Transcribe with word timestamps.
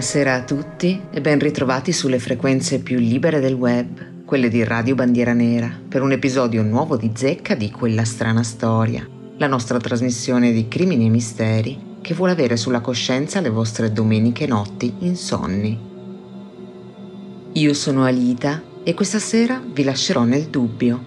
Buonasera 0.00 0.34
a 0.34 0.44
tutti 0.44 0.98
e 1.10 1.20
ben 1.20 1.38
ritrovati 1.38 1.92
sulle 1.92 2.18
frequenze 2.18 2.80
più 2.80 2.98
libere 2.98 3.38
del 3.38 3.52
web, 3.52 4.24
quelle 4.24 4.48
di 4.48 4.64
Radio 4.64 4.94
Bandiera 4.94 5.34
Nera, 5.34 5.70
per 5.86 6.00
un 6.00 6.10
episodio 6.10 6.62
nuovo 6.62 6.96
di 6.96 7.10
Zecca 7.14 7.54
di 7.54 7.70
Quella 7.70 8.06
strana 8.06 8.42
storia, 8.42 9.06
la 9.36 9.46
nostra 9.46 9.76
trasmissione 9.76 10.52
di 10.52 10.68
crimini 10.68 11.04
e 11.04 11.10
misteri 11.10 11.98
che 12.00 12.14
vuole 12.14 12.32
avere 12.32 12.56
sulla 12.56 12.80
coscienza 12.80 13.42
le 13.42 13.50
vostre 13.50 13.92
domeniche 13.92 14.46
notti 14.46 14.90
insonni. 15.00 15.78
Io 17.52 17.74
sono 17.74 18.04
Alita 18.04 18.62
e 18.82 18.94
questa 18.94 19.18
sera 19.18 19.62
vi 19.62 19.84
lascerò 19.84 20.22
nel 20.22 20.46
dubbio. 20.46 21.04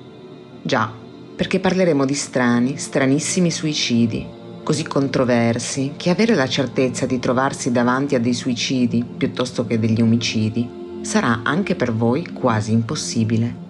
Già, 0.62 0.94
perché 1.36 1.60
parleremo 1.60 2.06
di 2.06 2.14
strani, 2.14 2.78
stranissimi 2.78 3.50
suicidi, 3.50 4.24
così 4.64 4.88
controversi 4.88 5.94
che 5.98 6.10
avere 6.10 6.36
la 6.36 6.48
certezza 6.48 7.06
di 7.06 7.20
trovarsi 7.20 7.72
davanti 7.72 8.16
a 8.16 8.20
dei 8.20 8.34
suicidi 8.34 9.04
piuttosto 9.04 9.68
che 9.68 9.78
degli 9.78 10.02
omicidi 10.02 10.82
sarà 11.02 11.42
anche 11.44 11.76
per 11.76 11.94
voi 11.94 12.26
quasi 12.32 12.72
impossibile. 12.72 13.62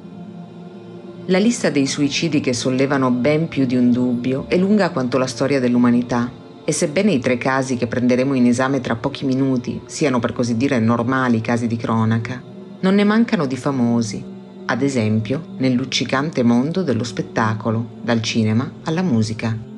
La 1.28 1.40
lista 1.40 1.70
dei 1.70 1.88
suicidi 1.88 2.40
che 2.42 2.54
sollevano 2.54 3.10
ben 3.10 3.48
più 3.48 3.66
di 3.66 3.76
un 3.76 3.92
dubbio 3.92 4.46
è 4.48 4.58
lunga 4.58 4.92
quanto 4.92 5.18
la 5.18 5.26
storia 5.26 5.60
dell'umanità 5.60 6.30
e 6.66 6.72
sebbene 6.72 7.12
i 7.12 7.20
tre 7.20 7.38
casi 7.38 7.76
che 7.76 7.88
prenderemo 7.88 8.34
in 8.34 8.46
esame 8.46 8.80
tra 8.82 8.96
pochi 8.96 9.26
minuti 9.26 9.82
siano 9.86 10.20
per 10.20 10.34
così 10.34 10.58
dire 10.58 10.80
normali 10.80 11.42
casi 11.42 11.68
di 11.68 11.76
cronaca, 11.76 12.42
non 12.82 12.96
ne 12.96 13.04
mancano 13.04 13.46
di 13.46 13.58
famosi, 13.58 14.24
ad 14.66 14.82
esempio 14.82 15.56
nel 15.58 15.74
luccicante 15.74 16.44
mondo 16.44 16.84
dello 16.84 17.04
spettacolo, 17.04 18.00
dal 18.02 18.22
cinema 18.22 18.70
alla 18.84 19.02
musica. 19.02 19.72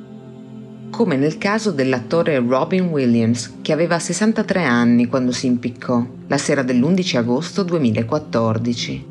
Come 0.96 1.18
nel 1.18 1.38
caso 1.38 1.72
dell'attore 1.72 2.40
Robin 2.40 2.86
Williams, 2.86 3.56
che 3.62 3.74
aveva 3.74 4.00
63 4.00 4.64
anni 4.64 5.08
quando 5.08 5.34
si 5.34 5.46
impiccò, 5.46 6.02
la 6.28 6.38
sera 6.38 6.64
dell'11 6.64 7.18
agosto 7.18 7.64
2014. 7.64 9.06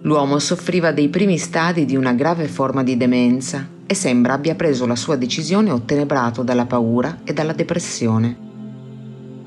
L'uomo 0.00 0.40
soffriva 0.40 0.90
dei 0.90 1.08
primi 1.08 1.38
stadi 1.38 1.84
di 1.84 1.94
una 1.94 2.12
grave 2.12 2.48
forma 2.48 2.82
di 2.82 2.96
demenza 2.96 3.68
e 3.86 3.94
sembra 3.94 4.32
abbia 4.32 4.56
preso 4.56 4.84
la 4.84 4.96
sua 4.96 5.14
decisione 5.14 5.70
ottenebrato 5.70 6.42
dalla 6.42 6.66
paura 6.66 7.20
e 7.22 7.32
dalla 7.32 7.52
depressione. 7.52 8.36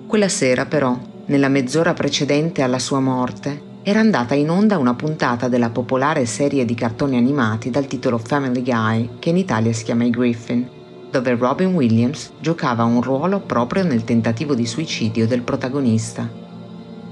Quella 0.08 0.30
sera 0.30 0.66
però, 0.66 0.98
nella 1.26 1.50
mezz'ora 1.50 1.92
precedente 1.92 2.62
alla 2.62 2.80
sua 2.80 3.02
morte, 3.02 3.82
era 3.84 4.00
andata 4.00 4.34
in 4.34 4.50
onda 4.50 4.78
una 4.78 4.94
puntata 4.94 5.50
della 5.50 5.72
popolare 5.72 6.26
serie 6.26 6.64
di 6.64 6.74
cartoni 6.74 7.18
animati 7.18 7.70
dal 7.70 7.88
titolo 7.88 8.18
Family 8.18 8.64
Guy, 8.64 9.10
che 9.20 9.28
in 9.28 9.36
Italia 9.36 9.74
si 9.74 9.84
chiama 9.84 10.06
I 10.06 10.10
Griffin, 10.10 10.82
dove 11.14 11.36
Robin 11.36 11.76
Williams 11.76 12.32
giocava 12.40 12.84
un 12.86 13.00
ruolo 13.00 13.40
proprio 13.40 13.84
nel 13.84 14.04
tentativo 14.04 14.56
di 14.56 14.66
suicidio 14.66 15.28
del 15.28 15.44
protagonista. 15.44 16.28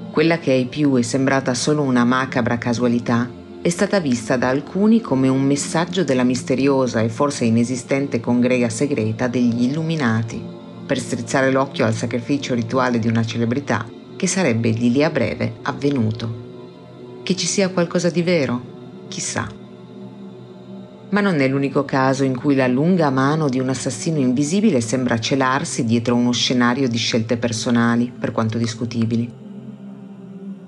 Quella 0.10 0.40
che 0.40 0.52
ai 0.52 0.66
più 0.66 0.96
è 0.96 1.04
sembrata 1.04 1.54
solo 1.54 1.84
una 1.84 2.04
macabra 2.04 2.58
casualità 2.58 3.30
è 3.62 3.70
stata 3.70 4.00
vista 4.00 4.38
da 4.38 4.48
alcuni 4.48 5.02
come 5.02 5.28
un 5.28 5.44
messaggio 5.44 6.04
della 6.04 6.24
misteriosa 6.24 7.02
e 7.02 7.10
forse 7.10 7.46
inesistente 7.46 8.20
congrega 8.20 8.70
segreta 8.70 9.28
degli 9.28 9.66
illuminati, 9.66 10.44
per 10.84 10.98
strizzare 10.98 11.52
l'occhio 11.52 11.86
al 11.86 11.94
sacrificio 11.94 12.56
rituale 12.56 12.98
di 12.98 13.08
una 13.08 13.24
celebrità 13.24 13.86
che 14.16 14.26
sarebbe 14.26 14.72
di 14.72 14.92
lì 14.92 15.04
a 15.04 15.12
breve 15.12 15.58
avvenuto. 15.62 17.20
Che 17.22 17.36
ci 17.36 17.46
sia 17.46 17.70
qualcosa 17.70 18.10
di 18.10 18.24
vero? 18.24 18.62
Chissà. 19.10 19.61
Ma 21.12 21.20
non 21.20 21.42
è 21.42 21.48
l'unico 21.48 21.84
caso 21.84 22.24
in 22.24 22.38
cui 22.38 22.56
la 22.56 22.68
lunga 22.68 23.10
mano 23.10 23.50
di 23.50 23.60
un 23.60 23.68
assassino 23.68 24.18
invisibile 24.18 24.80
sembra 24.80 25.20
celarsi 25.20 25.84
dietro 25.84 26.16
uno 26.16 26.32
scenario 26.32 26.88
di 26.88 26.98
scelte 26.98 27.36
personali, 27.36 28.12
per 28.18 28.32
quanto 28.32 28.58
discutibili. 28.58 29.30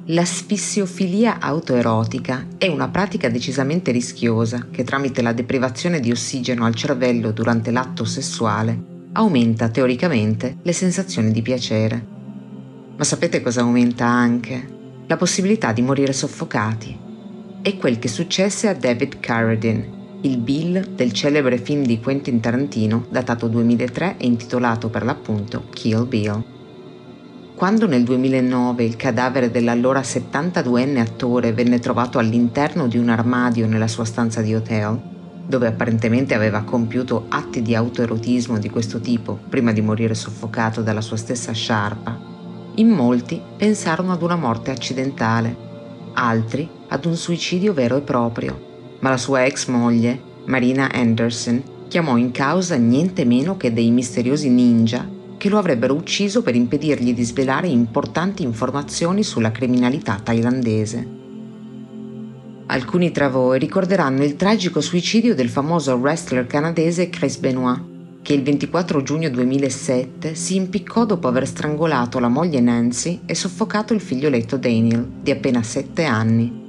L'asfissiofilia 0.08 1.40
autoerotica 1.40 2.46
è 2.58 2.68
una 2.68 2.90
pratica 2.90 3.30
decisamente 3.30 3.92
rischiosa 3.92 4.68
che 4.70 4.84
tramite 4.84 5.22
la 5.22 5.32
deprivazione 5.32 6.02
di 6.02 6.12
ossigeno 6.12 6.66
al 6.66 6.76
cervello 6.76 7.32
durante 7.32 7.72
l'atto 7.72 8.04
sessuale 8.04 8.92
aumenta 9.14 9.70
teoricamente 9.70 10.58
le 10.62 10.74
sensazioni 10.74 11.32
di 11.32 11.42
piacere. 11.42 12.06
Ma 12.98 13.04
sapete 13.06 13.42
cosa 13.42 13.62
aumenta 13.62 14.06
anche? 14.06 14.68
La 15.08 15.16
possibilità 15.16 15.72
di 15.72 15.82
morire 15.82 16.12
soffocati. 16.12 17.00
È 17.62 17.78
quel 17.78 17.98
che 17.98 18.10
successe 18.10 18.68
a 18.68 18.74
David 18.74 19.22
Carradine, 19.22 20.03
il 20.26 20.38
Bill 20.38 20.96
del 20.96 21.12
celebre 21.12 21.58
film 21.58 21.84
di 21.84 22.00
Quentin 22.00 22.40
Tarantino 22.40 23.08
datato 23.10 23.50
2003 23.50 24.16
e 24.18 24.26
intitolato 24.26 24.88
per 24.88 25.04
l'appunto 25.04 25.66
Kill 25.70 26.08
Bill. 26.08 26.44
Quando 27.56 27.88
nel 27.88 28.04
2009 28.04 28.86
il 28.86 28.96
cadavere 28.96 29.52
dell'allora 29.52 30.00
72enne 30.00 31.00
attore 31.00 31.52
venne 31.52 31.80
trovato 31.80 32.20
all'interno 32.20 32.88
di 32.88 32.98
un 32.98 33.10
armadio 33.10 33.68
nella 33.68 33.90
sua 33.90 34.06
stanza 34.06 34.42
di 34.42 34.56
hotel, 34.56 34.98
dove 35.46 35.68
apparentemente 35.68 36.34
aveva 36.34 36.62
compiuto 36.62 37.26
atti 37.28 37.62
di 37.62 37.76
autoerotismo 37.76 38.58
di 38.60 38.70
questo 38.70 39.02
tipo 39.02 39.38
prima 39.50 39.74
di 39.74 39.82
morire 39.82 40.16
soffocato 40.16 40.82
dalla 40.82 41.02
sua 41.02 41.18
stessa 41.18 41.52
sciarpa, 41.52 42.18
in 42.76 42.88
molti 42.88 43.42
pensarono 43.58 44.14
ad 44.14 44.22
una 44.22 44.38
morte 44.38 44.72
accidentale, 44.72 45.54
altri 46.14 46.70
ad 46.88 47.04
un 47.04 47.16
suicidio 47.18 47.74
vero 47.74 47.98
e 47.98 48.02
proprio, 48.02 48.72
ma 49.04 49.10
la 49.10 49.18
sua 49.18 49.46
ex 49.46 49.68
moglie, 49.68 50.18
Marina 50.46 50.90
Anderson, 50.90 51.62
chiamò 51.90 52.16
in 52.16 52.32
causa 52.32 52.76
niente 52.76 53.26
meno 53.26 53.58
che 53.58 53.74
dei 53.74 53.92
misteriosi 53.92 54.50
ninja 54.50 55.08
che 55.38 55.50
lo 55.50 55.58
avrebbero 55.58 55.94
ucciso 55.94 56.42
per 56.42 56.56
impedirgli 56.56 57.14
di 57.14 57.24
svelare 57.24 57.68
importanti 57.68 58.44
informazioni 58.44 59.22
sulla 59.22 59.52
criminalità 59.52 60.22
thailandese. 60.24 61.22
Alcuni 62.68 63.12
tra 63.12 63.28
voi 63.28 63.60
ricorderanno 63.60 64.24
il 64.24 64.38
tragico 64.38 64.80
suicidio 64.80 65.36
del 65.36 65.50
famoso 65.50 65.96
wrestler 65.96 66.48
canadese 66.48 67.10
Chris 67.10 67.36
Benoit, 67.40 67.82
che 68.22 68.34
il 68.34 68.42
24 68.42 69.04
giugno 69.04 69.30
2007 69.30 70.34
si 70.34 70.56
impiccò 70.56 71.04
dopo 71.04 71.28
aver 71.28 71.46
strangolato 71.46 72.20
la 72.20 72.30
moglie 72.30 72.62
Nancy 72.62 73.20
e 73.26 73.36
soffocato 73.36 73.94
il 73.94 74.00
figlioletto 74.00 74.56
Daniel, 74.56 75.06
di 75.22 75.32
appena 75.32 75.62
7 75.62 76.06
anni. 76.06 76.63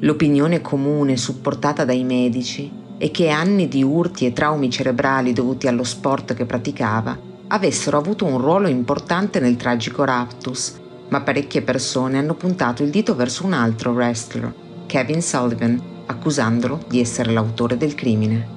L'opinione 0.00 0.60
comune 0.60 1.16
supportata 1.16 1.86
dai 1.86 2.04
medici 2.04 2.70
è 2.98 3.10
che 3.10 3.30
anni 3.30 3.66
di 3.66 3.82
urti 3.82 4.26
e 4.26 4.32
traumi 4.34 4.70
cerebrali 4.70 5.32
dovuti 5.32 5.68
allo 5.68 5.84
sport 5.84 6.34
che 6.34 6.44
praticava 6.44 7.18
avessero 7.48 7.96
avuto 7.96 8.26
un 8.26 8.38
ruolo 8.38 8.68
importante 8.68 9.40
nel 9.40 9.56
tragico 9.56 10.04
raptus, 10.04 10.78
ma 11.08 11.22
parecchie 11.22 11.62
persone 11.62 12.18
hanno 12.18 12.34
puntato 12.34 12.82
il 12.82 12.90
dito 12.90 13.14
verso 13.14 13.46
un 13.46 13.54
altro 13.54 13.92
wrestler, 13.92 14.52
Kevin 14.84 15.22
Sullivan, 15.22 15.80
accusandolo 16.06 16.84
di 16.88 17.00
essere 17.00 17.32
l'autore 17.32 17.78
del 17.78 17.94
crimine. 17.94 18.54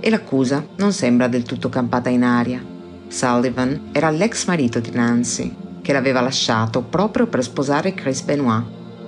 E 0.00 0.10
l'accusa 0.10 0.66
non 0.76 0.92
sembra 0.92 1.28
del 1.28 1.44
tutto 1.44 1.68
campata 1.68 2.08
in 2.08 2.24
aria. 2.24 2.64
Sullivan 3.06 3.90
era 3.92 4.10
l'ex 4.10 4.46
marito 4.46 4.80
di 4.80 4.90
Nancy, 4.90 5.54
che 5.82 5.92
l'aveva 5.92 6.20
lasciato 6.20 6.80
proprio 6.82 7.28
per 7.28 7.44
sposare 7.44 7.94
Chris 7.94 8.22
Benoit. 8.22 8.64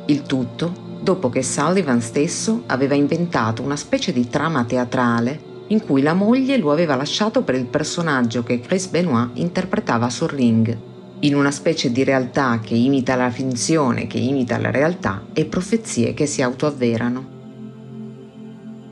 Il 0.06 0.22
tutto 0.22 0.83
dopo 1.04 1.28
che 1.28 1.42
Sullivan 1.42 2.00
stesso 2.00 2.62
aveva 2.66 2.94
inventato 2.94 3.62
una 3.62 3.76
specie 3.76 4.10
di 4.10 4.26
trama 4.26 4.64
teatrale 4.64 5.52
in 5.68 5.84
cui 5.84 6.00
la 6.00 6.14
moglie 6.14 6.56
lo 6.56 6.72
aveva 6.72 6.96
lasciato 6.96 7.42
per 7.42 7.54
il 7.56 7.66
personaggio 7.66 8.42
che 8.42 8.60
Chris 8.60 8.86
Benoit 8.86 9.30
interpretava 9.34 10.08
sul 10.08 10.30
ring, 10.30 10.76
in 11.20 11.34
una 11.34 11.50
specie 11.50 11.92
di 11.92 12.04
realtà 12.04 12.58
che 12.60 12.74
imita 12.74 13.16
la 13.16 13.30
finzione, 13.30 14.06
che 14.06 14.18
imita 14.18 14.58
la 14.58 14.70
realtà 14.70 15.26
e 15.34 15.44
profezie 15.44 16.14
che 16.14 16.24
si 16.24 16.40
autoavverano. 16.40 17.32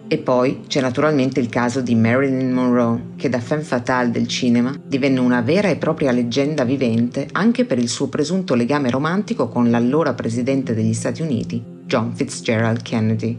E 0.08 0.18
poi 0.18 0.64
c'è 0.66 0.82
naturalmente 0.82 1.40
il 1.40 1.48
caso 1.48 1.80
di 1.80 1.94
Marilyn 1.94 2.52
Monroe, 2.52 3.12
che 3.16 3.30
da 3.30 3.40
femme 3.40 3.62
fatale 3.62 4.10
del 4.10 4.28
cinema 4.28 4.74
divenne 4.86 5.20
una 5.20 5.40
vera 5.40 5.68
e 5.68 5.76
propria 5.76 6.12
leggenda 6.12 6.64
vivente 6.64 7.26
anche 7.32 7.64
per 7.64 7.78
il 7.78 7.88
suo 7.88 8.08
presunto 8.08 8.54
legame 8.54 8.90
romantico 8.90 9.48
con 9.48 9.70
l'allora 9.70 10.12
presidente 10.12 10.74
degli 10.74 10.92
Stati 10.92 11.22
Uniti, 11.22 11.71
John 11.86 12.14
Fitzgerald 12.14 12.82
Kennedy. 12.82 13.38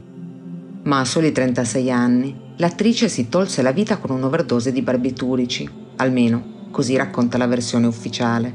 Ma 0.84 1.00
a 1.00 1.06
soli 1.06 1.32
36 1.32 1.92
anni 1.92 2.36
l'attrice 2.58 3.10
si 3.10 3.30
tolse 3.30 3.62
la 3.62 3.72
vita 3.72 3.98
con 3.98 4.12
un'overdose 4.12 4.72
di 4.72 4.82
barbiturici, 4.82 5.70
almeno 5.98 6.68
così 6.72 6.96
racconta 6.96 7.38
la 7.38 7.48
versione 7.48 7.88
ufficiale. 7.88 8.54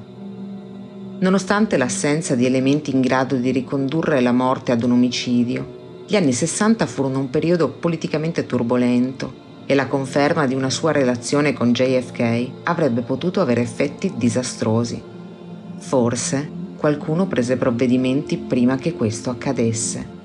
Nonostante 1.20 1.76
l'assenza 1.76 2.34
di 2.34 2.46
elementi 2.46 2.90
in 2.90 3.00
grado 3.00 3.36
di 3.36 3.50
ricondurre 3.50 4.20
la 4.20 4.32
morte 4.32 4.72
ad 4.72 4.82
un 4.82 4.92
omicidio, 4.92 6.04
gli 6.06 6.16
anni 6.16 6.32
60 6.32 6.86
furono 6.86 7.18
un 7.18 7.30
periodo 7.30 7.68
politicamente 7.68 8.46
turbolento 8.46 9.46
e 9.66 9.74
la 9.74 9.86
conferma 9.86 10.46
di 10.46 10.54
una 10.54 10.70
sua 10.70 10.92
relazione 10.92 11.52
con 11.52 11.72
JFK 11.72 12.50
avrebbe 12.64 13.02
potuto 13.02 13.40
avere 13.40 13.60
effetti 13.60 14.14
disastrosi. 14.16 15.02
Forse 15.78 16.50
qualcuno 16.78 17.26
prese 17.26 17.56
provvedimenti 17.56 18.36
prima 18.38 18.76
che 18.76 18.92
questo 18.92 19.30
accadesse. 19.30 20.16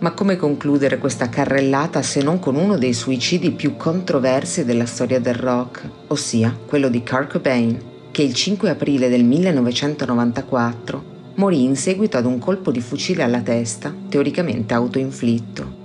Ma 0.00 0.12
come 0.12 0.36
concludere 0.36 0.98
questa 0.98 1.28
carrellata 1.28 2.02
se 2.02 2.20
non 2.22 2.40
con 2.40 2.56
uno 2.56 2.76
dei 2.76 2.92
suicidi 2.92 3.52
più 3.52 3.76
controversi 3.76 4.64
della 4.64 4.86
storia 4.86 5.20
del 5.20 5.34
rock, 5.34 5.88
ossia 6.08 6.56
quello 6.66 6.88
di 6.88 7.02
Kurt 7.02 7.32
Cobain, 7.32 7.80
che 8.10 8.22
il 8.22 8.34
5 8.34 8.70
aprile 8.70 9.08
del 9.08 9.24
1994 9.24 11.16
morì 11.36 11.62
in 11.62 11.76
seguito 11.76 12.16
ad 12.16 12.24
un 12.24 12.38
colpo 12.38 12.72
di 12.72 12.80
fucile 12.80 13.22
alla 13.22 13.40
testa, 13.40 13.94
teoricamente 14.08 14.74
autoinflitto. 14.74 15.76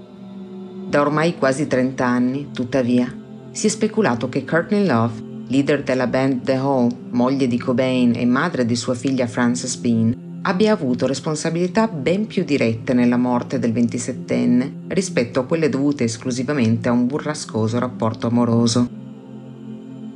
Da 0.89 1.01
ormai 1.01 1.37
quasi 1.37 1.67
30 1.67 2.05
anni, 2.05 2.49
tuttavia, 2.51 3.15
si 3.51 3.67
è 3.67 3.69
speculato 3.69 4.29
che 4.29 4.45
Courtney 4.45 4.85
Love, 4.85 5.32
leader 5.53 5.83
della 5.83 6.07
band 6.07 6.41
The 6.41 6.55
Hall, 6.55 6.89
moglie 7.11 7.45
di 7.45 7.59
Cobain 7.59 8.15
e 8.15 8.25
madre 8.25 8.65
di 8.65 8.75
sua 8.75 8.95
figlia 8.95 9.27
Frances 9.27 9.75
Bean, 9.75 10.39
abbia 10.41 10.73
avuto 10.73 11.05
responsabilità 11.05 11.87
ben 11.87 12.25
più 12.25 12.43
dirette 12.43 12.95
nella 12.95 13.17
morte 13.17 13.59
del 13.59 13.71
27enne 13.71 14.71
rispetto 14.87 15.41
a 15.41 15.45
quelle 15.45 15.69
dovute 15.69 16.05
esclusivamente 16.05 16.89
a 16.89 16.91
un 16.91 17.05
burrascoso 17.05 17.77
rapporto 17.77 18.25
amoroso. 18.25 18.89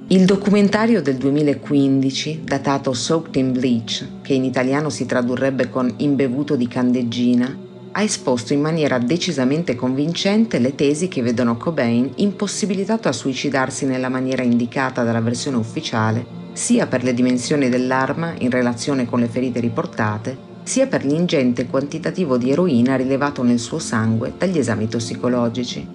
Il 0.07 0.25
documentario 0.25 1.03
del 1.03 1.17
2015, 1.17 2.41
datato 2.43 2.93
Soaked 2.93 3.35
in 3.35 3.51
Bleach, 3.51 4.21
che 4.23 4.33
in 4.33 4.43
italiano 4.43 4.89
si 4.89 5.05
tradurrebbe 5.05 5.69
con 5.69 5.93
Imbevuto 5.97 6.55
di 6.55 6.67
candeggina, 6.67 7.55
ha 7.97 8.03
esposto 8.03 8.53
in 8.53 8.61
maniera 8.61 8.99
decisamente 8.99 9.75
convincente 9.75 10.59
le 10.59 10.75
tesi 10.75 11.07
che 11.07 11.23
vedono 11.23 11.57
Cobain 11.57 12.11
impossibilitato 12.17 13.07
a 13.07 13.11
suicidarsi 13.11 13.87
nella 13.87 14.07
maniera 14.07 14.43
indicata 14.43 15.01
dalla 15.01 15.19
versione 15.19 15.57
ufficiale, 15.57 16.23
sia 16.53 16.85
per 16.85 17.03
le 17.03 17.15
dimensioni 17.15 17.69
dell'arma 17.69 18.35
in 18.37 18.51
relazione 18.51 19.07
con 19.07 19.19
le 19.19 19.27
ferite 19.27 19.59
riportate, 19.59 20.37
sia 20.61 20.85
per 20.85 21.05
l'ingente 21.05 21.65
quantitativo 21.65 22.37
di 22.37 22.51
eroina 22.51 22.95
rilevato 22.95 23.41
nel 23.41 23.57
suo 23.57 23.79
sangue 23.79 24.31
dagli 24.37 24.59
esami 24.59 24.87
tossicologici. 24.87 25.87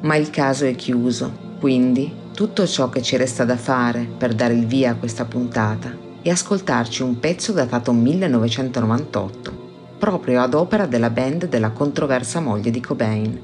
Ma 0.00 0.16
il 0.16 0.30
caso 0.30 0.64
è 0.64 0.74
chiuso, 0.74 1.32
quindi 1.60 2.12
tutto 2.34 2.66
ciò 2.66 2.88
che 2.88 3.02
ci 3.02 3.16
resta 3.16 3.44
da 3.44 3.56
fare 3.56 4.04
per 4.18 4.34
dare 4.34 4.54
il 4.54 4.66
via 4.66 4.90
a 4.90 4.96
questa 4.96 5.26
puntata 5.26 6.08
è 6.22 6.28
ascoltarci 6.28 7.02
un 7.02 7.18
pezzo 7.18 7.52
datato 7.52 7.92
1998, 7.92 9.59
proprio 10.00 10.40
ad 10.40 10.54
opera 10.54 10.86
della 10.86 11.10
band 11.10 11.46
della 11.46 11.70
controversa 11.72 12.40
moglie 12.40 12.70
di 12.70 12.80
Cobain. 12.80 13.38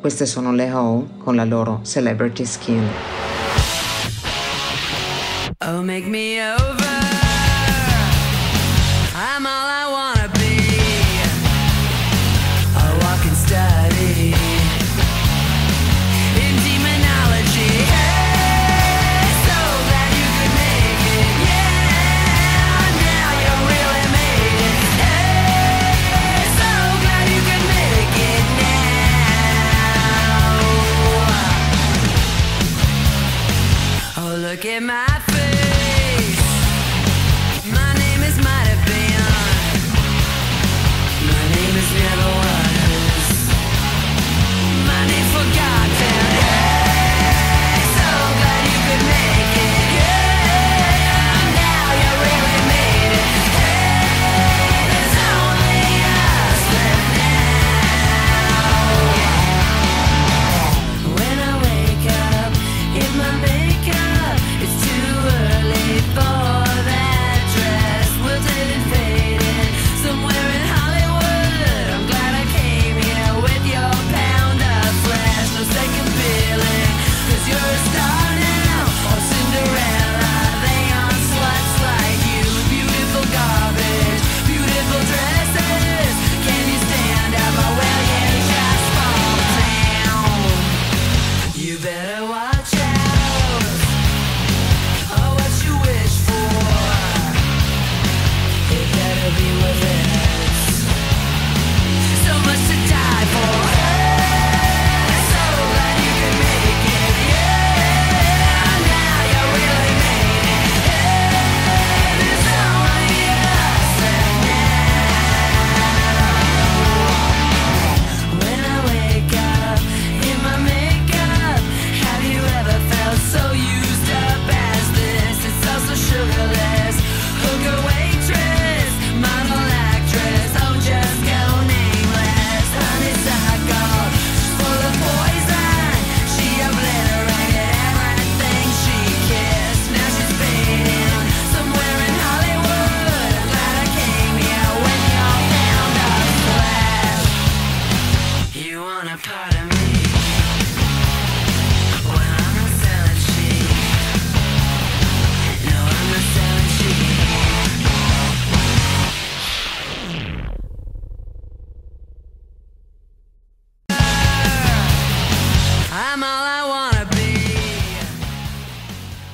Queste 0.00 0.24
sono 0.24 0.52
le 0.52 0.72
Ho 0.72 1.06
con 1.18 1.36
la 1.36 1.44
loro 1.44 1.80
Celebrity 1.84 2.46
Skin. 2.46 2.88
Oh, 5.66 5.82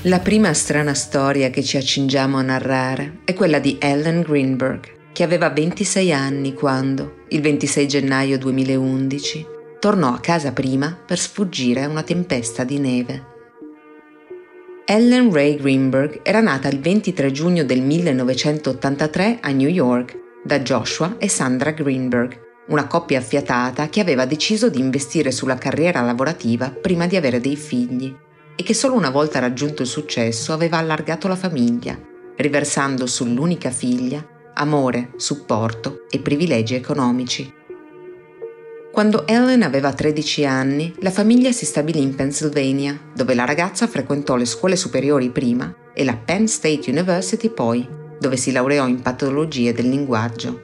La 0.07 0.21
prima 0.21 0.53
strana 0.53 0.93
storia 0.93 1.49
che 1.49 1.63
ci 1.63 1.79
accingiamo 1.79 2.37
a 2.37 2.43
narrare 2.43 3.21
è 3.25 3.33
quella 3.33 3.59
di 3.59 3.79
Ellen 3.81 4.21
Greenberg, 4.21 5.13
che 5.13 5.23
aveva 5.23 5.49
26 5.49 6.13
anni 6.13 6.53
quando, 6.53 7.25
il 7.29 7.41
26 7.41 7.89
gennaio 7.89 8.39
2011, 8.39 9.54
tornò 9.85 10.15
a 10.15 10.19
casa 10.19 10.53
prima 10.53 10.97
per 10.97 11.19
sfuggire 11.19 11.83
a 11.83 11.89
una 11.89 12.03
tempesta 12.03 12.65
di 12.65 12.79
neve. 12.79 13.27
Ellen 14.87 15.31
Ray 15.31 15.57
Greenberg 15.57 16.21
era 16.23 16.41
nata 16.41 16.69
il 16.69 16.81
23 16.81 17.31
giugno 17.31 17.65
del 17.65 17.83
1983 17.83 19.41
a 19.43 19.51
New 19.51 19.69
York 19.69 20.19
da 20.43 20.61
Joshua 20.61 21.17
e 21.19 21.29
Sandra 21.29 21.73
Greenberg, 21.73 22.35
una 22.69 22.87
coppia 22.87 23.19
affiatata 23.19 23.91
che 23.91 24.01
aveva 24.01 24.25
deciso 24.25 24.71
di 24.71 24.79
investire 24.79 25.31
sulla 25.31 25.57
carriera 25.57 26.01
lavorativa 26.01 26.71
prima 26.71 27.07
di 27.07 27.17
avere 27.17 27.39
dei 27.39 27.57
figli 27.57 28.11
e 28.57 28.63
che 28.63 28.73
solo 28.73 28.95
una 28.95 29.11
volta 29.11 29.39
raggiunto 29.39 29.83
il 29.83 29.89
successo 29.89 30.55
aveva 30.55 30.79
allargato 30.79 31.29
la 31.29 31.37
famiglia, 31.37 31.95
riversando 32.37 33.05
sull'unica 33.05 33.69
figlia 33.69 34.27
amore, 34.55 35.11
supporto 35.17 36.07
e 36.09 36.21
privilegi 36.21 36.75
economici. 36.75 37.63
Quando 38.95 39.27
Ellen 39.27 39.65
aveva 39.65 39.93
13 39.93 40.45
anni, 40.45 40.95
la 41.01 41.11
famiglia 41.11 41.51
si 41.51 41.65
stabilì 41.65 42.01
in 42.01 42.15
Pennsylvania, 42.15 42.97
dove 43.13 43.35
la 43.35 43.45
ragazza 43.45 43.89
frequentò 43.89 44.37
le 44.37 44.45
scuole 44.45 44.77
superiori 44.77 45.31
prima 45.31 45.75
e 45.93 46.05
la 46.05 46.15
Penn 46.15 46.45
State 46.45 46.91
University 46.91 47.51
poi, 47.51 47.85
dove 48.21 48.37
si 48.37 48.53
laureò 48.53 48.87
in 48.87 49.03
patologie 49.03 49.73
del 49.73 49.89
linguaggio. 49.89 50.63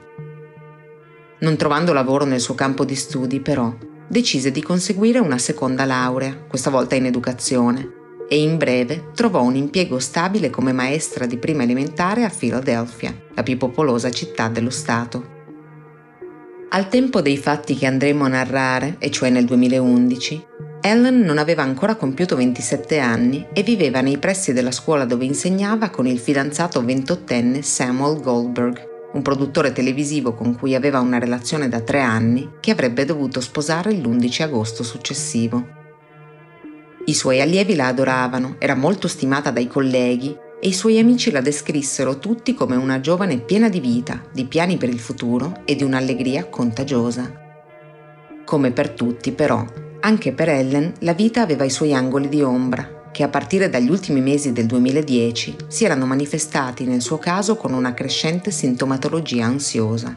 Non 1.40 1.56
trovando 1.56 1.92
lavoro 1.92 2.24
nel 2.24 2.38
suo 2.38 2.54
campo 2.54 2.84
di 2.84 2.94
studi, 2.94 3.40
però, 3.40 3.74
decise 4.06 4.52
di 4.52 4.62
conseguire 4.62 5.18
una 5.18 5.38
seconda 5.38 5.84
laurea, 5.84 6.36
questa 6.46 6.70
volta 6.70 6.94
in 6.94 7.06
educazione, 7.06 7.94
e 8.28 8.40
in 8.40 8.58
breve 8.58 9.10
trovò 9.12 9.42
un 9.42 9.56
impiego 9.56 9.98
stabile 9.98 10.50
come 10.50 10.70
maestra 10.70 11.26
di 11.26 11.36
prima 11.36 11.64
elementare 11.64 12.22
a 12.22 12.30
Philadelphia, 12.30 13.12
la 13.34 13.42
più 13.42 13.56
popolosa 13.56 14.08
città 14.12 14.46
dello 14.46 14.70
Stato. 14.70 15.38
Al 16.72 16.88
tempo 16.88 17.20
dei 17.20 17.36
fatti 17.36 17.74
che 17.74 17.86
andremo 17.86 18.26
a 18.26 18.28
narrare, 18.28 18.94
e 19.00 19.10
cioè 19.10 19.28
nel 19.28 19.44
2011, 19.44 20.46
Ellen 20.82 21.18
non 21.18 21.38
aveva 21.38 21.64
ancora 21.64 21.96
compiuto 21.96 22.36
27 22.36 23.00
anni 23.00 23.44
e 23.52 23.64
viveva 23.64 24.00
nei 24.00 24.18
pressi 24.18 24.52
della 24.52 24.70
scuola 24.70 25.04
dove 25.04 25.24
insegnava 25.24 25.90
con 25.90 26.06
il 26.06 26.20
fidanzato 26.20 26.84
ventottenne 26.84 27.62
Samuel 27.62 28.20
Goldberg, 28.20 28.88
un 29.14 29.20
produttore 29.20 29.72
televisivo 29.72 30.32
con 30.34 30.54
cui 30.54 30.76
aveva 30.76 31.00
una 31.00 31.18
relazione 31.18 31.68
da 31.68 31.80
tre 31.80 32.02
anni 32.02 32.48
che 32.60 32.70
avrebbe 32.70 33.04
dovuto 33.04 33.40
sposare 33.40 33.90
l'11 33.90 34.42
agosto 34.42 34.84
successivo. 34.84 35.66
I 37.06 37.14
suoi 37.14 37.40
allievi 37.40 37.74
la 37.74 37.88
adoravano, 37.88 38.54
era 38.60 38.76
molto 38.76 39.08
stimata 39.08 39.50
dai 39.50 39.66
colleghi 39.66 40.36
e 40.60 40.68
i 40.68 40.72
suoi 40.72 40.98
amici 40.98 41.30
la 41.30 41.40
descrissero 41.40 42.18
tutti 42.18 42.54
come 42.54 42.76
una 42.76 43.00
giovane 43.00 43.38
piena 43.38 43.68
di 43.68 43.80
vita, 43.80 44.22
di 44.30 44.44
piani 44.44 44.76
per 44.76 44.90
il 44.90 45.00
futuro 45.00 45.62
e 45.64 45.74
di 45.74 45.82
un'allegria 45.82 46.44
contagiosa. 46.46 47.32
Come 48.44 48.70
per 48.70 48.90
tutti, 48.90 49.32
però, 49.32 49.64
anche 50.00 50.32
per 50.32 50.50
Ellen 50.50 50.92
la 51.00 51.14
vita 51.14 51.40
aveva 51.40 51.64
i 51.64 51.70
suoi 51.70 51.94
angoli 51.94 52.28
di 52.28 52.42
ombra, 52.42 53.08
che 53.10 53.22
a 53.22 53.28
partire 53.28 53.68
dagli 53.68 53.90
ultimi 53.90 54.20
mesi 54.20 54.52
del 54.52 54.66
2010 54.66 55.56
si 55.66 55.84
erano 55.84 56.06
manifestati 56.06 56.84
nel 56.84 57.00
suo 57.00 57.18
caso 57.18 57.56
con 57.56 57.72
una 57.72 57.94
crescente 57.94 58.50
sintomatologia 58.50 59.44
ansiosa. 59.44 60.16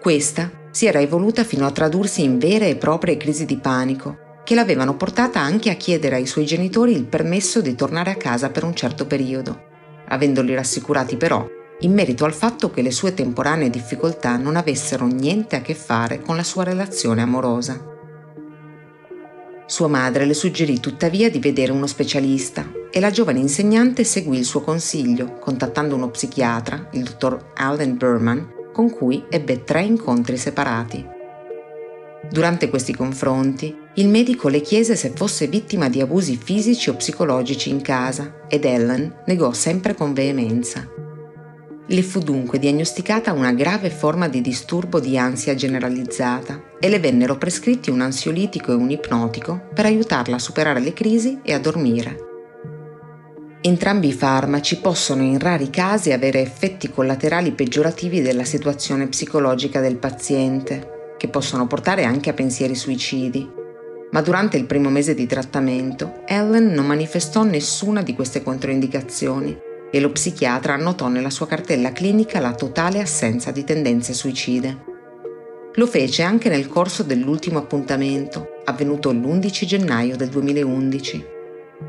Questa 0.00 0.50
si 0.70 0.86
era 0.86 1.00
evoluta 1.00 1.44
fino 1.44 1.66
a 1.66 1.70
tradursi 1.70 2.22
in 2.22 2.38
vere 2.38 2.68
e 2.68 2.76
proprie 2.76 3.16
crisi 3.16 3.44
di 3.44 3.56
panico, 3.56 4.30
che 4.44 4.54
l'avevano 4.54 4.96
portata 4.96 5.40
anche 5.40 5.70
a 5.70 5.74
chiedere 5.74 6.16
ai 6.16 6.26
suoi 6.26 6.44
genitori 6.44 6.92
il 6.92 7.04
permesso 7.04 7.60
di 7.60 7.74
tornare 7.74 8.10
a 8.10 8.16
casa 8.16 8.50
per 8.50 8.64
un 8.64 8.74
certo 8.74 9.06
periodo, 9.06 9.64
avendoli 10.08 10.54
rassicurati 10.54 11.16
però 11.16 11.46
in 11.82 11.92
merito 11.92 12.24
al 12.24 12.32
fatto 12.32 12.70
che 12.70 12.80
le 12.80 12.92
sue 12.92 13.12
temporanee 13.12 13.68
difficoltà 13.68 14.36
non 14.36 14.54
avessero 14.54 15.06
niente 15.06 15.56
a 15.56 15.62
che 15.62 15.74
fare 15.74 16.20
con 16.20 16.36
la 16.36 16.44
sua 16.44 16.62
relazione 16.62 17.22
amorosa. 17.22 17.90
Sua 19.66 19.88
madre 19.88 20.24
le 20.24 20.34
suggerì 20.34 20.78
tuttavia 20.78 21.28
di 21.28 21.40
vedere 21.40 21.72
uno 21.72 21.86
specialista 21.86 22.70
e 22.90 23.00
la 23.00 23.10
giovane 23.10 23.40
insegnante 23.40 24.04
seguì 24.04 24.38
il 24.38 24.44
suo 24.44 24.60
consiglio, 24.60 25.38
contattando 25.38 25.96
uno 25.96 26.10
psichiatra, 26.10 26.88
il 26.92 27.02
dottor 27.02 27.52
Allen 27.54 27.96
Berman, 27.96 28.52
con 28.72 28.90
cui 28.90 29.24
ebbe 29.28 29.64
tre 29.64 29.82
incontri 29.82 30.36
separati. 30.36 31.04
Durante 32.30 32.70
questi 32.70 32.94
confronti, 32.94 33.76
il 33.94 34.08
medico 34.08 34.48
le 34.48 34.62
chiese 34.62 34.96
se 34.96 35.12
fosse 35.14 35.48
vittima 35.48 35.90
di 35.90 36.00
abusi 36.00 36.38
fisici 36.42 36.88
o 36.88 36.94
psicologici 36.94 37.68
in 37.68 37.82
casa 37.82 38.46
ed 38.48 38.64
Ellen 38.64 39.22
negò 39.26 39.52
sempre 39.52 39.94
con 39.94 40.14
veemenza. 40.14 40.88
Le 41.84 42.02
fu 42.02 42.20
dunque 42.20 42.58
diagnosticata 42.58 43.32
una 43.32 43.52
grave 43.52 43.90
forma 43.90 44.28
di 44.28 44.40
disturbo 44.40 44.98
di 44.98 45.18
ansia 45.18 45.54
generalizzata 45.54 46.70
e 46.80 46.88
le 46.88 47.00
vennero 47.00 47.36
prescritti 47.36 47.90
un 47.90 48.00
ansiolitico 48.00 48.72
e 48.72 48.76
un 48.76 48.88
ipnotico 48.88 49.68
per 49.74 49.84
aiutarla 49.84 50.36
a 50.36 50.38
superare 50.38 50.80
le 50.80 50.94
crisi 50.94 51.40
e 51.42 51.52
a 51.52 51.58
dormire. 51.58 52.30
Entrambi 53.60 54.08
i 54.08 54.12
farmaci 54.12 54.78
possono 54.78 55.22
in 55.22 55.38
rari 55.38 55.68
casi 55.68 56.12
avere 56.12 56.40
effetti 56.40 56.90
collaterali 56.90 57.52
peggiorativi 57.52 58.22
della 58.22 58.44
situazione 58.44 59.06
psicologica 59.08 59.80
del 59.80 59.98
paziente, 59.98 61.14
che 61.18 61.28
possono 61.28 61.66
portare 61.66 62.04
anche 62.04 62.30
a 62.30 62.32
pensieri 62.32 62.74
suicidi. 62.74 63.60
Ma 64.12 64.20
durante 64.20 64.58
il 64.58 64.66
primo 64.66 64.90
mese 64.90 65.14
di 65.14 65.26
trattamento, 65.26 66.22
Ellen 66.26 66.66
non 66.66 66.86
manifestò 66.86 67.44
nessuna 67.44 68.02
di 68.02 68.14
queste 68.14 68.42
controindicazioni 68.42 69.58
e 69.90 70.00
lo 70.00 70.10
psichiatra 70.10 70.74
annotò 70.74 71.08
nella 71.08 71.30
sua 71.30 71.46
cartella 71.46 71.92
clinica 71.92 72.38
la 72.38 72.54
totale 72.54 73.00
assenza 73.00 73.50
di 73.50 73.64
tendenze 73.64 74.12
suicide. 74.12 74.90
Lo 75.74 75.86
fece 75.86 76.22
anche 76.22 76.50
nel 76.50 76.68
corso 76.68 77.02
dell'ultimo 77.02 77.58
appuntamento, 77.58 78.60
avvenuto 78.64 79.12
l'11 79.12 79.64
gennaio 79.64 80.16
del 80.16 80.28
2011. 80.28 81.24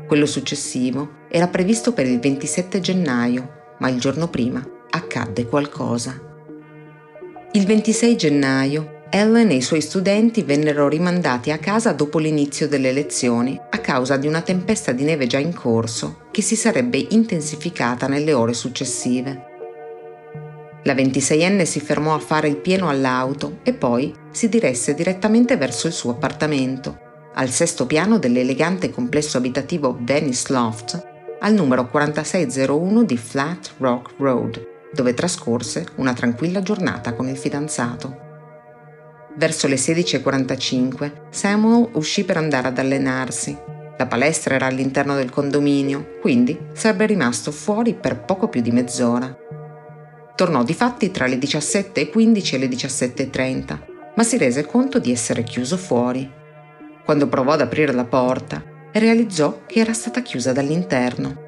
Quello 0.06 0.26
successivo 0.26 1.26
era 1.28 1.48
previsto 1.48 1.92
per 1.92 2.06
il 2.06 2.20
27 2.20 2.80
gennaio, 2.80 3.74
ma 3.80 3.90
il 3.90 4.00
giorno 4.00 4.28
prima 4.28 4.66
accadde 4.88 5.46
qualcosa. 5.46 6.18
Il 7.52 7.66
26 7.66 8.16
gennaio 8.16 8.93
Ellen 9.10 9.50
e 9.50 9.56
i 9.56 9.62
suoi 9.62 9.80
studenti 9.80 10.42
vennero 10.42 10.88
rimandati 10.88 11.50
a 11.50 11.58
casa 11.58 11.92
dopo 11.92 12.18
l'inizio 12.18 12.66
delle 12.66 12.92
lezioni 12.92 13.58
a 13.70 13.78
causa 13.78 14.16
di 14.16 14.26
una 14.26 14.40
tempesta 14.40 14.92
di 14.92 15.04
neve 15.04 15.26
già 15.26 15.38
in 15.38 15.54
corso 15.54 16.26
che 16.30 16.42
si 16.42 16.56
sarebbe 16.56 17.06
intensificata 17.10 18.08
nelle 18.08 18.32
ore 18.32 18.54
successive. 18.54 19.52
La 20.82 20.94
26enne 20.94 21.62
si 21.62 21.80
fermò 21.80 22.14
a 22.14 22.18
fare 22.18 22.48
il 22.48 22.56
pieno 22.56 22.88
all'auto 22.88 23.58
e 23.62 23.72
poi 23.72 24.14
si 24.30 24.48
diresse 24.48 24.94
direttamente 24.94 25.56
verso 25.56 25.86
il 25.86 25.92
suo 25.92 26.10
appartamento, 26.10 26.98
al 27.34 27.48
sesto 27.48 27.86
piano 27.86 28.18
dell'elegante 28.18 28.90
complesso 28.90 29.38
abitativo 29.38 29.96
Venice 30.00 30.52
Loft, 30.52 31.12
al 31.40 31.54
numero 31.54 31.88
4601 31.88 33.02
di 33.04 33.16
Flat 33.16 33.72
Rock 33.78 34.14
Road, 34.18 34.66
dove 34.92 35.14
trascorse 35.14 35.86
una 35.96 36.12
tranquilla 36.12 36.62
giornata 36.62 37.14
con 37.14 37.28
il 37.28 37.36
fidanzato. 37.36 38.23
Verso 39.36 39.66
le 39.66 39.74
16.45 39.74 41.12
Samuel 41.30 41.88
uscì 41.94 42.24
per 42.24 42.36
andare 42.36 42.68
ad 42.68 42.78
allenarsi. 42.78 43.56
La 43.96 44.06
palestra 44.06 44.54
era 44.54 44.66
all'interno 44.66 45.16
del 45.16 45.30
condominio, 45.30 46.18
quindi 46.20 46.56
sarebbe 46.72 47.06
rimasto 47.06 47.50
fuori 47.50 47.94
per 47.94 48.20
poco 48.20 48.48
più 48.48 48.60
di 48.60 48.70
mezz'ora. 48.70 49.36
Tornò 50.36 50.62
di 50.62 50.74
fatti 50.74 51.10
tra 51.10 51.26
le 51.26 51.36
17.15 51.36 52.54
e 52.54 52.58
le 52.58 52.66
17.30, 52.66 53.78
ma 54.14 54.22
si 54.22 54.36
rese 54.36 54.66
conto 54.66 54.98
di 54.98 55.10
essere 55.10 55.42
chiuso 55.42 55.76
fuori. 55.76 56.30
Quando 57.04 57.28
provò 57.28 57.52
ad 57.52 57.60
aprire 57.60 57.92
la 57.92 58.04
porta, 58.04 58.62
realizzò 58.92 59.62
che 59.66 59.80
era 59.80 59.92
stata 59.92 60.22
chiusa 60.22 60.52
dall'interno. 60.52 61.42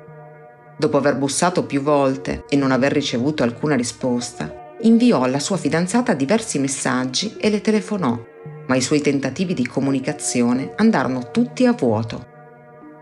Dopo 0.76 0.96
aver 0.96 1.16
bussato 1.16 1.64
più 1.64 1.82
volte 1.82 2.44
e 2.48 2.56
non 2.56 2.70
aver 2.70 2.92
ricevuto 2.92 3.42
alcuna 3.42 3.74
risposta, 3.74 4.65
inviò 4.82 5.22
alla 5.22 5.38
sua 5.38 5.56
fidanzata 5.56 6.14
diversi 6.14 6.58
messaggi 6.58 7.36
e 7.38 7.50
le 7.50 7.60
telefonò, 7.60 8.18
ma 8.66 8.76
i 8.76 8.80
suoi 8.80 9.00
tentativi 9.00 9.54
di 9.54 9.66
comunicazione 9.66 10.72
andarono 10.76 11.30
tutti 11.30 11.66
a 11.66 11.72
vuoto. 11.72 12.34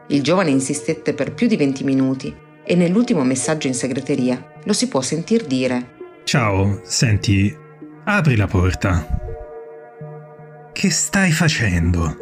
Il 0.08 0.22
giovane 0.22 0.50
insistette 0.50 1.14
per 1.14 1.34
più 1.34 1.46
di 1.46 1.56
20 1.56 1.84
minuti 1.84 2.34
e 2.64 2.74
nell'ultimo 2.74 3.24
messaggio 3.24 3.66
in 3.66 3.74
segreteria 3.74 4.52
lo 4.64 4.72
si 4.72 4.88
può 4.88 5.00
sentir 5.00 5.44
dire 5.44 5.92
Ciao, 6.24 6.80
senti, 6.84 7.54
apri 8.04 8.36
la 8.36 8.46
porta. 8.46 9.06
Che 10.72 10.90
stai 10.90 11.30
facendo? 11.30 12.16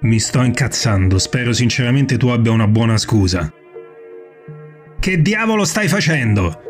Mi 0.00 0.20
sto 0.20 0.42
incazzando, 0.42 1.18
spero 1.18 1.52
sinceramente 1.52 2.18
tu 2.18 2.28
abbia 2.28 2.52
una 2.52 2.68
buona 2.68 2.98
scusa. 2.98 3.50
Che 5.00 5.22
diavolo 5.22 5.64
stai 5.64 5.88
facendo? 5.88 6.65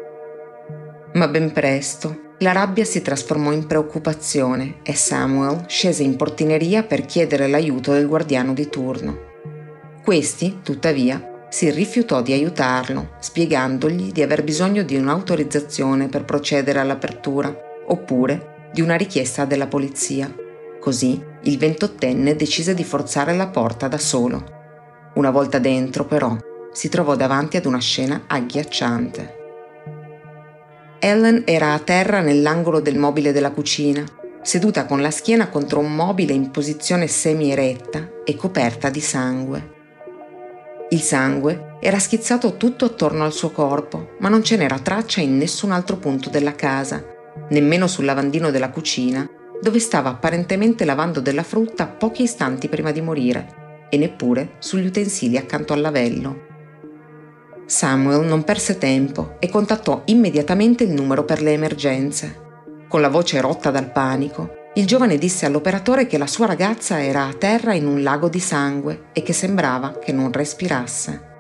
Ma 1.17 1.29
ben 1.29 1.51
presto 1.51 2.25
la 2.41 2.53
rabbia 2.53 2.85
si 2.85 3.01
trasformò 3.01 3.51
in 3.51 3.67
preoccupazione 3.67 4.81
e 4.83 4.95
Samuel 4.95 5.65
scese 5.67 6.03
in 6.03 6.15
portineria 6.17 6.83
per 6.83 7.07
chiedere 7.07 7.47
l'aiuto 7.47 7.93
del 7.93 8.07
guardiano 8.07 8.53
di 8.53 8.69
turno. 8.69 9.19
Questi, 10.05 10.59
tuttavia, 10.63 11.47
si 11.49 11.71
rifiutò 11.71 12.21
di 12.21 12.35
aiutarlo, 12.35 13.13
spiegandogli 13.19 14.13
di 14.13 14.21
aver 14.21 14.45
bisogno 14.45 14.83
di 14.83 14.97
un'autorizzazione 14.97 16.09
per 16.09 16.27
procedere 16.27 16.81
all'apertura, 16.81 17.51
oppure 17.87 18.69
di 18.75 18.83
una 18.83 18.97
richiesta 18.97 19.47
della 19.47 19.69
polizia. 19.69 20.31
Così 20.79 21.19
il 21.45 21.57
ventottenne 21.57 22.37
decise 22.37 22.75
di 22.75 22.85
forzare 22.85 23.35
la 23.35 23.47
porta 23.47 23.89
da 23.89 23.99
solo. 23.99 24.45
Una 25.15 25.31
volta 25.31 25.59
dentro, 25.59 26.05
però, 26.05 26.37
si 26.73 26.91
trovò 26.91 27.17
davanti 27.17 27.57
ad 27.57 27.65
una 27.65 27.81
scena 27.81 28.25
agghiacciante. 28.27 29.46
Ellen 31.07 31.45
era 31.47 31.73
a 31.73 31.79
terra 31.79 32.21
nell'angolo 32.21 32.81
del 32.81 32.99
mobile 32.99 33.31
della 33.31 33.53
cucina, 33.53 34.05
seduta 34.43 34.87
con 34.87 35.01
la 35.01 35.13
schiena 35.13 35.49
contro 35.49 35.79
un 35.79 35.95
mobile 35.95 36.33
in 36.33 36.51
posizione 36.51 37.07
semi-eretta 37.07 38.11
e 38.25 38.35
coperta 38.35 38.91
di 38.91 39.01
sangue. 39.01 39.75
Il 40.89 41.01
sangue 41.01 41.77
era 41.79 42.01
schizzato 42.01 42.57
tutto 42.57 42.87
attorno 42.87 43.23
al 43.23 43.33
suo 43.33 43.53
corpo, 43.53 44.17
ma 44.19 44.29
non 44.29 44.43
ce 44.43 44.57
n'era 44.57 44.81
traccia 44.81 45.21
in 45.21 45.37
nessun 45.37 45.71
altro 45.71 45.95
punto 45.95 46.29
della 46.29 46.57
casa, 46.57 47.05
nemmeno 47.51 47.87
sul 47.87 48.05
lavandino 48.05 48.51
della 48.51 48.71
cucina, 48.71 49.31
dove 49.63 49.79
stava 49.79 50.11
apparentemente 50.11 50.85
lavando 50.85 51.21
della 51.21 51.45
frutta 51.45 51.87
pochi 51.87 52.25
istanti 52.25 52.69
prima 52.69 52.91
di 52.91 53.01
morire, 53.01 53.87
e 53.91 53.97
neppure 53.97 54.55
sugli 54.59 54.87
utensili 54.87 55.37
accanto 55.37 55.73
al 55.73 55.83
lavello. 55.83 56.46
Samuel 57.67 58.25
non 58.25 58.45
perse 58.45 58.79
tempo 58.79 59.35
e 59.41 59.49
contattò 59.49 60.03
immediatamente 60.05 60.85
il 60.85 60.93
numero 60.93 61.25
per 61.25 61.43
le 61.43 61.53
emergenze. 61.53 62.45
Con 62.87 63.01
la 63.01 63.09
voce 63.09 63.41
rotta 63.41 63.73
dal 63.73 63.91
panico, 63.91 64.71
il 64.75 64.87
giovane 64.87 65.19
disse 65.19 65.47
all'operatore 65.47 66.07
che 66.07 66.17
la 66.17 66.29
sua 66.29 66.47
ragazza 66.47 67.03
era 67.03 67.27
a 67.27 67.33
terra 67.33 67.75
in 67.75 67.89
un 67.89 68.05
lago 68.05 68.29
di 68.29 68.39
sangue 68.39 69.07
e 69.13 69.25
che 69.25 69.33
sembrava 69.33 69.99
che 69.99 70.13
non 70.13 70.31
respirasse. 70.31 71.35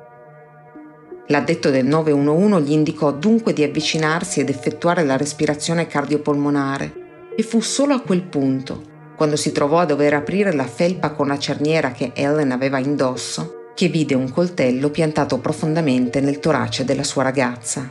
L'addetto 1.28 1.70
del 1.70 1.86
911 1.86 2.62
gli 2.64 2.72
indicò 2.72 3.12
dunque 3.12 3.52
di 3.52 3.62
avvicinarsi 3.62 4.40
ed 4.40 4.48
effettuare 4.48 5.04
la 5.04 5.16
respirazione 5.16 5.86
cardiopolmonare 5.86 7.04
e 7.36 7.42
fu 7.44 7.60
solo 7.60 7.94
a 7.94 8.00
quel 8.00 8.22
punto, 8.22 8.82
quando 9.16 9.36
si 9.36 9.52
trovò 9.52 9.78
a 9.78 9.86
dover 9.86 10.14
aprire 10.14 10.52
la 10.52 10.66
felpa 10.66 11.12
con 11.12 11.28
la 11.28 11.38
cerniera 11.38 11.92
che 11.92 12.10
Ellen 12.14 12.50
aveva 12.50 12.78
indosso, 12.78 13.55
che 13.76 13.88
vide 13.88 14.14
un 14.14 14.32
coltello 14.32 14.88
piantato 14.88 15.38
profondamente 15.38 16.22
nel 16.22 16.40
torace 16.40 16.86
della 16.86 17.04
sua 17.04 17.22
ragazza. 17.22 17.86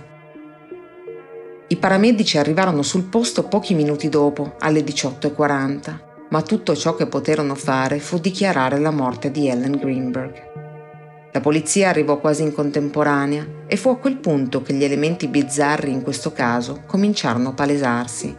I 1.68 1.76
paramedici 1.76 2.40
arrivarono 2.40 2.82
sul 2.82 3.04
posto 3.04 3.44
pochi 3.44 3.76
minuti 3.76 4.10
dopo, 4.10 4.56
alle 4.58 4.80
18.40, 4.80 6.00
ma 6.32 6.42
tutto 6.42 6.76
ciò 6.76 6.96
che 6.96 7.06
poterono 7.06 7.54
fare 7.54 8.00
fu 8.00 8.18
dichiarare 8.18 8.80
la 8.80 8.90
morte 8.90 9.30
di 9.30 9.48
Ellen 9.48 9.78
Greenberg. 9.78 10.54
La 11.32 11.40
polizia 11.40 11.90
arrivò 11.90 12.20
quasi 12.20 12.42
in 12.42 12.52
contemporanea 12.52 13.46
e 13.68 13.78
fu 13.78 13.90
a 13.90 13.98
quel 13.98 14.18
punto 14.18 14.64
che 14.64 14.74
gli 14.74 14.84
elementi 14.84 15.28
bizzarri 15.28 15.92
in 15.92 16.02
questo 16.02 16.32
caso 16.32 16.82
cominciarono 16.88 17.50
a 17.50 17.54
palesarsi. 17.54 18.36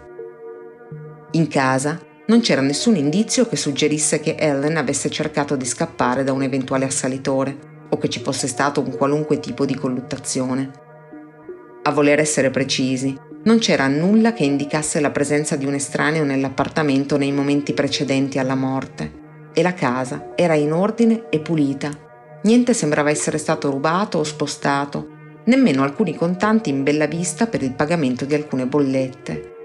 In 1.31 1.47
casa 1.47 2.01
non 2.29 2.41
c'era 2.41 2.61
nessun 2.61 2.97
indizio 2.97 3.47
che 3.47 3.57
suggerisse 3.57 4.19
che 4.19 4.35
Ellen 4.37 4.77
avesse 4.77 5.09
cercato 5.11 5.55
di 5.55 5.65
scappare 5.65 6.25
da 6.25 6.33
un 6.33 6.43
eventuale 6.43 6.85
assalitore 6.85 7.75
o 7.89 7.99
che 7.99 8.09
ci 8.09 8.21
fosse 8.21 8.49
stato 8.49 8.81
un 8.81 8.97
qualunque 8.97 9.39
tipo 9.39 9.65
di 9.65 9.77
colluttazione. 9.77 10.71
A 11.83 11.93
voler 11.93 12.19
essere 12.19 12.51
precisi, 12.51 13.17
non 13.45 13.59
c'era 13.59 13.87
nulla 13.87 14.33
che 14.33 14.43
indicasse 14.43 14.99
la 14.99 15.13
presenza 15.13 15.55
di 15.55 15.67
un 15.67 15.75
estraneo 15.75 16.25
nell'appartamento 16.25 17.17
nei 17.17 17.31
momenti 17.31 17.75
precedenti 17.75 18.41
alla 18.41 18.57
morte 18.57 19.25
e 19.53 19.63
la 19.63 19.73
casa 19.73 20.33
era 20.35 20.55
in 20.55 20.73
ordine 20.73 21.29
e 21.31 21.39
pulita. 21.39 21.91
Niente 22.43 22.75
sembrava 22.75 23.11
essere 23.11 23.39
stato 23.39 23.71
rubato 23.71 24.19
o 24.19 24.25
spostato, 24.25 25.15
nemmeno 25.45 25.85
alcuni 25.85 26.17
contanti 26.17 26.71
in 26.71 26.83
bella 26.83 27.07
vista 27.07 27.47
per 27.47 27.63
il 27.63 27.73
pagamento 27.73 28.25
di 28.25 28.35
alcune 28.35 28.67
bollette. 28.67 29.56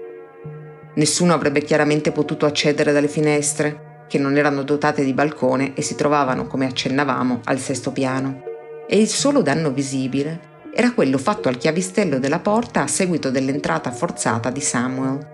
Nessuno 0.94 1.32
avrebbe 1.32 1.62
chiaramente 1.62 2.12
potuto 2.12 2.46
accedere 2.46 2.92
dalle 2.92 3.08
finestre, 3.08 4.04
che 4.08 4.18
non 4.18 4.36
erano 4.36 4.62
dotate 4.62 5.04
di 5.04 5.14
balcone 5.14 5.74
e 5.74 5.80
si 5.80 5.94
trovavano, 5.94 6.46
come 6.46 6.66
accennavamo, 6.66 7.40
al 7.44 7.58
sesto 7.58 7.92
piano. 7.92 8.42
E 8.86 8.98
il 8.98 9.08
solo 9.08 9.40
danno 9.40 9.70
visibile 9.70 10.50
era 10.74 10.92
quello 10.92 11.16
fatto 11.16 11.48
al 11.48 11.56
chiavistello 11.56 12.18
della 12.18 12.40
porta 12.40 12.82
a 12.82 12.86
seguito 12.86 13.30
dell'entrata 13.30 13.90
forzata 13.90 14.50
di 14.50 14.60
Samuel. 14.60 15.30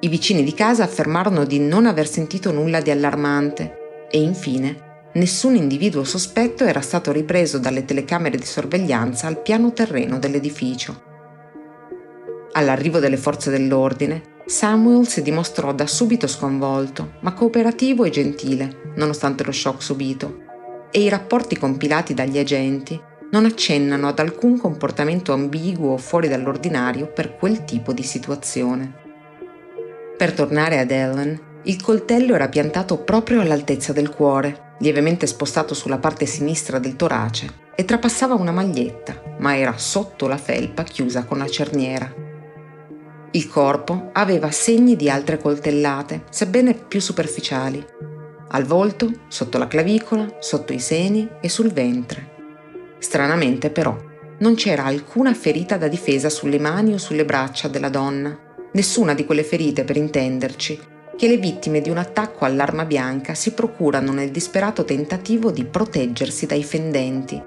I 0.00 0.08
vicini 0.08 0.42
di 0.42 0.54
casa 0.54 0.84
affermarono 0.84 1.44
di 1.44 1.58
non 1.58 1.86
aver 1.86 2.08
sentito 2.08 2.52
nulla 2.52 2.80
di 2.80 2.90
allarmante 2.90 4.06
e 4.10 4.20
infine 4.20 4.90
nessun 5.14 5.54
individuo 5.54 6.04
sospetto 6.04 6.64
era 6.64 6.80
stato 6.80 7.12
ripreso 7.12 7.58
dalle 7.58 7.84
telecamere 7.84 8.36
di 8.38 8.46
sorveglianza 8.46 9.26
al 9.26 9.40
piano 9.40 9.72
terreno 9.72 10.18
dell'edificio. 10.18 11.10
All'arrivo 12.52 12.98
delle 12.98 13.16
forze 13.16 13.50
dell'ordine, 13.50 14.22
Samuel 14.52 15.08
si 15.08 15.22
dimostrò 15.22 15.72
da 15.72 15.86
subito 15.86 16.26
sconvolto, 16.26 17.14
ma 17.20 17.32
cooperativo 17.32 18.04
e 18.04 18.10
gentile, 18.10 18.92
nonostante 18.96 19.44
lo 19.44 19.50
shock 19.50 19.82
subito, 19.82 20.42
e 20.90 21.00
i 21.00 21.08
rapporti 21.08 21.56
compilati 21.56 22.12
dagli 22.12 22.36
agenti 22.36 23.00
non 23.30 23.46
accennano 23.46 24.08
ad 24.08 24.18
alcun 24.18 24.58
comportamento 24.58 25.32
ambiguo 25.32 25.94
o 25.94 25.96
fuori 25.96 26.28
dall'ordinario 26.28 27.06
per 27.06 27.34
quel 27.38 27.64
tipo 27.64 27.94
di 27.94 28.02
situazione. 28.02 28.92
Per 30.18 30.34
tornare 30.34 30.80
ad 30.80 30.90
Ellen, 30.90 31.40
il 31.62 31.80
coltello 31.80 32.34
era 32.34 32.50
piantato 32.50 32.98
proprio 32.98 33.40
all'altezza 33.40 33.94
del 33.94 34.10
cuore, 34.10 34.74
lievemente 34.80 35.26
spostato 35.26 35.72
sulla 35.72 35.96
parte 35.96 36.26
sinistra 36.26 36.78
del 36.78 36.96
torace, 36.96 37.50
e 37.74 37.86
trapassava 37.86 38.34
una 38.34 38.52
maglietta, 38.52 39.18
ma 39.38 39.56
era 39.56 39.78
sotto 39.78 40.28
la 40.28 40.36
felpa 40.36 40.82
chiusa 40.82 41.24
con 41.24 41.38
la 41.38 41.48
cerniera. 41.48 42.21
Il 43.34 43.48
corpo 43.48 44.10
aveva 44.12 44.50
segni 44.50 44.94
di 44.94 45.08
altre 45.08 45.38
coltellate, 45.38 46.24
sebbene 46.28 46.74
più 46.74 47.00
superficiali, 47.00 47.82
al 48.48 48.64
volto, 48.64 49.10
sotto 49.28 49.56
la 49.56 49.68
clavicola, 49.68 50.36
sotto 50.38 50.74
i 50.74 50.78
seni 50.78 51.26
e 51.40 51.48
sul 51.48 51.72
ventre. 51.72 52.30
Stranamente 52.98 53.70
però, 53.70 53.96
non 54.40 54.54
c'era 54.54 54.84
alcuna 54.84 55.32
ferita 55.32 55.78
da 55.78 55.88
difesa 55.88 56.28
sulle 56.28 56.58
mani 56.58 56.92
o 56.92 56.98
sulle 56.98 57.24
braccia 57.24 57.68
della 57.68 57.88
donna, 57.88 58.38
nessuna 58.72 59.14
di 59.14 59.24
quelle 59.24 59.44
ferite 59.44 59.84
per 59.84 59.96
intenderci, 59.96 60.78
che 61.16 61.26
le 61.26 61.38
vittime 61.38 61.80
di 61.80 61.88
un 61.88 61.96
attacco 61.96 62.44
all'arma 62.44 62.84
bianca 62.84 63.32
si 63.32 63.52
procurano 63.52 64.12
nel 64.12 64.30
disperato 64.30 64.84
tentativo 64.84 65.50
di 65.50 65.64
proteggersi 65.64 66.44
dai 66.44 66.62
fendenti. 66.62 67.42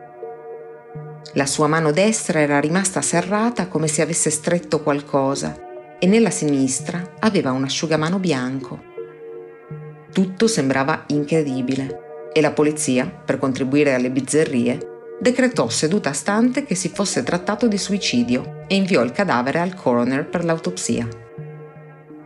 La 1.33 1.45
sua 1.45 1.67
mano 1.67 1.91
destra 1.91 2.39
era 2.39 2.59
rimasta 2.59 3.03
serrata 3.03 3.67
come 3.67 3.87
se 3.87 4.01
avesse 4.01 4.31
stretto 4.31 4.81
qualcosa 4.81 5.64
e 5.99 6.07
nella 6.07 6.29
sinistra 6.29 7.15
aveva 7.19 7.51
un 7.51 7.63
asciugamano 7.63 8.19
bianco. 8.19 8.93
Tutto 10.11 10.47
sembrava 10.47 11.03
incredibile 11.07 12.29
e 12.33 12.41
la 12.41 12.51
polizia, 12.51 13.05
per 13.05 13.37
contribuire 13.37 13.93
alle 13.93 14.11
bizzarrie, 14.11 14.93
decretò 15.19 15.69
seduta 15.69 16.11
stante 16.11 16.65
che 16.65 16.75
si 16.75 16.89
fosse 16.89 17.23
trattato 17.23 17.67
di 17.67 17.77
suicidio 17.77 18.65
e 18.67 18.75
inviò 18.75 19.01
il 19.03 19.11
cadavere 19.11 19.59
al 19.59 19.73
coroner 19.73 20.27
per 20.27 20.43
l'autopsia. 20.43 21.07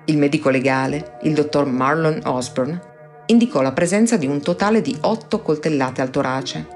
Il 0.05 0.17
medico 0.17 0.49
legale, 0.49 1.17
il 1.23 1.33
dottor 1.33 1.65
Marlon 1.65 2.21
Osborne, 2.25 2.81
indicò 3.27 3.61
la 3.61 3.73
presenza 3.73 4.17
di 4.17 4.25
un 4.25 4.41
totale 4.41 4.81
di 4.81 4.97
otto 5.01 5.41
coltellate 5.41 6.01
al 6.01 6.09
torace. 6.09 6.67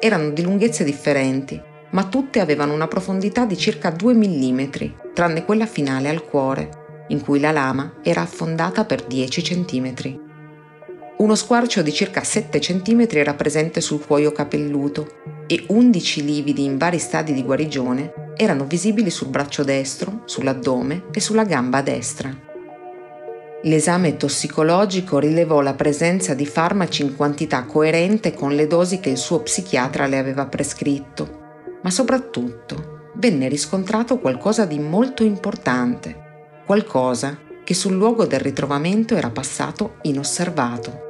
Erano 0.00 0.30
di 0.30 0.42
lunghezze 0.42 0.82
differenti, 0.82 1.60
ma 1.90 2.04
tutte 2.04 2.40
avevano 2.40 2.72
una 2.72 2.88
profondità 2.88 3.44
di 3.44 3.56
circa 3.56 3.90
2 3.90 4.14
mm, 4.14 4.62
tranne 5.12 5.44
quella 5.44 5.66
finale 5.66 6.08
al 6.08 6.24
cuore, 6.24 7.04
in 7.08 7.20
cui 7.20 7.40
la 7.40 7.50
lama 7.50 7.94
era 8.02 8.22
affondata 8.22 8.84
per 8.84 9.04
10 9.04 9.42
cm. 9.42 10.18
Uno 11.18 11.34
squarcio 11.34 11.82
di 11.82 11.92
circa 11.92 12.22
7 12.22 12.58
cm 12.58 13.06
era 13.10 13.34
presente 13.34 13.80
sul 13.80 14.04
cuoio 14.04 14.32
capelluto 14.32 15.18
e 15.46 15.64
11 15.66 16.24
lividi 16.24 16.64
in 16.64 16.78
vari 16.78 16.98
stadi 16.98 17.34
di 17.34 17.42
guarigione 17.42 18.32
erano 18.36 18.64
visibili 18.64 19.10
sul 19.10 19.28
braccio 19.28 19.62
destro, 19.62 20.22
sull'addome 20.24 21.08
e 21.12 21.20
sulla 21.20 21.44
gamba 21.44 21.82
destra. 21.82 22.34
L'esame 23.64 24.16
tossicologico 24.16 25.18
rilevò 25.18 25.60
la 25.60 25.74
presenza 25.74 26.32
di 26.32 26.46
farmaci 26.46 27.02
in 27.02 27.14
quantità 27.14 27.64
coerente 27.64 28.32
con 28.32 28.54
le 28.54 28.66
dosi 28.66 29.00
che 29.00 29.10
il 29.10 29.18
suo 29.18 29.40
psichiatra 29.40 30.06
le 30.06 30.16
aveva 30.16 30.46
prescritto, 30.46 31.39
ma 31.82 31.90
soprattutto 31.90 33.10
venne 33.14 33.48
riscontrato 33.48 34.18
qualcosa 34.18 34.64
di 34.64 34.78
molto 34.78 35.22
importante, 35.22 36.62
qualcosa 36.66 37.38
che 37.64 37.74
sul 37.74 37.94
luogo 37.94 38.26
del 38.26 38.40
ritrovamento 38.40 39.14
era 39.14 39.30
passato 39.30 39.96
inosservato. 40.02 41.08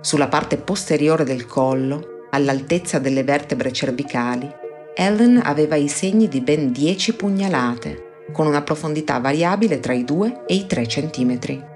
Sulla 0.00 0.28
parte 0.28 0.56
posteriore 0.56 1.24
del 1.24 1.46
collo, 1.46 2.26
all'altezza 2.30 2.98
delle 2.98 3.24
vertebre 3.24 3.72
cervicali, 3.72 4.50
Ellen 4.94 5.40
aveva 5.42 5.76
i 5.76 5.88
segni 5.88 6.28
di 6.28 6.40
ben 6.40 6.72
10 6.72 7.14
pugnalate, 7.14 8.26
con 8.32 8.46
una 8.46 8.62
profondità 8.62 9.18
variabile 9.18 9.80
tra 9.80 9.92
i 9.92 10.04
2 10.04 10.44
e 10.46 10.54
i 10.54 10.66
3 10.66 10.86
centimetri. 10.86 11.70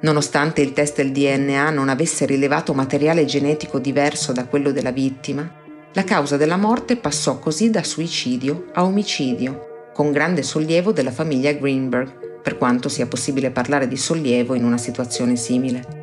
Nonostante 0.00 0.62
il 0.62 0.72
test 0.72 0.96
del 0.96 1.12
DNA 1.12 1.70
non 1.70 1.88
avesse 1.88 2.24
rilevato 2.24 2.72
materiale 2.72 3.26
genetico 3.26 3.78
diverso 3.78 4.32
da 4.32 4.46
quello 4.46 4.72
della 4.72 4.92
vittima, 4.92 5.59
la 5.92 6.04
causa 6.04 6.36
della 6.36 6.56
morte 6.56 6.96
passò 6.96 7.40
così 7.40 7.68
da 7.68 7.82
suicidio 7.82 8.66
a 8.74 8.84
omicidio, 8.84 9.90
con 9.92 10.12
grande 10.12 10.44
sollievo 10.44 10.92
della 10.92 11.10
famiglia 11.10 11.52
Greenberg, 11.52 12.40
per 12.40 12.56
quanto 12.56 12.88
sia 12.88 13.06
possibile 13.06 13.50
parlare 13.50 13.88
di 13.88 13.96
sollievo 13.96 14.54
in 14.54 14.64
una 14.64 14.78
situazione 14.78 15.34
simile. 15.34 15.98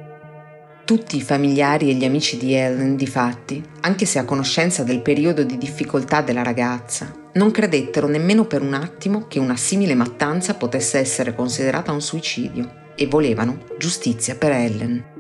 Tutti 0.83 1.15
i 1.15 1.21
familiari 1.21 1.89
e 1.89 1.93
gli 1.93 2.03
amici 2.03 2.37
di 2.37 2.53
Ellen, 2.53 2.95
difatti, 2.97 3.63
anche 3.81 4.05
se 4.05 4.19
a 4.19 4.25
conoscenza 4.25 4.83
del 4.83 5.01
periodo 5.01 5.43
di 5.43 5.57
difficoltà 5.57 6.21
della 6.21 6.43
ragazza, 6.43 7.13
non 7.33 7.51
credettero 7.51 8.07
nemmeno 8.07 8.45
per 8.45 8.61
un 8.61 8.73
attimo 8.73 9.25
che 9.27 9.39
una 9.39 9.55
simile 9.55 9.95
mattanza 9.95 10.53
potesse 10.55 10.97
essere 10.97 11.33
considerata 11.33 11.91
un 11.91 12.01
suicidio 12.01 12.85
e 12.95 13.07
volevano 13.07 13.63
giustizia 13.77 14.35
per 14.35 14.51
Ellen. 14.51 15.16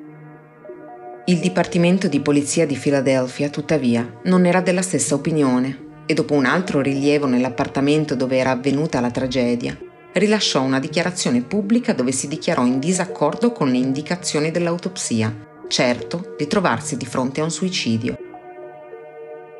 Il 1.29 1.39
Dipartimento 1.39 2.07
di 2.07 2.21
Polizia 2.21 2.65
di 2.65 2.77
Filadelfia, 2.77 3.49
tuttavia, 3.49 4.19
non 4.23 4.45
era 4.45 4.61
della 4.61 4.81
stessa 4.81 5.13
opinione 5.13 6.03
e 6.05 6.13
dopo 6.13 6.33
un 6.33 6.45
altro 6.45 6.79
rilievo 6.79 7.25
nell'appartamento 7.25 8.15
dove 8.15 8.37
era 8.37 8.51
avvenuta 8.51 9.01
la 9.01 9.11
tragedia, 9.11 9.77
rilasciò 10.13 10.61
una 10.61 10.79
dichiarazione 10.79 11.41
pubblica 11.41 11.91
dove 11.91 12.13
si 12.13 12.29
dichiarò 12.29 12.65
in 12.65 12.79
disaccordo 12.79 13.51
con 13.51 13.69
le 13.69 13.75
indicazioni 13.75 14.51
dell'autopsia 14.51 15.35
certo 15.67 16.33
di 16.37 16.47
trovarsi 16.47 16.95
di 16.95 17.05
fronte 17.05 17.41
a 17.41 17.43
un 17.43 17.51
suicidio. 17.51 18.17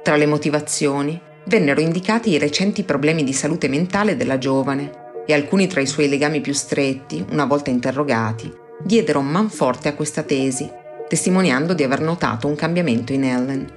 Tra 0.03 0.15
le 0.15 0.25
motivazioni 0.25 1.19
vennero 1.47 1.81
indicati 1.81 2.29
i 2.29 2.37
recenti 2.37 2.83
problemi 2.83 3.25
di 3.25 3.33
salute 3.33 3.67
mentale 3.67 4.15
della 4.15 4.37
giovane, 4.37 5.05
e 5.25 5.33
alcuni 5.33 5.67
tra 5.67 5.81
i 5.81 5.85
suoi 5.85 6.07
legami 6.07 6.39
più 6.39 6.53
stretti, 6.53 7.25
una 7.31 7.43
volta 7.43 7.69
interrogati, 7.69 8.49
diedero 8.81 9.19
manforte 9.19 9.89
a 9.89 9.93
questa 9.93 10.23
tesi, 10.23 10.85
testimoniando 11.07 11.73
di 11.73 11.83
aver 11.83 12.01
notato 12.01 12.47
un 12.47 12.55
cambiamento 12.55 13.13
in 13.13 13.23
Ellen. 13.23 13.67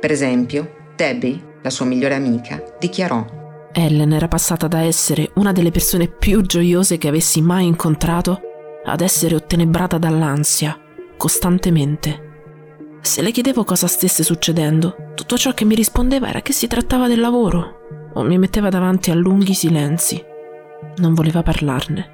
Per 0.00 0.10
esempio, 0.10 0.92
Debbie, 0.96 1.58
la 1.62 1.70
sua 1.70 1.86
migliore 1.86 2.14
amica, 2.14 2.62
dichiarò 2.78 3.42
Ellen 3.76 4.12
era 4.12 4.28
passata 4.28 4.68
da 4.68 4.82
essere 4.82 5.30
una 5.34 5.50
delle 5.50 5.72
persone 5.72 6.06
più 6.06 6.42
gioiose 6.42 6.96
che 6.96 7.08
avessi 7.08 7.42
mai 7.42 7.66
incontrato 7.66 8.40
ad 8.84 9.00
essere 9.00 9.34
ottenebrata 9.34 9.98
dall'ansia, 9.98 10.78
costantemente. 11.16 12.22
Se 13.00 13.20
le 13.20 13.32
chiedevo 13.32 13.64
cosa 13.64 13.88
stesse 13.88 14.22
succedendo, 14.22 15.12
tutto 15.14 15.36
ciò 15.36 15.52
che 15.52 15.64
mi 15.64 15.74
rispondeva 15.74 16.28
era 16.28 16.40
che 16.40 16.52
si 16.52 16.68
trattava 16.68 17.08
del 17.08 17.20
lavoro 17.20 18.10
o 18.14 18.22
mi 18.22 18.38
metteva 18.38 18.68
davanti 18.68 19.10
a 19.10 19.14
lunghi 19.14 19.54
silenzi. 19.54 20.22
Non 20.98 21.12
voleva 21.12 21.42
parlarne. 21.42 22.13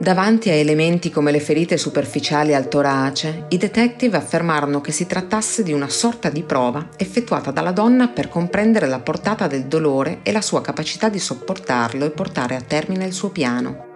Davanti 0.00 0.48
a 0.48 0.52
elementi 0.52 1.10
come 1.10 1.32
le 1.32 1.40
ferite 1.40 1.76
superficiali 1.76 2.54
al 2.54 2.68
torace, 2.68 3.46
i 3.48 3.56
detective 3.56 4.16
affermarono 4.16 4.80
che 4.80 4.92
si 4.92 5.06
trattasse 5.06 5.64
di 5.64 5.72
una 5.72 5.88
sorta 5.88 6.30
di 6.30 6.44
prova 6.44 6.90
effettuata 6.96 7.50
dalla 7.50 7.72
donna 7.72 8.06
per 8.06 8.28
comprendere 8.28 8.86
la 8.86 9.00
portata 9.00 9.48
del 9.48 9.64
dolore 9.64 10.20
e 10.22 10.30
la 10.30 10.40
sua 10.40 10.60
capacità 10.60 11.08
di 11.08 11.18
sopportarlo 11.18 12.04
e 12.04 12.10
portare 12.10 12.54
a 12.54 12.60
termine 12.60 13.06
il 13.06 13.12
suo 13.12 13.30
piano. 13.30 13.86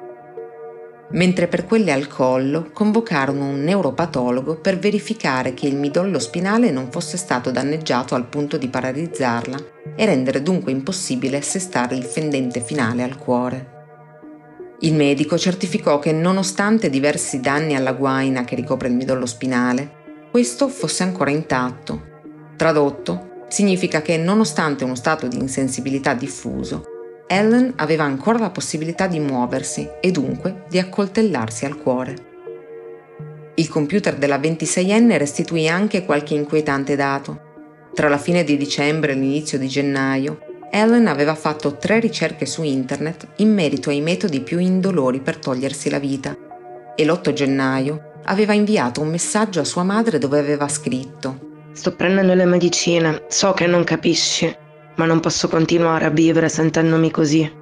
Mentre 1.11 1.47
per 1.47 1.67
quelle 1.67 1.93
al 1.93 2.09
collo 2.09 2.71
convocarono 2.73 3.45
un 3.45 3.63
neuropatologo 3.63 4.57
per 4.57 4.81
verificare 4.81 5.55
che 5.55 5.69
il 5.69 5.77
midollo 5.77 6.19
spinale 6.19 6.73
non 6.73 6.91
fosse 6.91 7.17
stato 7.17 7.53
danneggiato 7.53 8.17
al 8.17 8.27
punto 8.27 8.57
di 8.57 8.67
paralizzarla 8.67 9.57
e 9.95 10.05
rendere 10.05 10.43
dunque 10.43 10.73
impossibile 10.73 11.37
assestare 11.37 11.95
il 11.95 12.05
fendente 12.05 12.61
finale 12.61 13.05
al 13.05 13.17
cuore. 13.17 13.72
Il 14.85 14.95
medico 14.95 15.39
certificò 15.39 16.01
che 16.01 16.11
nonostante 16.11 16.91
diversi 16.91 17.39
danni 17.39 17.77
alla 17.77 17.93
guaina 17.93 18.43
che 18.43 18.57
ricopre 18.57 18.89
il 18.89 18.95
midollo 18.95 19.27
spinale, 19.27 20.01
questo 20.29 20.67
fosse 20.67 21.05
ancora 21.05 21.31
intatto. 21.31 22.11
Tradotto, 22.57 23.45
significa 23.47 24.03
che 24.03 24.17
nonostante 24.17 24.83
uno 24.83 24.97
stato 24.97 25.29
di 25.29 25.39
insensibilità 25.39 26.15
diffuso, 26.15 26.83
Ellen 27.29 27.75
aveva 27.77 28.03
ancora 28.03 28.41
la 28.41 28.51
possibilità 28.51 29.07
di 29.07 29.21
muoversi 29.21 29.89
e 30.01 30.11
dunque 30.11 30.65
di 30.69 30.81
accoltellarsi 30.81 31.65
al 31.65 31.79
cuore. 31.79 32.17
Il 33.55 33.69
computer 33.69 34.17
della 34.17 34.39
26enne 34.39 35.17
restituì 35.17 35.69
anche 35.69 36.05
qualche 36.05 36.35
inquietante 36.35 36.97
dato. 36.97 37.41
Tra 37.95 38.09
la 38.09 38.19
fine 38.19 38.43
di 38.43 38.57
dicembre 38.57 39.13
e 39.13 39.15
l'inizio 39.15 39.59
di 39.59 39.69
gennaio, 39.69 40.41
Ellen 40.75 41.07
aveva 41.07 41.35
fatto 41.35 41.77
tre 41.77 42.01
ricerche 42.01 42.47
su 42.47 42.63
internet 42.63 43.27
in 43.37 43.53
merito 43.53 43.91
ai 43.91 44.01
metodi 44.01 44.41
più 44.41 44.59
indolori 44.59 45.21
per 45.21 45.37
togliersi 45.37 45.91
la 45.91 45.99
vita 45.99 46.35
e 46.97 47.05
l'8 47.05 47.33
gennaio 47.35 48.21
aveva 48.25 48.55
inviato 48.55 49.03
un 49.03 49.09
messaggio 49.09 49.61
a 49.61 49.65
sua 49.65 49.83
madre 49.83 50.17
dove 50.17 50.39
aveva 50.39 50.69
scritto 50.69 51.51
Sto 51.73 51.95
prendendo 51.95 52.33
le 52.33 52.47
medicine, 52.47 53.25
so 53.29 53.53
che 53.53 53.67
non 53.67 53.85
capisci, 53.85 54.55
ma 54.97 55.05
non 55.05 55.21
posso 55.21 55.49
continuare 55.49 56.05
a 56.07 56.11
vivere 56.11 56.49
sentendomi 56.49 57.11
così. 57.11 57.61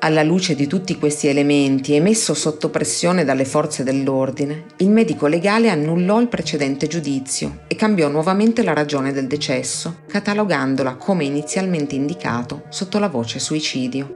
Alla 0.00 0.22
luce 0.22 0.54
di 0.54 0.68
tutti 0.68 0.96
questi 0.96 1.26
elementi 1.26 1.96
e 1.96 2.00
messo 2.00 2.32
sotto 2.32 2.70
pressione 2.70 3.24
dalle 3.24 3.44
forze 3.44 3.82
dell'ordine, 3.82 4.66
il 4.76 4.90
medico 4.90 5.26
legale 5.26 5.70
annullò 5.70 6.20
il 6.20 6.28
precedente 6.28 6.86
giudizio 6.86 7.62
e 7.66 7.74
cambiò 7.74 8.06
nuovamente 8.06 8.62
la 8.62 8.74
ragione 8.74 9.12
del 9.12 9.26
decesso, 9.26 10.02
catalogandola 10.06 10.94
come 10.94 11.24
inizialmente 11.24 11.96
indicato 11.96 12.62
sotto 12.68 13.00
la 13.00 13.08
voce 13.08 13.40
suicidio. 13.40 14.14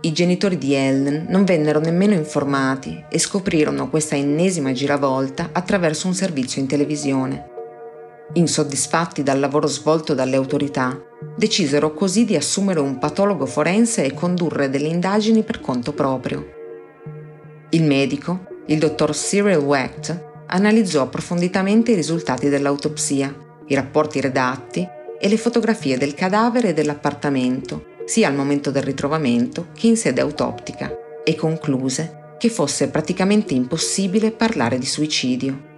I 0.00 0.12
genitori 0.12 0.58
di 0.58 0.74
Ellen 0.74 1.26
non 1.28 1.44
vennero 1.44 1.78
nemmeno 1.78 2.14
informati 2.14 3.04
e 3.08 3.20
scoprirono 3.20 3.88
questa 3.88 4.16
ennesima 4.16 4.72
giravolta 4.72 5.50
attraverso 5.52 6.08
un 6.08 6.14
servizio 6.14 6.60
in 6.60 6.66
televisione. 6.66 7.53
Insoddisfatti 8.32 9.22
dal 9.22 9.38
lavoro 9.38 9.66
svolto 9.68 10.14
dalle 10.14 10.36
autorità, 10.36 10.98
decisero 11.36 11.92
così 11.92 12.24
di 12.24 12.34
assumere 12.34 12.80
un 12.80 12.98
patologo 12.98 13.46
forense 13.46 14.04
e 14.04 14.14
condurre 14.14 14.70
delle 14.70 14.88
indagini 14.88 15.42
per 15.42 15.60
conto 15.60 15.92
proprio. 15.92 16.44
Il 17.70 17.84
medico, 17.84 18.46
il 18.66 18.78
dottor 18.78 19.12
Cyril 19.12 19.58
Wecht, 19.58 20.32
analizzò 20.46 21.02
approfonditamente 21.02 21.92
i 21.92 21.96
risultati 21.96 22.48
dell'autopsia, 22.48 23.34
i 23.66 23.74
rapporti 23.74 24.20
redatti 24.20 24.86
e 25.18 25.28
le 25.28 25.36
fotografie 25.36 25.96
del 25.96 26.14
cadavere 26.14 26.70
e 26.70 26.74
dell'appartamento, 26.74 27.92
sia 28.04 28.28
al 28.28 28.34
momento 28.34 28.70
del 28.70 28.82
ritrovamento 28.82 29.68
che 29.74 29.86
in 29.86 29.96
sede 29.96 30.20
autoptica, 30.20 30.90
e 31.24 31.34
concluse 31.34 32.34
che 32.38 32.50
fosse 32.50 32.88
praticamente 32.88 33.54
impossibile 33.54 34.30
parlare 34.30 34.78
di 34.78 34.86
suicidio. 34.86 35.72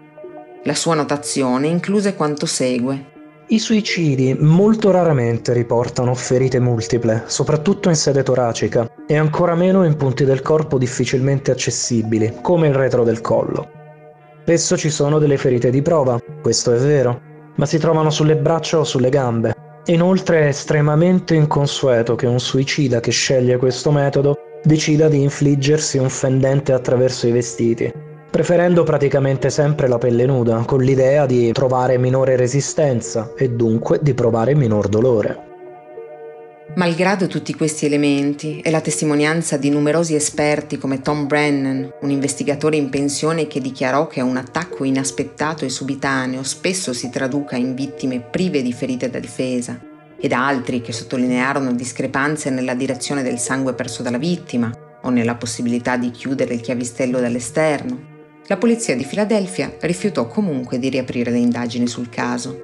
La 0.67 0.75
sua 0.75 0.97
notazione 0.97 1.69
incluse 1.69 2.17
quanto 2.17 2.45
segue. 2.45 3.13
I 3.47 3.59
suicidi 3.61 4.37
molto 4.37 4.91
raramente 4.91 5.53
riportano 5.53 6.13
ferite 6.13 6.59
multiple, 6.59 7.23
soprattutto 7.27 7.89
in 7.89 7.95
sede 7.95 8.25
toracica, 8.25 8.91
e 9.07 9.17
ancora 9.17 9.55
meno 9.55 9.85
in 9.85 9.97
punti 9.97 10.25
del 10.25 10.43
corpo 10.43 10.77
difficilmente 10.77 11.53
accessibili, 11.53 12.39
come 12.43 12.67
il 12.67 12.75
retro 12.75 13.05
del 13.05 13.21
collo. 13.21 13.71
Spesso 14.43 14.77
ci 14.77 14.91
sono 14.91 15.21
delle 15.21 15.37
ferite 15.37 15.71
di 15.71 15.83
prova, 15.83 16.21
questo 16.43 16.73
è 16.73 16.79
vero, 16.79 17.21
ma 17.55 17.65
si 17.65 17.79
trovano 17.79 18.11
sulle 18.11 18.35
braccia 18.35 18.81
o 18.81 18.85
sulle 18.85 19.09
gambe. 19.09 19.55
Inoltre 19.85 20.41
è 20.41 20.47
estremamente 20.49 21.37
inconsueto 21.37 22.17
che 22.17 22.27
un 22.27 22.41
suicida 22.41 22.99
che 22.99 23.13
sceglie 23.13 23.57
questo 23.57 23.93
metodo 23.93 24.37
decida 24.65 25.07
di 25.07 25.23
infliggersi 25.23 25.99
un 25.99 26.11
fendente 26.11 26.73
attraverso 26.73 27.29
i 27.29 27.31
vestiti, 27.31 27.93
preferendo 28.37 28.83
praticamente 28.83 29.49
sempre 29.49 29.89
la 29.89 29.97
pelle 29.97 30.27
nuda, 30.27 30.63
con 30.67 30.83
l'idea 30.83 31.25
di 31.25 31.51
trovare 31.53 31.97
minore 31.97 32.37
resistenza 32.37 33.33
e 33.35 33.49
dunque 33.49 33.99
di 34.03 34.13
provare 34.13 34.55
minor 34.55 34.89
dolore. 34.89 35.39
Malgrado 36.75 37.29
tutti 37.29 37.55
questi 37.55 37.87
elementi 37.87 38.61
e 38.61 38.71
la 38.71 38.83
testimonianza 38.83 39.57
di 39.57 39.71
numerosi 39.71 40.15
esperti 40.15 40.77
come 40.77 41.01
Tom 41.01 41.27
Brennan, 41.27 41.95
un 42.03 42.11
investigatore 42.11 42.77
in 42.77 42.91
pensione 42.91 43.47
che 43.47 43.63
dichiarò 43.63 44.07
che 44.07 44.21
un 44.21 44.37
attacco 44.37 44.85
inaspettato 44.85 45.65
e 45.65 45.71
subitaneo 45.71 46.43
spesso 46.43 46.93
si 46.93 47.09
traduca 47.09 47.57
in 47.57 47.75
vittime 47.75 48.21
prive 48.21 48.61
di 48.61 48.75
ferite 48.75 49.09
da 49.09 49.19
difesa, 49.19 49.81
ed 50.21 50.33
altri 50.33 50.83
che 50.83 50.93
sottolinearono 50.93 51.73
discrepanze 51.73 52.51
nella 52.51 52.75
direzione 52.75 53.23
del 53.23 53.39
sangue 53.39 53.73
perso 53.73 54.03
dalla 54.03 54.19
vittima 54.19 54.71
o 55.05 55.09
nella 55.09 55.37
possibilità 55.37 55.97
di 55.97 56.11
chiudere 56.11 56.53
il 56.53 56.61
chiavistello 56.61 57.19
dall'esterno, 57.19 58.15
la 58.49 58.57
polizia 58.57 58.95
di 58.95 59.03
Filadelfia 59.03 59.75
rifiutò 59.81 60.29
comunque 60.29 60.79
di 60.79 60.89
riaprire 60.89 61.33
le 61.33 61.39
indagini 61.39 61.89
sul 61.89 62.09
caso. 62.09 62.63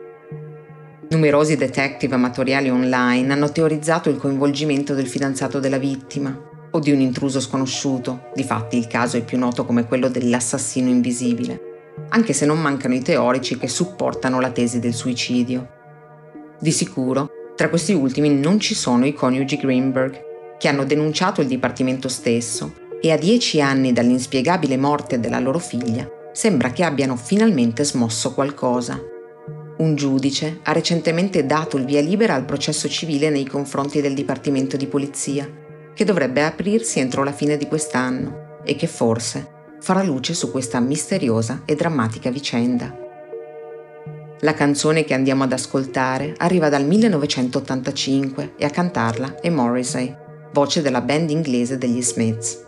Numerosi 1.08 1.56
detective 1.56 2.14
amatoriali 2.14 2.70
online 2.70 3.32
hanno 3.32 3.50
teorizzato 3.50 4.08
il 4.08 4.16
coinvolgimento 4.16 4.94
del 4.94 5.08
fidanzato 5.08 5.58
della 5.58 5.78
vittima 5.78 6.50
o 6.70 6.78
di 6.78 6.92
un 6.92 7.00
intruso 7.00 7.40
sconosciuto, 7.40 8.30
difatti 8.34 8.78
il 8.78 8.86
caso 8.86 9.16
è 9.16 9.24
più 9.24 9.38
noto 9.38 9.64
come 9.64 9.86
quello 9.86 10.08
dell'assassino 10.08 10.88
invisibile, 10.88 11.60
anche 12.10 12.32
se 12.32 12.46
non 12.46 12.60
mancano 12.60 12.94
i 12.94 13.02
teorici 13.02 13.58
che 13.58 13.68
supportano 13.68 14.40
la 14.40 14.50
tesi 14.52 14.78
del 14.78 14.94
suicidio. 14.94 15.68
Di 16.60 16.70
sicuro, 16.70 17.28
tra 17.56 17.68
questi 17.68 17.92
ultimi 17.92 18.30
non 18.30 18.60
ci 18.60 18.74
sono 18.74 19.04
i 19.04 19.12
coniugi 19.12 19.56
Greenberg, 19.56 20.30
che 20.58 20.68
hanno 20.68 20.84
denunciato 20.84 21.40
il 21.40 21.48
Dipartimento 21.48 22.08
stesso 22.08 22.81
e 23.04 23.10
a 23.10 23.18
dieci 23.18 23.60
anni 23.60 23.92
dall'inspiegabile 23.92 24.76
morte 24.76 25.18
della 25.18 25.40
loro 25.40 25.58
figlia, 25.58 26.08
sembra 26.32 26.70
che 26.70 26.84
abbiano 26.84 27.16
finalmente 27.16 27.82
smosso 27.82 28.32
qualcosa. 28.32 28.98
Un 29.78 29.96
giudice 29.96 30.60
ha 30.62 30.70
recentemente 30.70 31.44
dato 31.44 31.76
il 31.76 31.84
via 31.84 32.00
libera 32.00 32.34
al 32.34 32.44
processo 32.44 32.88
civile 32.88 33.28
nei 33.28 33.44
confronti 33.44 34.00
del 34.00 34.14
Dipartimento 34.14 34.76
di 34.76 34.86
Polizia, 34.86 35.50
che 35.92 36.04
dovrebbe 36.04 36.44
aprirsi 36.44 37.00
entro 37.00 37.24
la 37.24 37.32
fine 37.32 37.56
di 37.56 37.66
quest'anno 37.66 38.60
e 38.64 38.76
che 38.76 38.86
forse 38.86 39.48
farà 39.80 40.04
luce 40.04 40.32
su 40.32 40.52
questa 40.52 40.78
misteriosa 40.78 41.62
e 41.64 41.74
drammatica 41.74 42.30
vicenda. 42.30 42.96
La 44.42 44.54
canzone 44.54 45.04
che 45.04 45.14
andiamo 45.14 45.42
ad 45.42 45.52
ascoltare 45.52 46.34
arriva 46.36 46.68
dal 46.68 46.86
1985 46.86 48.54
e 48.56 48.64
a 48.64 48.70
cantarla 48.70 49.40
è 49.40 49.48
Morrissey, 49.50 50.14
voce 50.52 50.82
della 50.82 51.00
band 51.00 51.30
inglese 51.30 51.78
degli 51.78 52.02
Smiths. 52.02 52.61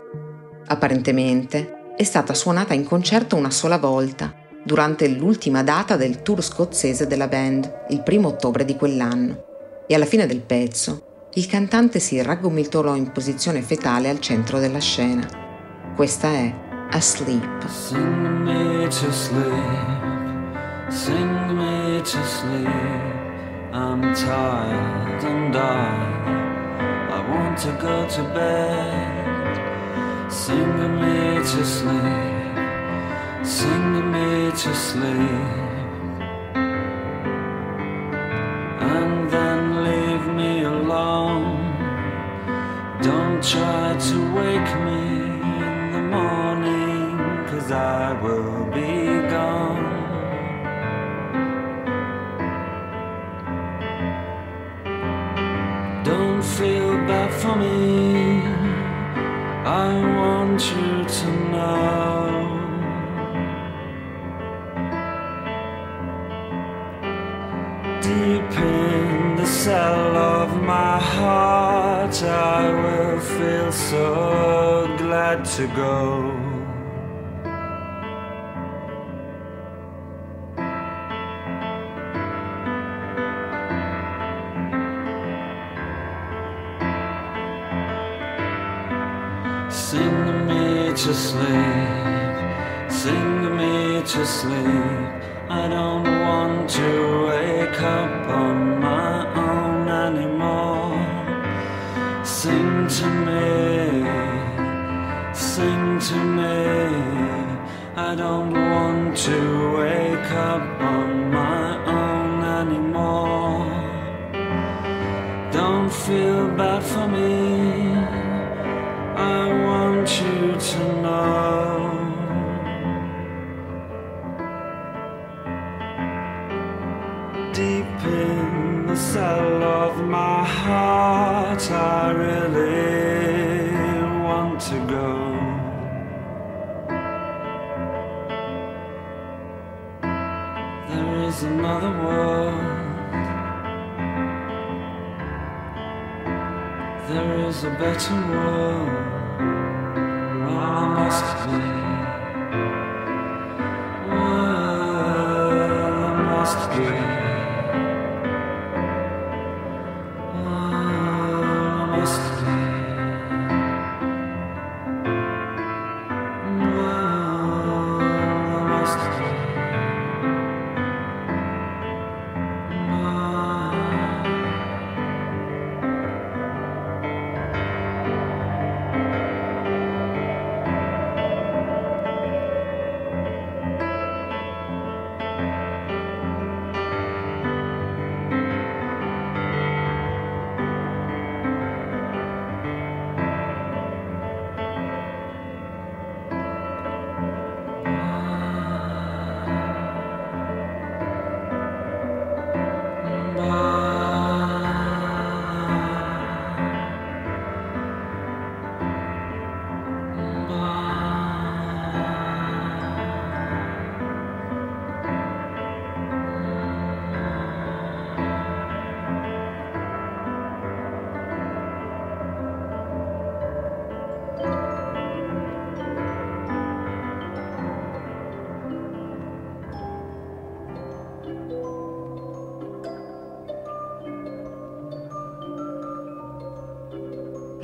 Apparentemente 0.67 1.93
è 1.95 2.03
stata 2.03 2.33
suonata 2.33 2.73
in 2.73 2.83
concerto 2.83 3.35
una 3.35 3.51
sola 3.51 3.77
volta, 3.77 4.33
durante 4.63 5.07
l'ultima 5.07 5.61
data 5.61 5.95
del 5.95 6.23
tour 6.23 6.43
scozzese 6.43 7.05
della 7.05 7.27
band, 7.27 7.85
il 7.89 8.01
primo 8.01 8.29
ottobre 8.29 8.65
di 8.65 8.75
quell'anno, 8.75 9.83
e 9.87 9.93
alla 9.93 10.05
fine 10.05 10.25
del 10.25 10.41
pezzo 10.41 11.29
il 11.35 11.45
cantante 11.45 11.99
si 11.99 12.21
raggomitolò 12.21 12.95
in 12.95 13.11
posizione 13.11 13.61
fetale 13.61 14.09
al 14.09 14.19
centro 14.19 14.57
della 14.57 14.79
scena. 14.79 15.27
Questa 15.95 16.29
è 16.29 16.53
Asleep. 16.91 17.67
Sing 17.67 18.43
me 18.43 18.87
to 18.87 19.11
sleep, 19.11 20.89
sing 20.89 21.51
me 21.51 22.01
to 22.01 22.23
sleep, 22.23 22.67
I'm 23.71 24.01
tired 24.13 25.23
and 25.23 25.55
I, 25.55 25.89
I 27.11 27.23
want 27.29 27.59
to 27.61 27.71
go 27.79 28.05
to 28.07 28.23
bed. 28.33 29.14
Sing 30.35 30.57
to 30.57 30.89
me 30.89 31.37
to 31.37 31.65
sleep, 31.65 32.55
sing 33.45 33.93
to 33.93 34.01
me 34.03 34.51
to 34.51 34.75
sleep. 34.75 35.74
To 75.67 75.75
go. 75.75 76.34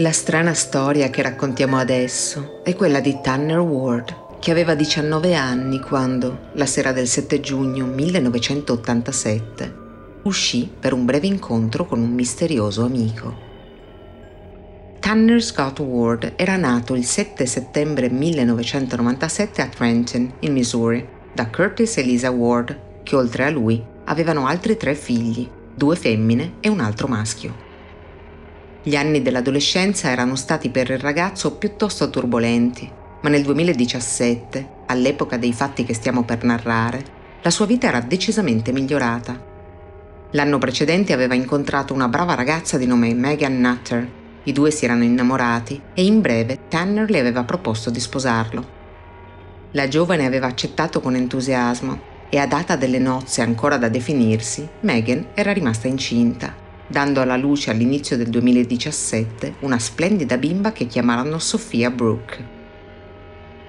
La 0.02 0.12
strana 0.12 0.56
storia 0.56 1.12
che 1.12 1.22
raccontiamo 1.22 1.78
adesso 1.78 2.62
è 2.64 2.76
quella 2.76 3.00
di 3.00 3.20
Tanner 3.22 3.60
Ward, 3.60 4.40
che 4.40 4.50
aveva 4.50 4.74
19 4.74 5.36
anni 5.36 5.80
quando, 5.80 6.50
la 6.54 6.66
sera 6.66 6.92
del 6.92 7.06
7 7.06 7.40
giugno 7.40 7.86
1987, 7.86 9.76
uscì 10.24 10.68
per 10.80 10.94
un 10.94 11.06
breve 11.06 11.28
incontro 11.28 11.86
con 11.86 12.00
un 12.00 12.10
misterioso 12.14 12.84
amico. 12.84 13.38
Tanner 15.00 15.40
Scott 15.40 15.78
Ward 15.82 16.34
era 16.36 16.56
nato 16.56 16.96
il 16.96 17.06
7 17.06 17.46
settembre 17.46 18.10
1997 18.10 19.62
a 19.62 19.68
Trenton, 19.68 20.34
in 20.40 20.52
Missouri, 20.52 21.08
da 21.32 21.46
Curtis 21.46 21.98
e 21.98 22.02
Lisa 22.02 22.32
Ward, 22.32 23.04
che 23.04 23.16
oltre 23.16 23.46
a 23.46 23.52
lui 23.52 23.80
avevano 24.06 24.48
altri 24.48 24.76
tre 24.78 24.96
figli, 24.96 25.48
due 25.76 25.96
femmine 25.96 26.54
e 26.60 26.70
un 26.70 26.80
altro 26.80 27.08
maschio. 27.08 27.70
Gli 28.84 28.96
anni 28.96 29.22
dell'adolescenza 29.22 30.10
erano 30.10 30.36
stati 30.36 30.72
per 30.72 30.90
il 30.90 30.98
ragazzo 30.98 31.54
piuttosto 31.58 32.10
turbolenti, 32.10 32.90
ma 33.22 33.30
nel 33.30 33.44
2017, 33.44 34.70
all'epoca 34.88 35.38
dei 35.38 35.54
fatti 35.54 35.84
che 35.84 35.94
stiamo 35.94 36.24
per 36.24 36.44
narrare, 36.44 37.20
la 37.44 37.52
sua 37.52 37.68
vita 37.68 37.88
era 37.88 38.00
decisamente 38.00 38.72
migliorata. 38.72 39.40
L'anno 40.32 40.58
precedente 40.58 41.14
aveva 41.14 41.36
incontrato 41.36 41.94
una 41.94 42.08
brava 42.08 42.34
ragazza 42.34 42.80
di 42.80 42.88
nome 42.88 43.14
Megan 43.14 43.60
Nutter. 43.60 44.10
I 44.44 44.52
due 44.52 44.72
si 44.72 44.86
erano 44.86 45.04
innamorati 45.04 45.80
e 45.94 46.04
in 46.04 46.20
breve 46.20 46.62
Tanner 46.68 47.08
le 47.08 47.20
aveva 47.20 47.44
proposto 47.44 47.92
di 47.92 48.00
sposarlo. 48.00 48.80
La 49.74 49.88
giovane 49.88 50.26
aveva 50.26 50.48
accettato 50.48 51.02
con 51.02 51.14
entusiasmo 51.14 52.10
e 52.30 52.40
a 52.40 52.48
data 52.48 52.76
delle 52.76 52.98
nozze 52.98 53.44
ancora 53.44 53.78
da 53.78 53.90
definirsi, 53.90 54.68
Megan 54.80 55.28
era 55.36 55.54
rimasta 55.54 55.88
incinta 55.88 56.70
dando 56.92 57.22
alla 57.22 57.38
luce 57.38 57.72
all'inizio 57.72 58.18
del 58.18 58.28
2017 58.28 59.56
una 59.62 59.80
splendida 59.80 60.38
bimba 60.38 60.74
che 60.74 60.86
chiamarono 60.86 61.40
Sofia 61.40 61.90
Brooke. 61.90 62.60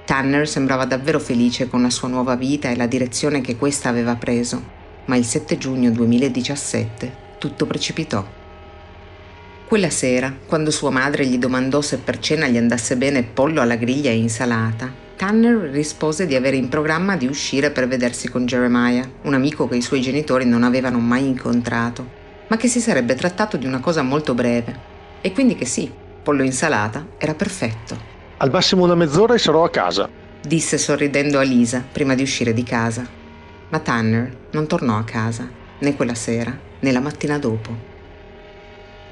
Tanner 0.05 0.47
sembrava 0.47 0.85
davvero 0.85 1.21
felice 1.21 1.69
con 1.69 1.81
la 1.81 1.89
sua 1.89 2.09
nuova 2.09 2.35
vita 2.35 2.69
e 2.69 2.77
la 2.77 2.89
direzione 2.89 3.41
che 3.41 3.57
questa 3.57 3.89
aveva 3.89 4.17
preso, 4.17 4.63
ma 5.07 5.17
il 5.17 5.25
7 5.25 5.57
giugno 5.57 5.91
2017 5.93 7.21
tutto 7.39 7.65
precipitò. 7.65 8.27
Quella 9.67 9.91
sera, 9.91 10.35
quando 10.45 10.71
sua 10.71 10.91
madre 10.91 11.25
gli 11.25 11.39
domandò 11.39 11.81
se 11.81 11.99
per 11.99 12.19
cena 12.19 12.49
gli 12.49 12.57
andasse 12.59 12.97
bene 12.97 13.23
pollo 13.23 13.61
alla 13.63 13.77
griglia 13.77 14.11
e 14.11 14.17
insalata, 14.17 14.93
Tanner 15.17 15.71
rispose 15.71 16.27
di 16.27 16.35
avere 16.35 16.57
in 16.57 16.69
programma 16.69 17.17
di 17.17 17.27
uscire 17.27 17.71
per 17.71 17.87
vedersi 17.87 18.29
con 18.29 18.45
Jeremiah, 18.45 19.09
un 19.23 19.35
amico 19.35 19.69
che 19.69 19.77
i 19.77 19.83
suoi 19.83 20.01
genitori 20.01 20.45
non 20.45 20.65
avevano 20.65 20.99
mai 20.99 21.25
incontrato 21.25 22.21
ma 22.53 22.59
che 22.59 22.69
si 22.69 22.83
sarebbe 22.83 23.15
trattato 23.15 23.57
di 23.57 23.65
una 23.65 23.81
cosa 23.81 24.03
molto 24.03 24.35
breve, 24.35 24.79
e 25.23 25.33
quindi 25.33 25.55
che 25.55 25.65
sì, 25.65 25.91
pollo 26.23 26.43
insalata 26.43 27.07
era 27.17 27.33
perfetto. 27.33 27.97
Al 28.37 28.51
massimo 28.51 28.85
una 28.85 28.95
mezz'ora 28.95 29.33
e 29.33 29.39
sarò 29.39 29.65
a 29.65 29.71
casa, 29.71 30.07
disse 30.39 30.77
sorridendo 30.77 31.39
a 31.39 31.43
Lisa 31.45 31.83
prima 31.91 32.15
di 32.15 32.21
uscire 32.21 32.53
di 32.53 32.63
casa. 32.63 33.09
Ma 33.71 33.79
Tanner 33.79 34.49
non 34.51 34.67
tornò 34.67 34.99
a 34.99 35.05
casa, 35.05 35.49
né 35.79 35.97
quella 35.97 36.15
sera, 36.15 36.55
né 36.79 36.93
la 36.93 37.01
mattina 37.01 37.39
dopo. 37.39 37.75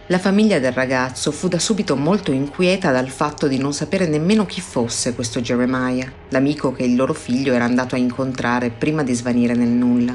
La 0.08 0.18
famiglia 0.18 0.58
del 0.58 0.72
ragazzo 0.72 1.32
fu 1.32 1.48
da 1.48 1.58
subito 1.58 1.96
molto 1.96 2.32
inquieta 2.32 2.92
dal 2.92 3.08
fatto 3.08 3.48
di 3.48 3.56
non 3.56 3.72
sapere 3.72 4.06
nemmeno 4.06 4.44
chi 4.44 4.60
fosse 4.60 5.14
questo 5.14 5.40
Jeremiah, 5.40 6.12
l'amico 6.28 6.72
che 6.72 6.82
il 6.82 6.94
loro 6.94 7.14
figlio 7.14 7.54
era 7.54 7.64
andato 7.64 7.94
a 7.94 7.98
incontrare 7.98 8.68
prima 8.68 9.02
di 9.02 9.14
svanire 9.14 9.54
nel 9.54 9.68
nulla. 9.68 10.14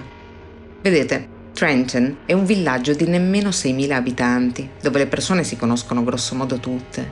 Vedete, 0.79 1.33
Trenton 1.55 2.17
è 2.25 2.33
un 2.33 2.43
villaggio 2.43 2.93
di 2.93 3.07
nemmeno 3.07 3.47
6.000 3.47 3.91
abitanti, 3.93 4.69
dove 4.81 4.97
le 4.97 5.07
persone 5.07 5.45
si 5.45 5.55
conoscono 5.55 6.03
grossomodo 6.03 6.57
tutte. 6.57 7.09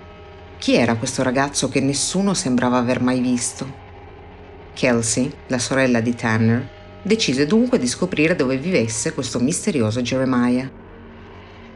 Chi 0.58 0.76
era 0.76 0.96
questo 0.96 1.24
ragazzo 1.24 1.70
che 1.70 1.80
nessuno 1.80 2.34
sembrava 2.34 2.78
aver 2.78 3.02
mai 3.02 3.22
visto? 3.22 3.66
Kelsey, 4.74 5.32
la 5.48 5.60
sorella 5.60 6.02
di 6.02 6.14
Tanner, 6.14 6.70
decise 7.04 7.48
dunque 7.48 7.80
di 7.80 7.88
scoprire 7.88 8.36
dove 8.36 8.58
vivesse 8.58 9.14
questo 9.14 9.40
misterioso 9.40 10.02
Jeremiah 10.02 10.70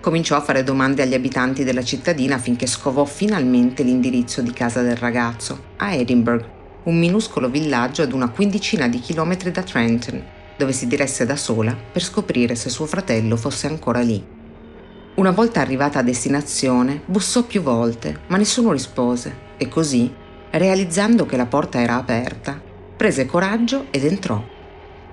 cominciò 0.02 0.36
a 0.36 0.42
fare 0.42 0.64
domande 0.64 1.04
agli 1.04 1.14
abitanti 1.14 1.64
della 1.64 1.84
cittadina 1.84 2.38
finché 2.38 2.68
scovò 2.68 3.06
finalmente 3.06 3.82
l'indirizzo 3.82 4.42
di 4.42 4.52
casa 4.52 4.82
del 4.82 4.98
ragazzo, 4.98 5.68
a 5.78 5.94
Edinburgh, 5.94 6.46
un 6.84 6.98
minuscolo 6.98 7.50
villaggio 7.50 8.02
ad 8.02 8.12
una 8.12 8.28
quindicina 8.28 8.90
di 8.90 9.00
chilometri 9.00 9.52
da 9.52 9.64
Trenton, 9.64 10.36
dove 10.58 10.74
si 10.74 10.88
diresse 10.88 11.26
da 11.26 11.36
sola 11.36 11.76
per 11.92 12.04
scoprire 12.04 12.56
se 12.56 12.70
suo 12.70 12.86
fratello 12.86 13.38
fosse 13.38 13.68
ancora 13.68 14.02
lì. 14.02 14.36
Una 15.16 15.32
volta 15.32 15.62
arrivata 15.62 16.00
a 16.00 16.04
destinazione, 16.04 17.02
bussò 17.06 17.44
più 17.44 17.62
volte, 17.62 18.22
ma 18.28 18.38
nessuno 18.38 18.72
rispose 18.72 19.46
e 19.58 19.68
così, 19.68 20.14
realizzando 20.52 21.26
che 21.26 21.38
la 21.38 21.46
porta 21.46 21.80
era 21.80 21.96
aperta, 21.96 22.62
prese 22.96 23.26
coraggio 23.26 23.86
ed 23.92 24.06
entrò. 24.06 24.44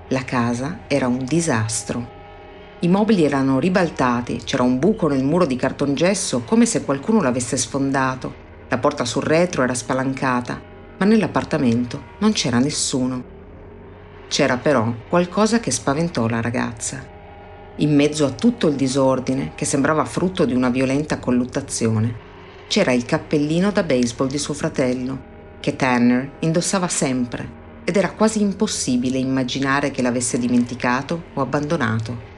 La 0.09 0.23
casa 0.23 0.81
era 0.87 1.07
un 1.07 1.23
disastro. 1.25 2.13
I 2.81 2.87
mobili 2.87 3.23
erano 3.23 3.59
ribaltati, 3.59 4.41
c'era 4.43 4.61
un 4.61 4.77
buco 4.77 5.07
nel 5.07 5.23
muro 5.23 5.45
di 5.45 5.55
cartongesso 5.55 6.41
come 6.41 6.67
se 6.67 6.83
qualcuno 6.83 7.21
l'avesse 7.21 7.57
sfondato. 7.57 8.43
La 8.69 8.77
porta 8.77 9.05
sul 9.05 9.23
retro 9.23 9.63
era 9.63 9.73
spalancata, 9.73 10.61
ma 10.97 11.05
nell'appartamento 11.05 12.03
non 12.19 12.31
c'era 12.31 12.59
nessuno. 12.59 13.34
C'era 14.27 14.57
però 14.57 14.93
qualcosa 15.07 15.59
che 15.59 15.71
spaventò 15.71 16.27
la 16.27 16.41
ragazza. 16.41 17.13
In 17.77 17.93
mezzo 17.93 18.25
a 18.25 18.31
tutto 18.31 18.67
il 18.67 18.75
disordine, 18.75 19.51
che 19.55 19.65
sembrava 19.65 20.05
frutto 20.05 20.45
di 20.45 20.53
una 20.53 20.69
violenta 20.69 21.19
colluttazione, 21.19 22.13
c'era 22.67 22.91
il 22.91 23.05
cappellino 23.05 23.71
da 23.71 23.83
baseball 23.83 24.27
di 24.27 24.37
suo 24.37 24.53
fratello, 24.53 25.33
che 25.59 25.75
Tanner 25.75 26.31
indossava 26.39 26.87
sempre, 26.87 27.63
ed 27.83 27.95
era 27.95 28.11
quasi 28.11 28.41
impossibile 28.41 29.17
immaginare 29.17 29.91
che 29.91 30.01
l'avesse 30.01 30.39
dimenticato 30.39 31.25
o 31.33 31.41
abbandonato. 31.41 32.33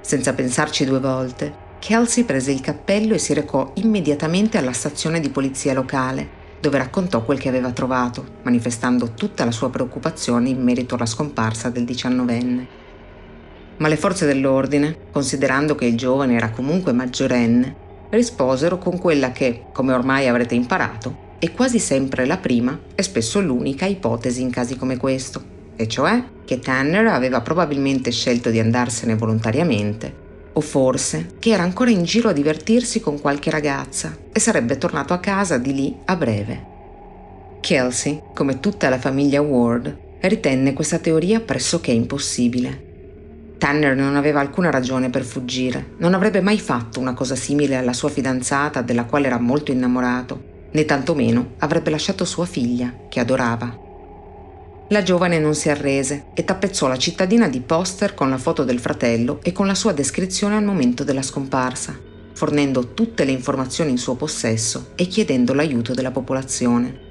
Senza 0.00 0.32
pensarci 0.32 0.86
due 0.86 1.00
volte, 1.00 1.66
Kelsey 1.78 2.24
prese 2.24 2.52
il 2.52 2.60
cappello 2.60 3.14
e 3.14 3.18
si 3.18 3.34
recò 3.34 3.72
immediatamente 3.74 4.56
alla 4.58 4.72
stazione 4.72 5.20
di 5.20 5.28
polizia 5.28 5.74
locale, 5.74 6.37
dove 6.60 6.78
raccontò 6.78 7.22
quel 7.22 7.38
che 7.38 7.48
aveva 7.48 7.70
trovato, 7.70 8.24
manifestando 8.42 9.12
tutta 9.14 9.44
la 9.44 9.50
sua 9.50 9.70
preoccupazione 9.70 10.48
in 10.48 10.62
merito 10.62 10.94
alla 10.94 11.06
scomparsa 11.06 11.70
del 11.70 11.84
diciannovenne. 11.84 12.66
Ma 13.76 13.88
le 13.88 13.96
forze 13.96 14.26
dell'ordine, 14.26 14.96
considerando 15.12 15.74
che 15.74 15.86
il 15.86 15.96
giovane 15.96 16.34
era 16.34 16.50
comunque 16.50 16.92
maggiorenne, 16.92 17.76
risposero 18.10 18.78
con 18.78 18.98
quella 18.98 19.30
che, 19.30 19.66
come 19.72 19.92
ormai 19.92 20.26
avrete 20.26 20.54
imparato, 20.54 21.26
è 21.38 21.52
quasi 21.52 21.78
sempre 21.78 22.26
la 22.26 22.38
prima 22.38 22.76
e 22.94 23.02
spesso 23.02 23.40
l'unica 23.40 23.86
ipotesi 23.86 24.42
in 24.42 24.50
casi 24.50 24.76
come 24.76 24.96
questo, 24.96 25.56
e 25.76 25.86
cioè 25.86 26.24
che 26.44 26.58
Tanner 26.58 27.06
aveva 27.06 27.40
probabilmente 27.40 28.10
scelto 28.10 28.50
di 28.50 28.58
andarsene 28.58 29.14
volontariamente, 29.14 30.26
o 30.58 30.60
forse 30.60 31.36
che 31.38 31.50
era 31.50 31.62
ancora 31.62 31.90
in 31.90 32.02
giro 32.02 32.28
a 32.28 32.32
divertirsi 32.32 33.00
con 33.00 33.20
qualche 33.20 33.48
ragazza 33.48 34.16
e 34.32 34.40
sarebbe 34.40 34.76
tornato 34.76 35.12
a 35.12 35.18
casa 35.18 35.56
di 35.56 35.72
lì 35.72 35.96
a 36.04 36.16
breve. 36.16 36.76
Kelsey, 37.60 38.22
come 38.34 38.58
tutta 38.58 38.88
la 38.88 38.98
famiglia 38.98 39.40
Ward, 39.40 39.96
ritenne 40.20 40.72
questa 40.72 40.98
teoria 40.98 41.40
pressoché 41.40 41.92
impossibile. 41.92 42.86
Tanner 43.56 43.94
non 43.94 44.16
aveva 44.16 44.40
alcuna 44.40 44.70
ragione 44.70 45.10
per 45.10 45.22
fuggire, 45.22 45.94
non 45.98 46.14
avrebbe 46.14 46.40
mai 46.40 46.58
fatto 46.58 46.98
una 46.98 47.14
cosa 47.14 47.36
simile 47.36 47.76
alla 47.76 47.92
sua 47.92 48.08
fidanzata 48.08 48.82
della 48.82 49.04
quale 49.04 49.26
era 49.26 49.38
molto 49.38 49.70
innamorato, 49.70 50.66
né 50.72 50.84
tantomeno 50.84 51.54
avrebbe 51.58 51.90
lasciato 51.90 52.24
sua 52.24 52.46
figlia, 52.46 52.92
che 53.08 53.20
adorava. 53.20 53.86
La 54.90 55.02
giovane 55.02 55.38
non 55.38 55.54
si 55.54 55.68
arrese 55.68 56.28
e 56.32 56.44
tappezzò 56.44 56.86
la 56.88 56.96
cittadina 56.96 57.46
di 57.46 57.60
poster 57.60 58.14
con 58.14 58.30
la 58.30 58.38
foto 58.38 58.64
del 58.64 58.78
fratello 58.78 59.38
e 59.42 59.52
con 59.52 59.66
la 59.66 59.74
sua 59.74 59.92
descrizione 59.92 60.56
al 60.56 60.64
momento 60.64 61.04
della 61.04 61.20
scomparsa, 61.20 61.94
fornendo 62.32 62.94
tutte 62.94 63.24
le 63.24 63.32
informazioni 63.32 63.90
in 63.90 63.98
suo 63.98 64.14
possesso 64.14 64.92
e 64.94 65.06
chiedendo 65.06 65.52
l'aiuto 65.52 65.92
della 65.92 66.10
popolazione. 66.10 67.06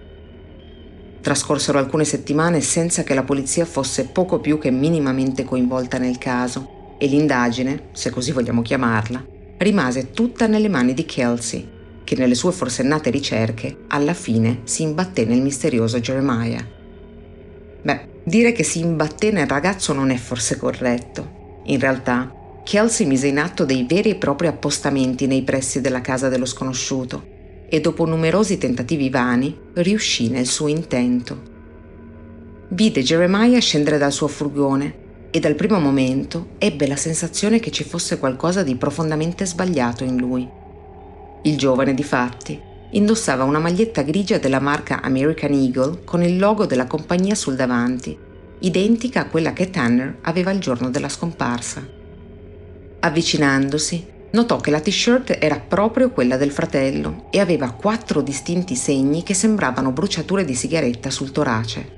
Trascorsero 1.21 1.77
alcune 1.77 2.03
settimane 2.03 2.61
senza 2.61 3.03
che 3.03 3.13
la 3.13 3.23
polizia 3.23 3.65
fosse 3.65 4.05
poco 4.05 4.39
più 4.39 4.57
che 4.57 4.71
minimamente 4.71 5.43
coinvolta 5.43 5.99
nel 5.99 6.17
caso 6.17 6.95
e 6.97 7.05
l'indagine, 7.05 7.89
se 7.91 8.09
così 8.09 8.31
vogliamo 8.31 8.63
chiamarla, 8.63 9.23
rimase 9.57 10.09
tutta 10.09 10.47
nelle 10.47 10.69
mani 10.69 10.95
di 10.95 11.05
Kelsey, 11.05 11.69
che 12.03 12.15
nelle 12.15 12.33
sue 12.33 12.51
forsennate 12.51 13.11
ricerche 13.11 13.83
alla 13.89 14.15
fine 14.15 14.61
si 14.63 14.81
imbatté 14.81 15.25
nel 15.25 15.41
misterioso 15.41 15.99
Jeremiah. 15.99 16.76
Beh, 17.87 18.21
dire 18.25 18.51
che 18.51 18.63
si 18.63 18.81
imbatté 18.81 19.31
nel 19.31 19.47
ragazzo 19.47 19.93
non 19.93 20.09
è 20.09 20.17
forse 20.17 20.57
corretto. 20.57 21.61
In 21.67 21.79
realtà, 21.79 22.29
Kelsey 22.65 23.07
mise 23.07 23.27
in 23.27 23.39
atto 23.39 23.63
dei 23.63 23.85
veri 23.87 24.09
e 24.09 24.15
propri 24.15 24.47
appostamenti 24.47 25.25
nei 25.25 25.43
pressi 25.43 25.79
della 25.79 26.01
casa 26.01 26.27
dello 26.27 26.45
sconosciuto 26.45 27.23
e 27.69 27.79
dopo 27.79 28.03
numerosi 28.03 28.57
tentativi 28.57 29.09
vani 29.09 29.57
riuscì 29.75 30.27
nel 30.27 30.47
suo 30.47 30.67
intento. 30.67 31.41
Vide 32.71 33.03
Jeremiah 33.03 33.61
scendere 33.61 33.97
dal 33.97 34.11
suo 34.11 34.27
furgone 34.27 35.29
e 35.31 35.39
dal 35.39 35.55
primo 35.55 35.79
momento 35.79 36.55
ebbe 36.57 36.87
la 36.87 36.97
sensazione 36.97 37.61
che 37.61 37.71
ci 37.71 37.85
fosse 37.85 38.19
qualcosa 38.19 38.63
di 38.63 38.75
profondamente 38.75 39.45
sbagliato 39.45 40.03
in 40.03 40.17
lui. 40.17 40.45
Il 41.43 41.57
giovane, 41.57 41.93
difatti, 41.93 42.66
Indossava 42.91 43.43
una 43.43 43.59
maglietta 43.59 44.01
grigia 44.01 44.37
della 44.37 44.61
marca 44.61 45.01
American 45.01 45.51
Eagle 45.51 46.03
con 46.05 46.23
il 46.23 46.37
logo 46.37 46.65
della 46.65 46.87
compagnia 46.87 47.35
sul 47.35 47.55
davanti, 47.55 48.17
identica 48.59 49.21
a 49.21 49.27
quella 49.27 49.51
che 49.51 49.69
Tanner 49.69 50.19
aveva 50.21 50.51
il 50.51 50.59
giorno 50.59 50.89
della 50.89 51.09
scomparsa. 51.09 51.85
Avvicinandosi, 52.99 54.07
notò 54.31 54.57
che 54.57 54.71
la 54.71 54.79
t-shirt 54.79 55.37
era 55.39 55.59
proprio 55.59 56.11
quella 56.11 56.37
del 56.37 56.51
fratello 56.51 57.27
e 57.29 57.39
aveva 57.39 57.71
quattro 57.71 58.21
distinti 58.21 58.75
segni 58.75 59.21
che 59.21 59.33
sembravano 59.33 59.91
bruciature 59.91 60.45
di 60.45 60.55
sigaretta 60.55 61.09
sul 61.09 61.33
torace. 61.33 61.95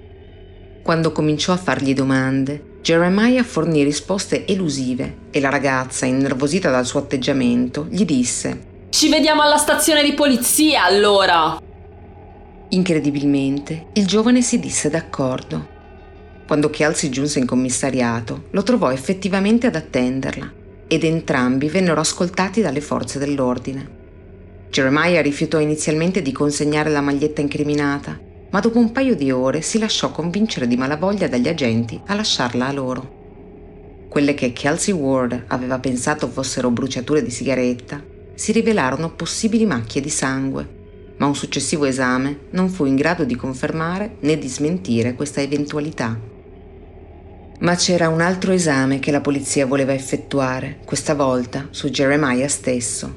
Quando 0.82 1.12
cominciò 1.12 1.54
a 1.54 1.58
fargli 1.58 1.94
domande, 1.94 2.78
Jeremiah 2.82 3.44
fornì 3.44 3.84
risposte 3.84 4.48
elusive 4.48 5.28
e 5.30 5.40
la 5.40 5.50
ragazza, 5.50 6.08
innervosita 6.08 6.72
dal 6.72 6.86
suo 6.86 7.02
atteggiamento, 7.02 7.86
gli 7.90 8.06
disse 8.06 8.69
ci 8.90 9.08
vediamo 9.08 9.44
alla 9.44 9.58
stazione 9.58 10.04
di 10.04 10.14
polizia 10.14 10.84
allora! 10.84 11.62
Incredibilmente, 12.70 13.88
il 13.94 14.08
giovane 14.08 14.42
si 14.42 14.60
disse 14.60 14.90
d'accordo. 14.90 15.78
Quando 16.48 16.72
Kelsey 16.72 17.10
giunse 17.10 17.38
in 17.38 17.46
commissariato, 17.46 18.46
lo 18.50 18.64
trovò 18.64 18.92
effettivamente 18.92 19.68
ad 19.68 19.76
attenderla 19.76 20.52
ed 20.88 21.04
entrambi 21.04 21.70
vennero 21.70 22.00
ascoltati 22.00 22.62
dalle 22.62 22.82
forze 22.82 23.20
dell'ordine. 23.20 23.98
Jeremiah 24.72 25.22
rifiutò 25.22 25.60
inizialmente 25.60 26.24
di 26.24 26.32
consegnare 26.32 26.90
la 26.90 27.02
maglietta 27.02 27.42
incriminata, 27.42 28.20
ma 28.50 28.60
dopo 28.60 28.80
un 28.80 28.92
paio 28.92 29.16
di 29.16 29.32
ore 29.32 29.62
si 29.62 29.78
lasciò 29.78 30.10
convincere 30.10 30.68
di 30.68 30.78
malavoglia 30.78 31.28
dagli 31.28 31.48
agenti 31.48 32.00
a 32.08 32.16
lasciarla 32.16 32.68
a 32.68 32.72
loro. 32.72 34.08
Quelle 34.10 34.34
che 34.34 34.52
Kelsey 34.52 34.94
Ward 34.94 35.44
aveva 35.48 35.78
pensato 35.78 36.28
fossero 36.28 36.72
bruciature 36.72 37.22
di 37.22 37.30
sigaretta 37.30 38.18
si 38.40 38.54
rivelarono 38.54 39.12
possibili 39.12 39.66
macchie 39.66 40.00
di 40.00 40.10
sangue, 40.10 40.66
ma 41.18 41.26
un 41.26 41.36
successivo 41.36 41.84
esame 41.84 42.44
non 42.52 42.70
fu 42.70 42.86
in 42.86 42.96
grado 42.96 43.26
di 43.26 43.36
confermare 43.36 44.16
né 44.22 44.38
di 44.38 44.48
smentire 44.48 45.14
questa 45.14 45.42
eventualità. 45.42 46.18
Ma 47.60 47.76
c'era 47.76 48.08
un 48.08 48.22
altro 48.22 48.54
esame 48.54 49.00
che 49.00 49.12
la 49.12 49.20
polizia 49.20 49.66
voleva 49.66 49.94
effettuare, 49.94 50.80
questa 50.86 51.16
volta 51.16 51.68
su 51.72 51.90
Jeremiah 51.90 52.48
stesso. 52.48 53.14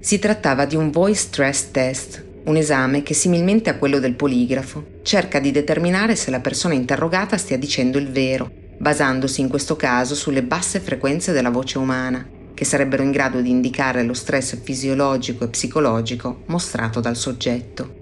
Si 0.00 0.18
trattava 0.18 0.64
di 0.64 0.74
un 0.74 0.90
voice 0.90 1.20
stress 1.20 1.70
test, 1.70 2.24
un 2.44 2.56
esame 2.56 3.02
che 3.02 3.12
similmente 3.12 3.68
a 3.68 3.76
quello 3.76 3.98
del 3.98 4.14
poligrafo 4.14 5.00
cerca 5.02 5.38
di 5.38 5.50
determinare 5.50 6.16
se 6.16 6.30
la 6.30 6.40
persona 6.40 6.72
interrogata 6.72 7.36
stia 7.36 7.58
dicendo 7.58 7.98
il 7.98 8.10
vero, 8.10 8.50
basandosi 8.78 9.42
in 9.42 9.50
questo 9.50 9.76
caso 9.76 10.14
sulle 10.14 10.42
basse 10.42 10.80
frequenze 10.80 11.32
della 11.32 11.50
voce 11.50 11.76
umana 11.76 12.36
che 12.58 12.64
sarebbero 12.64 13.04
in 13.04 13.12
grado 13.12 13.40
di 13.40 13.50
indicare 13.50 14.02
lo 14.02 14.14
stress 14.14 14.60
fisiologico 14.60 15.44
e 15.44 15.48
psicologico 15.48 16.42
mostrato 16.46 16.98
dal 16.98 17.14
soggetto. 17.14 17.94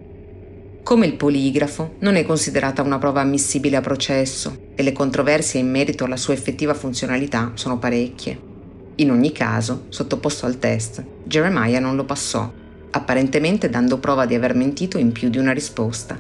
Come 0.82 1.04
il 1.04 1.16
poligrafo, 1.16 1.96
non 1.98 2.16
è 2.16 2.24
considerata 2.24 2.80
una 2.80 2.96
prova 2.96 3.20
ammissibile 3.20 3.76
a 3.76 3.82
processo 3.82 4.70
e 4.74 4.82
le 4.82 4.92
controversie 4.92 5.61
in 5.61 5.70
merito 5.70 6.04
alla 6.04 6.16
sua 6.16 6.32
effettiva 6.32 6.72
funzionalità 6.72 7.50
sono 7.52 7.78
parecchie. 7.78 8.40
In 8.94 9.11
ogni 9.11 9.30
caso, 9.30 9.84
sottoposto 9.90 10.46
al 10.46 10.59
test, 10.59 11.04
Jeremiah 11.24 11.78
non 11.78 11.94
lo 11.94 12.07
passò, 12.07 12.50
apparentemente 12.92 13.68
dando 13.68 13.98
prova 13.98 14.24
di 14.24 14.34
aver 14.34 14.54
mentito 14.54 14.96
in 14.96 15.12
più 15.12 15.28
di 15.28 15.36
una 15.36 15.52
risposta 15.52 16.18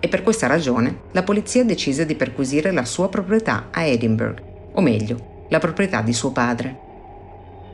e 0.00 0.08
per 0.08 0.24
questa 0.24 0.48
ragione 0.48 1.02
la 1.12 1.22
polizia 1.22 1.64
decise 1.64 2.04
di 2.04 2.16
perquisire 2.16 2.72
la 2.72 2.84
sua 2.84 3.08
proprietà 3.08 3.68
a 3.70 3.84
Edinburgh, 3.84 4.42
o 4.72 4.80
meglio, 4.80 5.44
la 5.50 5.60
proprietà 5.60 6.00
di 6.00 6.12
suo 6.12 6.32
padre. 6.32 6.85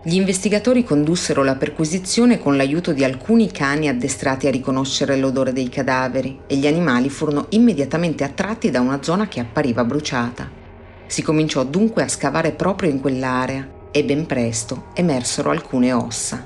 Gli 0.04 0.16
investigatori 0.16 0.82
condussero 0.82 1.44
la 1.44 1.54
perquisizione 1.54 2.40
con 2.40 2.56
l'aiuto 2.56 2.92
di 2.92 3.04
alcuni 3.04 3.52
cani 3.52 3.88
addestrati 3.88 4.48
a 4.48 4.50
riconoscere 4.50 5.16
l'odore 5.16 5.52
dei 5.52 5.68
cadaveri 5.68 6.40
e 6.48 6.56
gli 6.56 6.66
animali 6.66 7.08
furono 7.08 7.46
immediatamente 7.50 8.24
attratti 8.24 8.68
da 8.68 8.80
una 8.80 9.00
zona 9.00 9.28
che 9.28 9.38
appariva 9.38 9.84
bruciata. 9.84 10.50
Si 11.06 11.22
cominciò 11.22 11.62
dunque 11.62 12.02
a 12.02 12.08
scavare 12.08 12.50
proprio 12.50 12.90
in 12.90 13.00
quell'area 13.00 13.68
e 13.92 14.02
ben 14.02 14.26
presto 14.26 14.86
emersero 14.94 15.50
alcune 15.50 15.92
ossa. 15.92 16.44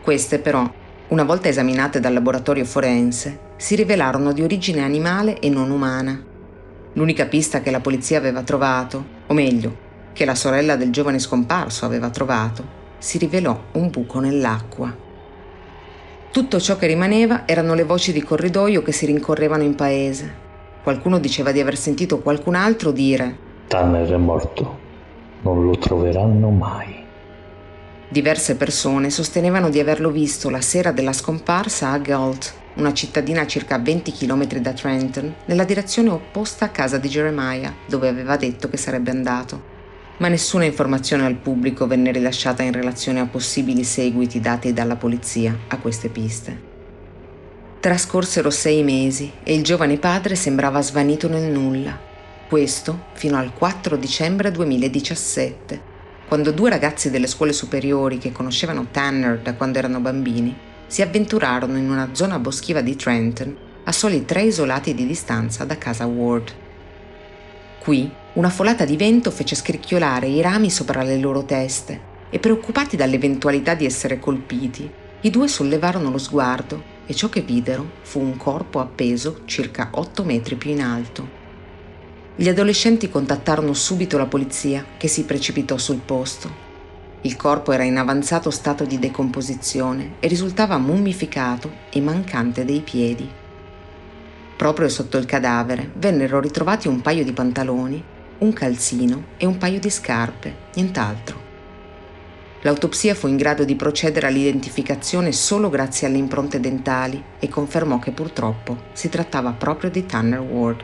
Queste 0.00 0.38
però 0.38 0.72
una 1.08 1.24
volta 1.24 1.48
esaminate 1.48 1.98
dal 1.98 2.12
laboratorio 2.12 2.64
forense, 2.64 3.40
si 3.56 3.74
rivelarono 3.74 4.32
di 4.32 4.42
origine 4.42 4.84
animale 4.84 5.40
e 5.40 5.48
non 5.48 5.72
umana. 5.72 6.22
L'unica 6.92 7.26
pista 7.26 7.60
che 7.60 7.72
la 7.72 7.80
polizia 7.80 8.18
aveva 8.18 8.42
trovato, 8.42 9.04
o 9.26 9.34
meglio, 9.34 9.88
che 10.12 10.24
la 10.24 10.34
sorella 10.34 10.76
del 10.76 10.90
giovane 10.90 11.18
scomparso 11.18 11.84
aveva 11.84 12.10
trovato, 12.10 12.78
si 12.98 13.18
rivelò 13.18 13.58
un 13.72 13.90
buco 13.90 14.20
nell'acqua. 14.20 14.94
Tutto 16.30 16.60
ciò 16.60 16.76
che 16.76 16.86
rimaneva 16.86 17.46
erano 17.46 17.74
le 17.74 17.84
voci 17.84 18.12
di 18.12 18.22
corridoio 18.22 18.82
che 18.82 18.92
si 18.92 19.06
rincorrevano 19.06 19.62
in 19.62 19.74
paese. 19.74 20.48
Qualcuno 20.82 21.18
diceva 21.18 21.52
di 21.52 21.60
aver 21.60 21.76
sentito 21.76 22.20
qualcun 22.20 22.54
altro 22.54 22.90
dire 22.90 23.48
Tanner 23.70 24.10
è 24.10 24.16
morto, 24.16 24.78
non 25.42 25.64
lo 25.64 25.78
troveranno 25.78 26.50
mai. 26.50 27.04
Diverse 28.08 28.56
persone 28.56 29.10
sostenevano 29.10 29.70
di 29.70 29.78
averlo 29.78 30.10
visto 30.10 30.50
la 30.50 30.60
sera 30.60 30.90
della 30.90 31.12
scomparsa 31.12 31.90
a 31.90 31.98
Galt, 31.98 32.52
una 32.74 32.92
cittadina 32.92 33.42
a 33.42 33.46
circa 33.46 33.78
20 33.78 34.10
km 34.10 34.58
da 34.58 34.72
Trenton, 34.72 35.34
nella 35.44 35.62
direzione 35.62 36.10
opposta 36.10 36.64
a 36.64 36.70
casa 36.70 36.98
di 36.98 37.08
Jeremiah, 37.08 37.72
dove 37.86 38.08
aveva 38.08 38.36
detto 38.36 38.68
che 38.68 38.76
sarebbe 38.76 39.12
andato. 39.12 39.78
Ma 40.20 40.28
nessuna 40.28 40.64
informazione 40.64 41.24
al 41.24 41.36
pubblico 41.36 41.86
venne 41.86 42.12
rilasciata 42.12 42.62
in 42.62 42.72
relazione 42.72 43.20
a 43.20 43.26
possibili 43.26 43.84
seguiti 43.84 44.38
dati 44.38 44.74
dalla 44.74 44.96
polizia 44.96 45.56
a 45.68 45.78
queste 45.78 46.10
piste. 46.10 46.68
Trascorsero 47.80 48.50
sei 48.50 48.82
mesi 48.82 49.32
e 49.42 49.54
il 49.54 49.62
giovane 49.62 49.96
padre 49.96 50.34
sembrava 50.34 50.82
svanito 50.82 51.26
nel 51.26 51.50
nulla. 51.50 51.98
Questo 52.46 53.04
fino 53.14 53.38
al 53.38 53.54
4 53.54 53.96
dicembre 53.96 54.50
2017, 54.50 55.80
quando 56.28 56.52
due 56.52 56.68
ragazzi 56.68 57.08
delle 57.08 57.26
scuole 57.26 57.54
superiori 57.54 58.18
che 58.18 58.30
conoscevano 58.30 58.88
Tanner 58.90 59.38
da 59.38 59.54
quando 59.54 59.78
erano 59.78 60.00
bambini 60.00 60.54
si 60.86 61.00
avventurarono 61.00 61.78
in 61.78 61.88
una 61.88 62.10
zona 62.12 62.38
boschiva 62.38 62.82
di 62.82 62.94
Trenton 62.94 63.56
a 63.84 63.92
soli 63.92 64.26
tre 64.26 64.42
isolati 64.42 64.92
di 64.92 65.06
distanza 65.06 65.64
da 65.64 65.78
casa 65.78 66.04
Ward. 66.04 66.52
Qui 67.78 68.18
una 68.32 68.48
folata 68.48 68.84
di 68.84 68.96
vento 68.96 69.32
fece 69.32 69.56
scricchiolare 69.56 70.28
i 70.28 70.40
rami 70.40 70.70
sopra 70.70 71.02
le 71.02 71.18
loro 71.18 71.44
teste 71.44 72.08
e 72.30 72.38
preoccupati 72.38 72.96
dall'eventualità 72.96 73.74
di 73.74 73.84
essere 73.84 74.20
colpiti, 74.20 74.88
i 75.22 75.30
due 75.30 75.48
sollevarono 75.48 76.10
lo 76.10 76.18
sguardo 76.18 76.98
e 77.06 77.14
ciò 77.14 77.28
che 77.28 77.40
videro 77.40 77.84
fu 78.02 78.20
un 78.20 78.36
corpo 78.36 78.78
appeso 78.78 79.40
circa 79.46 79.88
8 79.90 80.22
metri 80.22 80.54
più 80.54 80.70
in 80.70 80.80
alto. 80.80 81.38
Gli 82.36 82.48
adolescenti 82.48 83.08
contattarono 83.08 83.72
subito 83.72 84.16
la 84.16 84.26
polizia 84.26 84.86
che 84.96 85.08
si 85.08 85.24
precipitò 85.24 85.76
sul 85.76 85.98
posto. 85.98 86.68
Il 87.22 87.34
corpo 87.34 87.72
era 87.72 87.82
in 87.82 87.96
avanzato 87.96 88.50
stato 88.50 88.84
di 88.84 89.00
decomposizione 89.00 90.14
e 90.20 90.28
risultava 90.28 90.78
mummificato 90.78 91.70
e 91.90 92.00
mancante 92.00 92.64
dei 92.64 92.80
piedi. 92.80 93.28
Proprio 94.56 94.88
sotto 94.88 95.16
il 95.16 95.26
cadavere 95.26 95.90
vennero 95.96 96.38
ritrovati 96.38 96.86
un 96.86 97.00
paio 97.00 97.24
di 97.24 97.32
pantaloni, 97.32 98.04
un 98.40 98.52
calzino 98.54 99.24
e 99.36 99.44
un 99.44 99.58
paio 99.58 99.78
di 99.78 99.90
scarpe, 99.90 100.54
nient'altro. 100.74 101.48
L'autopsia 102.62 103.14
fu 103.14 103.26
in 103.26 103.36
grado 103.36 103.64
di 103.64 103.74
procedere 103.74 104.26
all'identificazione 104.26 105.32
solo 105.32 105.68
grazie 105.68 106.06
alle 106.06 106.18
impronte 106.18 106.58
dentali 106.58 107.22
e 107.38 107.48
confermò 107.48 107.98
che 107.98 108.12
purtroppo 108.12 108.76
si 108.92 109.08
trattava 109.08 109.52
proprio 109.52 109.90
di 109.90 110.06
Tanner 110.06 110.40
Ward. 110.40 110.82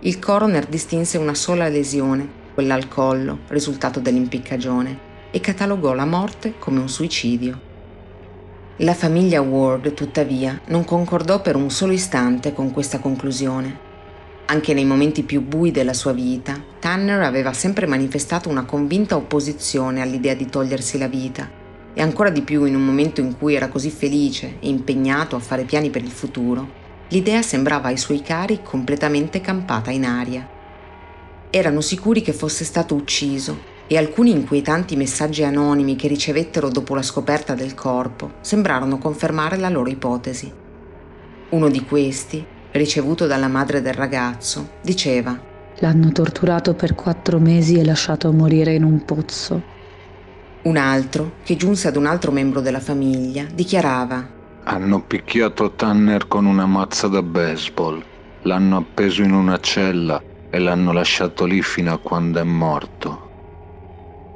Il 0.00 0.18
coroner 0.18 0.66
distinse 0.66 1.18
una 1.18 1.34
sola 1.34 1.68
lesione, 1.68 2.28
quella 2.54 2.74
al 2.74 2.88
collo, 2.88 3.40
risultato 3.48 4.00
dell'impiccagione, 4.00 5.06
e 5.30 5.40
catalogò 5.40 5.92
la 5.92 6.06
morte 6.06 6.54
come 6.58 6.80
un 6.80 6.88
suicidio. 6.88 7.66
La 8.78 8.94
famiglia 8.94 9.40
Ward, 9.40 9.92
tuttavia, 9.94 10.60
non 10.66 10.84
concordò 10.84 11.40
per 11.40 11.56
un 11.56 11.70
solo 11.70 11.92
istante 11.92 12.52
con 12.52 12.72
questa 12.72 13.00
conclusione. 13.00 13.86
Anche 14.50 14.72
nei 14.72 14.86
momenti 14.86 15.24
più 15.24 15.42
bui 15.42 15.70
della 15.70 15.92
sua 15.92 16.12
vita, 16.12 16.58
Tanner 16.78 17.20
aveva 17.20 17.52
sempre 17.52 17.86
manifestato 17.86 18.48
una 18.48 18.64
convinta 18.64 19.14
opposizione 19.14 20.00
all'idea 20.00 20.32
di 20.32 20.48
togliersi 20.48 20.96
la 20.96 21.06
vita, 21.06 21.50
e 21.92 22.00
ancora 22.00 22.30
di 22.30 22.40
più 22.40 22.64
in 22.64 22.74
un 22.74 22.82
momento 22.82 23.20
in 23.20 23.36
cui 23.36 23.54
era 23.54 23.68
così 23.68 23.90
felice 23.90 24.56
e 24.58 24.70
impegnato 24.70 25.36
a 25.36 25.40
fare 25.40 25.64
piani 25.64 25.90
per 25.90 26.02
il 26.02 26.10
futuro, 26.10 26.66
l'idea 27.08 27.42
sembrava 27.42 27.88
ai 27.88 27.98
suoi 27.98 28.22
cari 28.22 28.60
completamente 28.62 29.42
campata 29.42 29.90
in 29.90 30.06
aria. 30.06 30.48
Erano 31.50 31.82
sicuri 31.82 32.22
che 32.22 32.32
fosse 32.32 32.64
stato 32.64 32.94
ucciso 32.94 33.76
e 33.86 33.98
alcuni 33.98 34.30
inquietanti 34.30 34.96
messaggi 34.96 35.44
anonimi 35.44 35.94
che 35.94 36.08
ricevettero 36.08 36.70
dopo 36.70 36.94
la 36.94 37.02
scoperta 37.02 37.54
del 37.54 37.74
corpo 37.74 38.36
sembrarono 38.40 38.96
confermare 38.96 39.58
la 39.58 39.68
loro 39.68 39.90
ipotesi. 39.90 40.50
Uno 41.50 41.68
di 41.68 41.84
questi, 41.84 42.56
ricevuto 42.72 43.26
dalla 43.26 43.48
madre 43.48 43.80
del 43.80 43.94
ragazzo, 43.94 44.70
diceva 44.82 45.38
L'hanno 45.80 46.10
torturato 46.10 46.74
per 46.74 46.94
quattro 46.94 47.38
mesi 47.38 47.78
e 47.78 47.84
lasciato 47.84 48.32
morire 48.32 48.74
in 48.74 48.82
un 48.82 49.04
pozzo. 49.04 49.62
Un 50.62 50.76
altro, 50.76 51.34
che 51.44 51.56
giunse 51.56 51.86
ad 51.86 51.96
un 51.96 52.06
altro 52.06 52.32
membro 52.32 52.60
della 52.60 52.80
famiglia, 52.80 53.46
dichiarava 53.52 54.36
hanno 54.70 55.00
picchiato 55.00 55.72
Tanner 55.72 56.28
con 56.28 56.44
una 56.44 56.66
mazza 56.66 57.08
da 57.08 57.22
baseball, 57.22 58.04
l'hanno 58.42 58.76
appeso 58.76 59.22
in 59.22 59.32
una 59.32 59.58
cella 59.60 60.22
e 60.50 60.58
l'hanno 60.58 60.92
lasciato 60.92 61.46
lì 61.46 61.62
fino 61.62 61.90
a 61.90 61.96
quando 61.96 62.40
è 62.40 62.42
morto. 62.42 63.27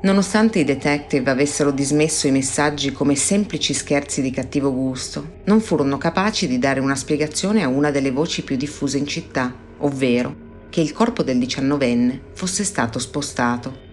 Nonostante 0.03 0.59
i 0.59 0.64
detective 0.64 1.30
avessero 1.30 1.70
dismesso 1.70 2.26
i 2.26 2.32
messaggi 2.32 2.90
come 2.90 3.14
semplici 3.14 3.72
scherzi 3.72 4.20
di 4.20 4.32
cattivo 4.32 4.72
gusto, 4.72 5.34
non 5.44 5.61
furono 5.61 5.96
capaci 5.96 6.48
di 6.48 6.59
dare 6.59 6.80
una 6.80 6.96
spiegazione 6.96 7.62
a 7.62 7.68
una 7.68 7.92
delle 7.92 8.11
voci 8.11 8.42
più 8.42 8.57
diffuse 8.57 8.98
in 8.98 9.07
città, 9.07 9.55
ovvero 9.78 10.34
che 10.70 10.80
il 10.80 10.92
corpo 10.92 11.22
del 11.22 11.38
diciannovenne 11.38 12.20
fosse 12.32 12.64
stato 12.64 12.98
spostato. 12.98 13.90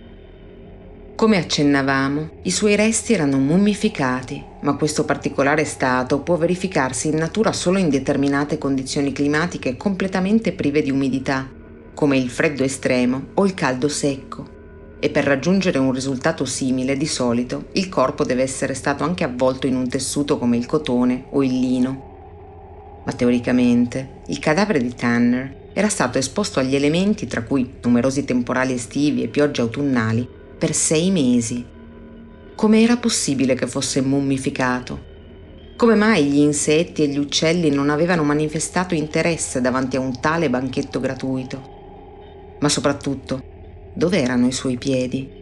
Come 1.14 1.38
accennavamo, 1.38 2.40
i 2.42 2.50
suoi 2.50 2.76
resti 2.76 3.14
erano 3.14 3.38
mummificati, 3.38 4.44
ma 4.62 4.76
questo 4.78 5.06
particolare 5.06 5.64
stato 5.64 6.22
può 6.22 6.38
verificarsi 6.38 7.10
in 7.10 7.18
natura 7.18 7.52
solo 7.52 7.78
in 7.78 7.90
determinate 7.90 8.58
condizioni 8.58 9.12
climatiche 9.12 9.78
completamente 9.78 10.54
prive 10.54 10.82
di 10.82 10.90
umidità, 10.90 11.48
come 11.94 12.18
il 12.18 12.32
freddo 12.32 12.64
estremo 12.64 13.28
o 13.36 13.46
il 13.46 13.54
caldo 13.54 13.88
secco. 13.88 14.58
E 15.02 15.10
per 15.10 15.24
raggiungere 15.24 15.78
un 15.78 15.94
risultato 15.94 16.44
simile, 16.44 16.98
di 16.98 17.06
solito, 17.06 17.68
il 17.74 17.88
corpo 17.88 18.26
deve 18.26 18.42
essere 18.42 18.74
stato 18.74 19.04
anche 19.04 19.24
avvolto 19.24 19.66
in 19.66 19.76
un 19.76 19.88
tessuto 19.88 20.38
come 20.38 20.58
il 20.58 20.66
cotone 20.66 21.26
o 21.30 21.42
il 21.42 21.58
lino. 21.58 23.02
Ma 23.06 23.14
teoricamente, 23.14 24.22
il 24.28 24.40
cadavere 24.40 24.82
di 24.82 24.94
Tanner 24.94 25.72
era 25.74 25.88
stato 25.88 26.18
esposto 26.18 26.60
agli 26.60 26.76
elementi, 26.76 27.28
tra 27.28 27.44
cui 27.44 27.76
numerosi 27.82 28.26
temporali 28.26 28.74
estivi 28.74 29.24
e 29.24 29.30
piogge 29.30 29.62
autunnali, 29.62 30.28
per 30.58 30.74
sei 30.74 31.10
mesi. 31.12 31.66
Come 32.56 32.82
era 32.82 32.98
possibile 32.98 33.56
che 33.56 33.68
fosse 33.68 34.02
mummificato? 34.02 35.08
Come 35.78 35.96
mai 35.96 36.26
gli 36.26 36.40
insetti 36.40 37.04
e 37.04 37.08
gli 37.08 37.18
uccelli 37.18 37.70
non 37.70 37.90
avevano 37.90 38.24
manifestato 38.24 38.94
interesse 38.96 39.62
davanti 39.62 39.96
a 39.96 40.02
un 40.02 40.20
tale 40.20 40.50
banchetto 40.50 41.00
gratuito? 41.00 42.58
Ma 42.60 42.68
soprattutto, 42.68 43.49
dove 43.94 44.22
erano 44.22 44.48
i 44.48 44.52
suoi 44.52 44.78
piedi? 44.78 45.38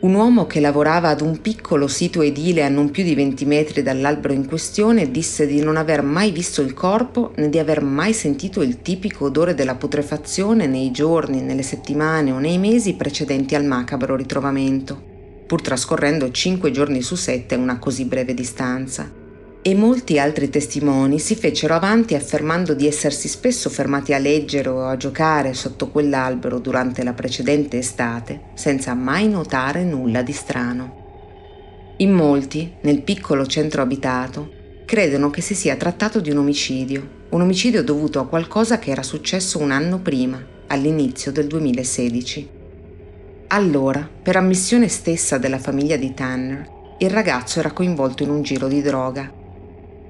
Un 0.00 0.14
uomo 0.14 0.46
che 0.46 0.60
lavorava 0.60 1.10
ad 1.10 1.20
un 1.20 1.42
piccolo 1.42 1.86
sito 1.86 2.22
edile 2.22 2.64
a 2.64 2.70
non 2.70 2.90
più 2.90 3.04
di 3.04 3.14
20 3.14 3.44
metri 3.44 3.82
dall'albero 3.82 4.32
in 4.32 4.46
questione 4.46 5.10
disse 5.10 5.46
di 5.46 5.60
non 5.60 5.76
aver 5.76 6.02
mai 6.02 6.30
visto 6.30 6.62
il 6.62 6.72
corpo 6.72 7.32
né 7.36 7.50
di 7.50 7.58
aver 7.58 7.82
mai 7.82 8.14
sentito 8.14 8.62
il 8.62 8.80
tipico 8.80 9.26
odore 9.26 9.54
della 9.54 9.74
putrefazione 9.74 10.66
nei 10.66 10.90
giorni, 10.90 11.42
nelle 11.42 11.62
settimane 11.62 12.32
o 12.32 12.38
nei 12.38 12.56
mesi 12.56 12.94
precedenti 12.94 13.54
al 13.54 13.64
macabro 13.64 14.16
ritrovamento. 14.16 15.08
pur 15.46 15.60
trascorrendo 15.60 16.30
cinque 16.30 16.70
giorni 16.70 17.02
su 17.02 17.16
sette 17.16 17.56
una 17.56 17.78
così 17.78 18.04
breve 18.04 18.32
distanza. 18.34 19.19
E 19.62 19.74
molti 19.74 20.18
altri 20.18 20.48
testimoni 20.48 21.18
si 21.18 21.34
fecero 21.36 21.74
avanti 21.74 22.14
affermando 22.14 22.72
di 22.72 22.86
essersi 22.86 23.28
spesso 23.28 23.68
fermati 23.68 24.14
a 24.14 24.18
leggere 24.18 24.70
o 24.70 24.86
a 24.86 24.96
giocare 24.96 25.52
sotto 25.52 25.90
quell'albero 25.90 26.58
durante 26.58 27.04
la 27.04 27.12
precedente 27.12 27.76
estate, 27.76 28.52
senza 28.54 28.94
mai 28.94 29.28
notare 29.28 29.84
nulla 29.84 30.22
di 30.22 30.32
strano. 30.32 31.94
In 31.98 32.12
molti, 32.12 32.76
nel 32.80 33.02
piccolo 33.02 33.44
centro 33.44 33.82
abitato, 33.82 34.50
credono 34.86 35.28
che 35.28 35.42
si 35.42 35.54
sia 35.54 35.76
trattato 35.76 36.20
di 36.20 36.30
un 36.30 36.38
omicidio, 36.38 37.18
un 37.28 37.42
omicidio 37.42 37.84
dovuto 37.84 38.18
a 38.18 38.26
qualcosa 38.26 38.78
che 38.78 38.90
era 38.90 39.02
successo 39.02 39.58
un 39.58 39.72
anno 39.72 40.00
prima, 40.00 40.42
all'inizio 40.68 41.32
del 41.32 41.46
2016. 41.46 42.48
Allora, 43.48 44.08
per 44.22 44.36
ammissione 44.36 44.88
stessa 44.88 45.36
della 45.36 45.58
famiglia 45.58 45.96
di 45.96 46.14
Tanner, 46.14 46.66
il 47.00 47.10
ragazzo 47.10 47.58
era 47.58 47.72
coinvolto 47.72 48.22
in 48.22 48.30
un 48.30 48.42
giro 48.42 48.66
di 48.66 48.80
droga. 48.80 49.39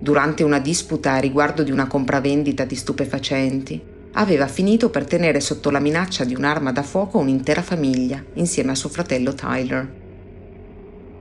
Durante 0.03 0.42
una 0.42 0.61
disputa 0.61 1.12
a 1.12 1.18
riguardo 1.18 1.62
di 1.62 1.70
una 1.70 1.86
compravendita 1.86 2.64
di 2.64 2.74
stupefacenti, 2.74 3.78
aveva 4.12 4.46
finito 4.46 4.88
per 4.88 5.05
tenere 5.05 5.40
sotto 5.40 5.68
la 5.68 5.78
minaccia 5.78 6.24
di 6.24 6.34
un'arma 6.34 6.72
da 6.72 6.82
fuoco 6.82 7.18
un'intera 7.18 7.61
famiglia, 7.61 8.24
insieme 8.34 8.70
a 8.70 8.74
suo 8.74 8.88
fratello 8.88 9.34
Tyler. 9.34 9.92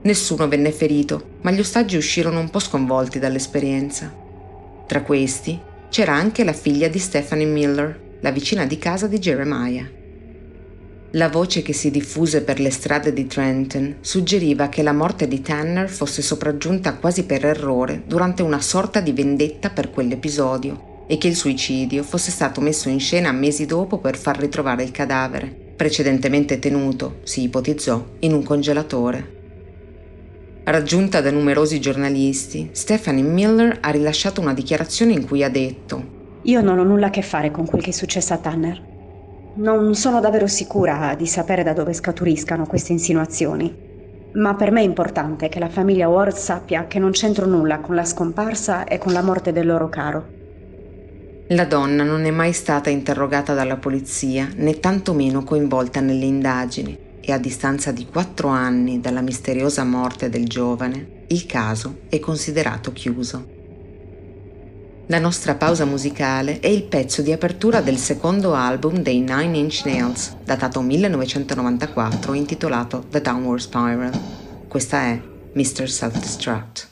Nessuno 0.00 0.48
venne 0.48 0.72
ferito, 0.72 1.36
ma 1.42 1.50
gli 1.50 1.60
ostaggi 1.60 1.98
uscirono 1.98 2.40
un 2.40 2.48
po' 2.48 2.58
sconvolti 2.58 3.18
dall'esperienza. 3.18 4.10
Tra 4.86 5.02
questi 5.02 5.60
c'era 5.90 6.14
anche 6.14 6.42
la 6.42 6.54
figlia 6.54 6.88
di 6.88 6.98
Stephanie 6.98 7.44
Miller, 7.44 8.00
la 8.20 8.30
vicina 8.30 8.64
di 8.64 8.78
casa 8.78 9.06
di 9.06 9.18
Jeremiah. 9.18 9.99
La 11.14 11.28
voce 11.28 11.62
che 11.62 11.72
si 11.72 11.90
diffuse 11.90 12.42
per 12.42 12.60
le 12.60 12.70
strade 12.70 13.12
di 13.12 13.26
Trenton 13.26 13.96
suggeriva 14.00 14.68
che 14.68 14.84
la 14.84 14.92
morte 14.92 15.26
di 15.26 15.40
Tanner 15.40 15.88
fosse 15.88 16.22
sopraggiunta 16.22 16.94
quasi 16.94 17.24
per 17.24 17.44
errore 17.44 18.04
durante 18.06 18.42
una 18.42 18.60
sorta 18.60 19.00
di 19.00 19.10
vendetta 19.10 19.70
per 19.70 19.90
quell'episodio 19.90 21.04
e 21.08 21.18
che 21.18 21.26
il 21.26 21.34
suicidio 21.34 22.04
fosse 22.04 22.30
stato 22.30 22.60
messo 22.60 22.88
in 22.88 23.00
scena 23.00 23.32
mesi 23.32 23.66
dopo 23.66 23.98
per 23.98 24.16
far 24.16 24.38
ritrovare 24.38 24.84
il 24.84 24.92
cadavere, 24.92 25.52
precedentemente 25.74 26.60
tenuto, 26.60 27.18
si 27.24 27.42
ipotizzò, 27.42 28.04
in 28.20 28.32
un 28.32 28.44
congelatore. 28.44 29.38
Raggiunta 30.62 31.20
da 31.20 31.32
numerosi 31.32 31.80
giornalisti, 31.80 32.68
Stephanie 32.70 33.24
Miller 33.24 33.78
ha 33.80 33.90
rilasciato 33.90 34.40
una 34.40 34.54
dichiarazione 34.54 35.12
in 35.12 35.26
cui 35.26 35.42
ha 35.42 35.50
detto 35.50 36.38
Io 36.42 36.60
non 36.60 36.78
ho 36.78 36.84
nulla 36.84 37.08
a 37.08 37.10
che 37.10 37.22
fare 37.22 37.50
con 37.50 37.66
quel 37.66 37.82
che 37.82 37.90
è 37.90 37.92
successo 37.92 38.32
a 38.32 38.38
Tanner. 38.38 38.89
Non 39.56 39.94
sono 39.94 40.20
davvero 40.20 40.46
sicura 40.46 41.14
di 41.16 41.26
sapere 41.26 41.62
da 41.62 41.72
dove 41.72 41.92
scaturiscano 41.92 42.66
queste 42.66 42.92
insinuazioni, 42.92 43.88
ma 44.34 44.54
per 44.54 44.70
me 44.70 44.80
è 44.80 44.84
importante 44.84 45.48
che 45.48 45.58
la 45.58 45.68
famiglia 45.68 46.08
Ward 46.08 46.34
sappia 46.34 46.86
che 46.86 47.00
non 47.00 47.10
c'entro 47.10 47.46
nulla 47.46 47.80
con 47.80 47.96
la 47.96 48.04
scomparsa 48.04 48.84
e 48.84 48.98
con 48.98 49.12
la 49.12 49.22
morte 49.22 49.52
del 49.52 49.66
loro 49.66 49.88
caro. 49.88 50.38
La 51.48 51.64
donna 51.64 52.04
non 52.04 52.24
è 52.24 52.30
mai 52.30 52.52
stata 52.52 52.90
interrogata 52.90 53.52
dalla 53.52 53.76
polizia 53.76 54.48
né 54.54 54.78
tantomeno 54.78 55.42
coinvolta 55.42 56.00
nelle 56.00 56.26
indagini 56.26 56.96
e 57.20 57.32
a 57.32 57.38
distanza 57.38 57.90
di 57.90 58.06
quattro 58.06 58.48
anni 58.48 59.00
dalla 59.00 59.20
misteriosa 59.20 59.82
morte 59.82 60.28
del 60.28 60.46
giovane, 60.46 61.24
il 61.26 61.46
caso 61.46 62.02
è 62.08 62.20
considerato 62.20 62.92
chiuso. 62.92 63.59
La 65.10 65.18
nostra 65.18 65.56
pausa 65.56 65.84
musicale 65.84 66.60
è 66.60 66.68
il 66.68 66.84
pezzo 66.84 67.20
di 67.20 67.32
apertura 67.32 67.80
del 67.80 67.96
secondo 67.96 68.54
album 68.54 68.98
dei 69.02 69.18
Nine 69.18 69.58
Inch 69.58 69.82
Nails, 69.84 70.36
datato 70.44 70.80
1994, 70.82 72.32
intitolato 72.32 73.04
The 73.10 73.20
Downward 73.20 73.60
Spiral. 73.60 74.20
Questa 74.68 75.00
è 75.00 75.20
Mr. 75.54 75.90
Self-Destruct. 75.90 76.89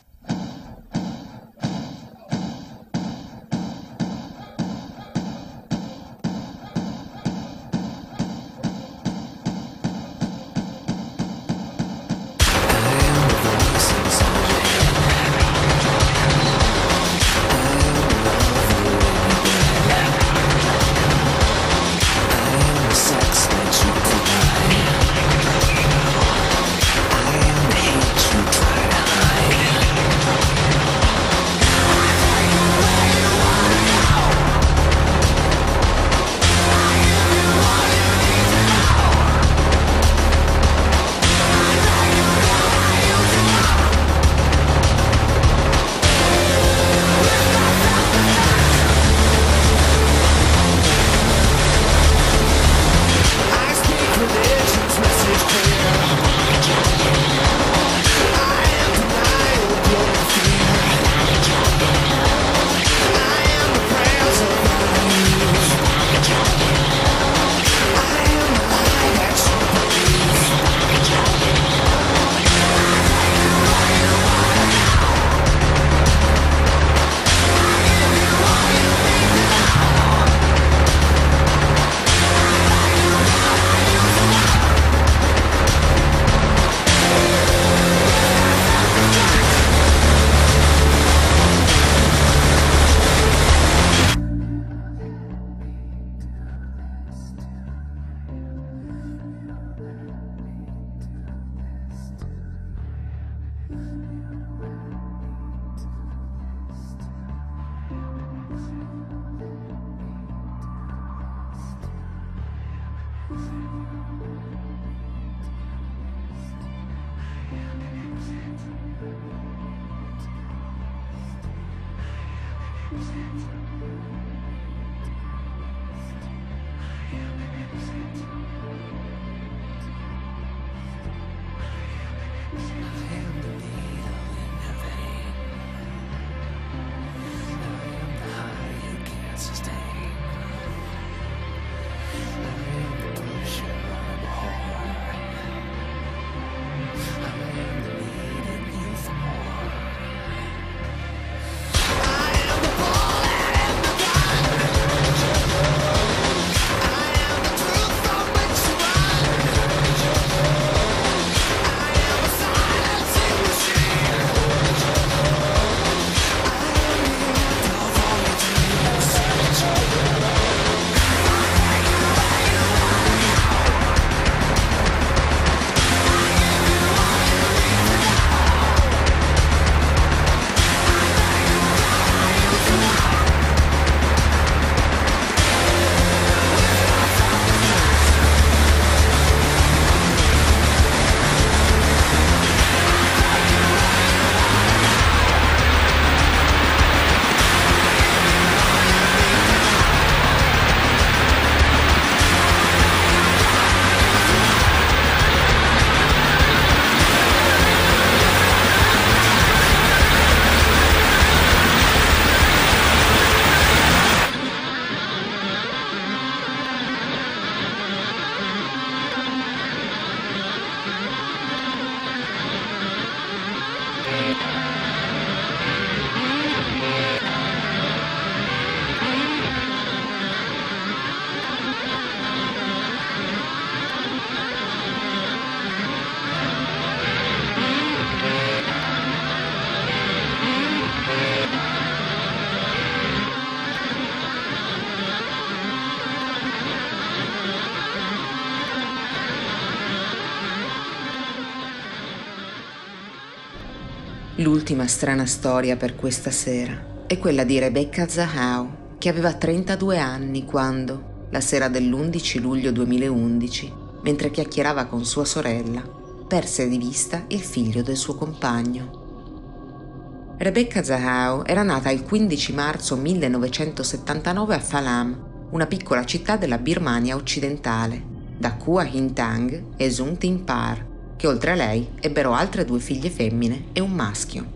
L'ultima 254.38 254.86
strana 254.86 255.26
storia 255.26 255.76
per 255.76 255.96
questa 255.96 256.30
sera 256.30 257.04
è 257.08 257.18
quella 257.18 257.42
di 257.42 257.58
Rebecca 257.58 258.06
Zahau, 258.06 258.94
che 258.96 259.08
aveva 259.08 259.34
32 259.34 259.98
anni 259.98 260.44
quando, 260.44 261.26
la 261.30 261.40
sera 261.40 261.66
dell'11 261.66 262.40
luglio 262.40 262.70
2011, 262.70 263.72
mentre 264.02 264.30
chiacchierava 264.30 264.84
con 264.84 265.04
sua 265.04 265.24
sorella, 265.24 265.82
perse 266.28 266.68
di 266.68 266.78
vista 266.78 267.24
il 267.26 267.40
figlio 267.40 267.82
del 267.82 267.96
suo 267.96 268.14
compagno. 268.14 270.36
Rebecca 270.38 270.84
Zahau 270.84 271.42
era 271.44 271.64
nata 271.64 271.90
il 271.90 272.04
15 272.04 272.52
marzo 272.52 272.94
1979 272.94 274.54
a 274.54 274.60
Falam, 274.60 275.48
una 275.50 275.66
piccola 275.66 276.04
città 276.04 276.36
della 276.36 276.58
Birmania 276.58 277.16
occidentale, 277.16 278.00
da 278.38 278.54
Kua 278.54 278.84
Hintang 278.84 279.74
e 279.76 279.90
Zung 279.90 280.16
Tin 280.16 280.44
Par, 280.44 280.87
che 281.18 281.26
oltre 281.26 281.50
a 281.50 281.54
lei 281.56 281.86
ebbero 281.98 282.32
altre 282.32 282.64
due 282.64 282.78
figlie 282.78 283.10
femmine 283.10 283.64
e 283.72 283.80
un 283.80 283.90
maschio. 283.90 284.46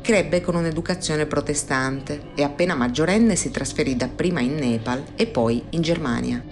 Crebbe 0.00 0.40
con 0.40 0.54
un'educazione 0.54 1.26
protestante 1.26 2.30
e 2.36 2.44
appena 2.44 2.76
maggiorenne 2.76 3.34
si 3.34 3.50
trasferì 3.50 3.96
dapprima 3.96 4.40
in 4.40 4.54
Nepal 4.54 5.02
e 5.16 5.26
poi 5.26 5.62
in 5.70 5.82
Germania. 5.82 6.42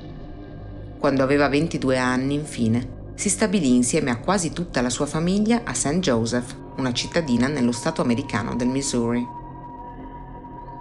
Quando 0.98 1.22
aveva 1.22 1.48
22 1.48 1.96
anni, 1.96 2.34
infine, 2.34 2.94
si 3.14 3.28
stabilì 3.28 3.72
insieme 3.72 4.10
a 4.10 4.18
quasi 4.18 4.52
tutta 4.52 4.82
la 4.82 4.90
sua 4.90 5.06
famiglia 5.06 5.60
a 5.62 5.72
St. 5.72 6.00
Joseph, 6.00 6.56
una 6.78 6.92
cittadina 6.92 7.46
nello 7.46 7.72
stato 7.72 8.02
americano 8.02 8.56
del 8.56 8.68
Missouri. 8.68 9.24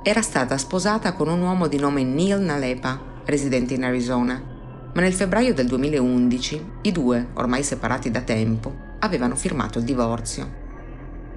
Era 0.02 0.24
stata 0.24 0.58
sposata 0.58 1.14
con 1.14 1.28
un 1.28 1.42
uomo 1.42 1.68
di 1.68 1.78
nome 1.78 2.04
Neil 2.04 2.42
Nalepa, 2.42 3.00
residente 3.26 3.76
in 3.76 3.84
Arizona, 3.84 4.55
ma 4.96 5.02
nel 5.02 5.14
febbraio 5.14 5.54
del 5.54 5.68
2011 5.68 6.66
i 6.84 6.92
due, 6.94 7.28
ormai 7.34 7.64
separati 7.64 8.10
da 8.10 8.22
tempo, 8.22 8.74
avevano 9.00 9.36
firmato 9.36 9.78
il 9.78 9.84
divorzio. 9.84 10.64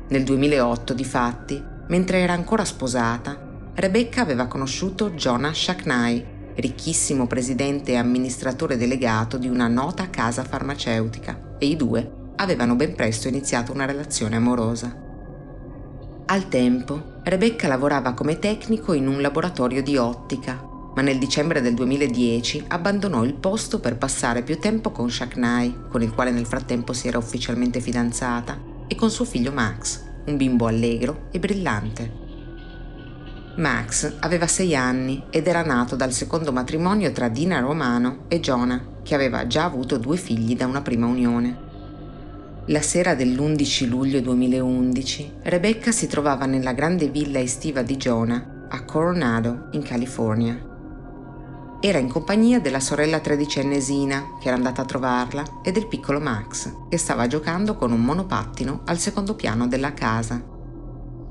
Nel 0.08 0.22
2008, 0.22 0.94
difatti, 0.94 1.60
mentre 1.88 2.20
era 2.20 2.34
ancora 2.34 2.64
sposata, 2.64 3.70
Rebecca 3.74 4.20
aveva 4.22 4.46
conosciuto 4.46 5.10
Jonah 5.10 5.52
Shaknai, 5.52 6.36
ricchissimo 6.54 7.26
presidente 7.26 7.92
e 7.92 7.96
amministratore 7.96 8.76
delegato 8.76 9.38
di 9.38 9.48
una 9.48 9.66
nota 9.66 10.08
casa 10.08 10.44
farmaceutica, 10.44 11.56
e 11.58 11.66
i 11.66 11.76
due 11.76 12.10
avevano 12.36 12.76
ben 12.76 12.94
presto 12.94 13.26
iniziato 13.26 13.72
una 13.72 13.86
relazione 13.86 14.36
amorosa. 14.36 15.06
Al 16.26 16.48
tempo, 16.48 17.16
Rebecca 17.24 17.66
lavorava 17.66 18.12
come 18.12 18.38
tecnico 18.38 18.92
in 18.92 19.08
un 19.08 19.20
laboratorio 19.20 19.82
di 19.82 19.96
ottica 19.96 20.67
ma 20.98 21.04
nel 21.04 21.18
dicembre 21.18 21.60
del 21.60 21.74
2010 21.74 22.64
abbandonò 22.66 23.22
il 23.22 23.34
posto 23.34 23.78
per 23.78 23.96
passare 23.96 24.42
più 24.42 24.58
tempo 24.58 24.90
con 24.90 25.08
Shaknai, 25.08 25.82
con 25.88 26.02
il 26.02 26.12
quale 26.12 26.32
nel 26.32 26.44
frattempo 26.44 26.92
si 26.92 27.06
era 27.06 27.18
ufficialmente 27.18 27.78
fidanzata, 27.78 28.60
e 28.88 28.96
con 28.96 29.08
suo 29.08 29.24
figlio 29.24 29.52
Max, 29.52 30.02
un 30.26 30.36
bimbo 30.36 30.66
allegro 30.66 31.28
e 31.30 31.38
brillante. 31.38 32.12
Max 33.58 34.16
aveva 34.18 34.48
sei 34.48 34.74
anni 34.74 35.22
ed 35.30 35.46
era 35.46 35.62
nato 35.62 35.94
dal 35.94 36.12
secondo 36.12 36.50
matrimonio 36.50 37.12
tra 37.12 37.28
Dina 37.28 37.60
Romano 37.60 38.24
e 38.26 38.40
Jonah, 38.40 38.98
che 39.04 39.14
aveva 39.14 39.46
già 39.46 39.62
avuto 39.62 39.98
due 39.98 40.16
figli 40.16 40.56
da 40.56 40.66
una 40.66 40.82
prima 40.82 41.06
unione. 41.06 41.66
La 42.66 42.82
sera 42.82 43.14
dell'11 43.14 43.88
luglio 43.88 44.20
2011, 44.20 45.34
Rebecca 45.42 45.92
si 45.92 46.08
trovava 46.08 46.46
nella 46.46 46.72
grande 46.72 47.06
villa 47.06 47.38
estiva 47.38 47.82
di 47.82 47.96
Jonah 47.96 48.66
a 48.68 48.82
Coronado, 48.82 49.68
in 49.72 49.82
California. 49.82 50.67
Era 51.80 51.98
in 51.98 52.08
compagnia 52.08 52.58
della 52.58 52.80
sorella 52.80 53.20
tredicenne 53.20 53.80
che 54.40 54.48
era 54.48 54.56
andata 54.56 54.82
a 54.82 54.84
trovarla, 54.84 55.44
e 55.62 55.70
del 55.70 55.86
piccolo 55.86 56.18
Max, 56.18 56.74
che 56.88 56.98
stava 56.98 57.28
giocando 57.28 57.76
con 57.76 57.92
un 57.92 58.00
monopattino 58.00 58.82
al 58.86 58.98
secondo 58.98 59.36
piano 59.36 59.68
della 59.68 59.94
casa. 59.94 60.42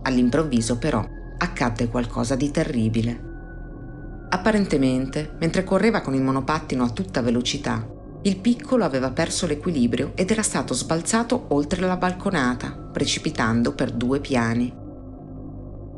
All'improvviso, 0.04 0.78
però, 0.78 1.06
accadde 1.38 1.90
qualcosa 1.90 2.36
di 2.36 2.50
terribile. 2.50 3.26
Apparentemente, 4.30 5.36
mentre 5.38 5.66
correva 5.66 6.00
con 6.00 6.14
il 6.14 6.22
monopattino 6.22 6.84
a 6.84 6.92
tutta 6.92 7.22
velocità, 7.22 7.86
il 8.22 8.38
piccolo 8.38 8.86
aveva 8.86 9.12
perso 9.12 9.48
l'equilibrio 9.48 10.14
ed 10.16 10.32
era 10.32 10.44
stato 10.44 10.74
sbalzato 10.74 11.48
oltre 11.50 11.86
la 11.86 11.98
balconata, 11.98 12.72
precipitando 12.72 13.74
per 13.74 13.92
due 13.92 14.22
piani. 14.22 14.74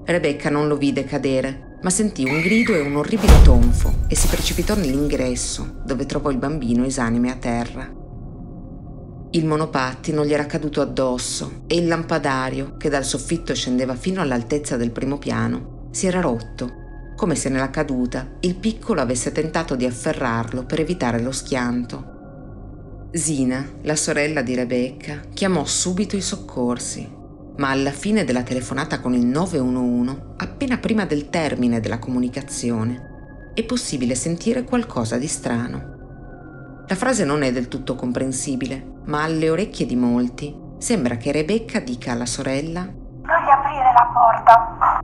Rebecca 0.06 0.50
non 0.50 0.68
lo 0.68 0.76
vide 0.76 1.06
cadere, 1.06 1.69
ma 1.82 1.90
sentì 1.90 2.24
un 2.26 2.42
grido 2.42 2.74
e 2.74 2.82
un 2.82 2.98
orribile 2.98 3.42
tonfo 3.42 3.94
e 4.08 4.16
si 4.16 4.28
precipitò 4.28 4.76
nell'ingresso, 4.76 5.82
dove 5.86 6.06
trovò 6.06 6.30
il 6.30 6.38
bambino 6.38 6.84
esanime 6.84 7.32
a 7.32 7.36
terra. 7.36 7.90
Il 9.32 9.46
monopattino 9.46 10.26
gli 10.26 10.34
era 10.34 10.46
caduto 10.46 10.82
addosso 10.82 11.62
e 11.68 11.76
il 11.76 11.88
lampadario, 11.88 12.76
che 12.78 12.90
dal 12.90 13.06
soffitto 13.06 13.54
scendeva 13.54 13.96
fino 13.96 14.22
all'altezza 14.22 14.76
del 14.76 14.92
primo 14.92 15.18
piano, 15.18 15.88
si 15.92 16.08
era 16.08 16.20
rotto, 16.20 17.14
come 17.16 17.36
se 17.36 17.50
nella 17.50 17.70
caduta 17.70 18.38
il 18.42 18.56
piccolo 18.56 19.02
avesse 19.02 19.32
tentato 19.32 19.76
di 19.76 19.86
afferrarlo 19.86 20.66
per 20.66 20.80
evitare 20.80 21.22
lo 21.22 21.32
schianto. 21.32 22.18
Zina, 23.12 23.66
la 23.84 23.96
sorella 23.96 24.42
di 24.42 24.56
Rebecca, 24.56 25.22
chiamò 25.34 25.64
subito 25.66 26.16
i 26.16 26.22
soccorsi 26.22 27.18
ma 27.60 27.70
alla 27.72 27.92
fine 27.92 28.24
della 28.24 28.44
telefonata 28.44 29.02
con 29.02 29.14
il 29.14 29.26
911, 29.26 30.18
appena 30.38 30.78
prima 30.78 31.06
del 31.06 31.30
termine 31.30 31.82
della 31.82 32.00
comunicazione, 32.00 33.52
è 33.54 33.64
possibile 33.66 34.16
sentire 34.16 34.64
qualcosa 34.64 35.18
di 35.18 35.28
strano. 35.28 35.98
La 36.88 36.96
frase 36.96 37.26
non 37.26 37.44
è 37.44 37.52
del 37.52 37.68
tutto 37.68 37.96
comprensibile, 37.96 39.02
ma 39.06 39.24
alle 39.24 39.50
orecchie 39.50 39.86
di 39.86 39.98
molti 39.98 40.56
sembra 40.78 41.18
che 41.18 41.34
Rebecca 41.34 41.82
dica 41.82 42.14
alla 42.14 42.26
sorella 42.26 42.82
Voglio 42.84 43.52
aprire 43.52 43.92
la 43.94 44.10
porta. 44.14 45.00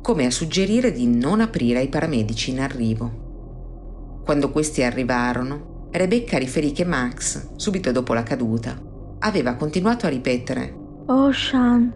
Come 0.00 0.24
a 0.24 0.30
suggerire 0.30 0.92
di 0.92 1.06
non 1.06 1.42
aprire 1.42 1.80
ai 1.80 1.88
paramedici 1.88 2.50
in 2.50 2.60
arrivo. 2.60 4.22
Quando 4.24 4.50
questi 4.50 4.82
arrivarono, 4.82 5.88
Rebecca 5.90 6.38
riferì 6.38 6.72
che 6.72 6.86
Max, 6.86 7.50
subito 7.56 7.92
dopo 7.92 8.14
la 8.14 8.22
caduta, 8.22 8.80
aveva 9.18 9.54
continuato 9.54 10.06
a 10.06 10.08
ripetere 10.08 10.79
Ocean, 11.12 11.92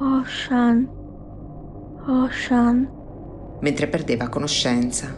Ocean, 0.00 0.88
Ocean. 2.06 2.88
Mentre 3.60 3.88
perdeva 3.88 4.30
conoscenza. 4.30 5.14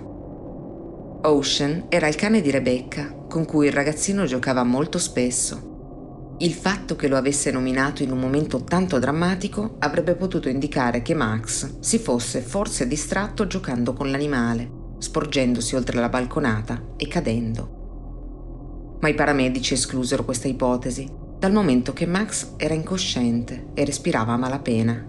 Ocean 1.22 1.84
era 1.90 2.08
il 2.08 2.16
cane 2.16 2.40
di 2.40 2.50
Rebecca, 2.50 3.14
con 3.28 3.44
cui 3.44 3.66
il 3.66 3.72
ragazzino 3.72 4.24
giocava 4.24 4.64
molto 4.64 4.98
spesso. 4.98 6.34
Il 6.38 6.52
fatto 6.52 6.96
che 6.96 7.06
lo 7.06 7.16
avesse 7.16 7.52
nominato 7.52 8.02
in 8.02 8.10
un 8.10 8.18
momento 8.18 8.64
tanto 8.64 8.98
drammatico 8.98 9.76
avrebbe 9.78 10.16
potuto 10.16 10.48
indicare 10.48 11.00
che 11.00 11.14
Max 11.14 11.78
si 11.78 12.00
fosse 12.00 12.40
forse 12.40 12.88
distratto 12.88 13.46
giocando 13.46 13.92
con 13.92 14.10
l'animale, 14.10 14.96
sporgendosi 14.98 15.76
oltre 15.76 16.00
la 16.00 16.08
balconata 16.08 16.94
e 16.96 17.06
cadendo. 17.06 18.96
Ma 19.00 19.06
i 19.06 19.14
paramedici 19.14 19.74
esclusero 19.74 20.24
questa 20.24 20.48
ipotesi 20.48 21.26
dal 21.38 21.52
momento 21.52 21.92
che 21.92 22.04
Max 22.04 22.54
era 22.56 22.74
incosciente 22.74 23.68
e 23.74 23.84
respirava 23.84 24.32
a 24.32 24.36
malapena. 24.36 25.06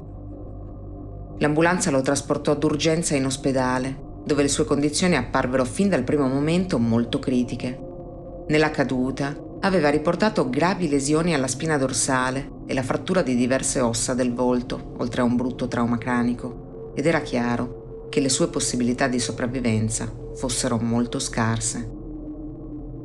L'ambulanza 1.39 1.89
lo 1.89 2.01
trasportò 2.01 2.53
d'urgenza 2.55 3.15
in 3.15 3.25
ospedale, 3.25 4.07
dove 4.25 4.43
le 4.43 4.47
sue 4.47 4.65
condizioni 4.65 5.15
apparvero 5.15 5.65
fin 5.65 5.89
dal 5.89 6.03
primo 6.03 6.27
momento 6.27 6.77
molto 6.77 7.17
critiche. 7.17 7.79
Nella 8.47 8.69
caduta 8.69 9.35
aveva 9.61 9.89
riportato 9.89 10.49
gravi 10.49 10.87
lesioni 10.87 11.33
alla 11.33 11.47
spina 11.47 11.77
dorsale 11.77 12.51
e 12.67 12.73
la 12.73 12.83
frattura 12.83 13.23
di 13.23 13.35
diverse 13.35 13.79
ossa 13.79 14.13
del 14.13 14.33
volto, 14.33 14.93
oltre 14.97 15.21
a 15.21 15.25
un 15.25 15.35
brutto 15.35 15.67
trauma 15.67 15.97
cranico, 15.97 16.91
ed 16.95 17.07
era 17.07 17.21
chiaro 17.21 18.07
che 18.09 18.19
le 18.19 18.29
sue 18.29 18.49
possibilità 18.49 19.07
di 19.07 19.19
sopravvivenza 19.19 20.11
fossero 20.35 20.77
molto 20.77 21.17
scarse. 21.17 21.97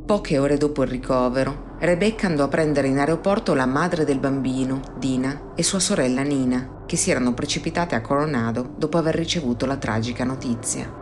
Poche 0.06 0.36
ore 0.36 0.58
dopo 0.58 0.82
il 0.82 0.90
ricovero, 0.90 1.76
Rebecca 1.78 2.26
andò 2.26 2.44
a 2.44 2.48
prendere 2.48 2.88
in 2.88 2.98
aeroporto 2.98 3.54
la 3.54 3.64
madre 3.64 4.04
del 4.04 4.18
bambino, 4.18 4.82
Dina, 4.98 5.52
e 5.54 5.62
sua 5.62 5.78
sorella 5.78 6.20
Nina, 6.20 6.82
che 6.84 6.96
si 6.96 7.10
erano 7.10 7.32
precipitate 7.32 7.94
a 7.94 8.02
Coronado 8.02 8.74
dopo 8.76 8.98
aver 8.98 9.14
ricevuto 9.14 9.64
la 9.64 9.78
tragica 9.78 10.24
notizia. 10.24 10.92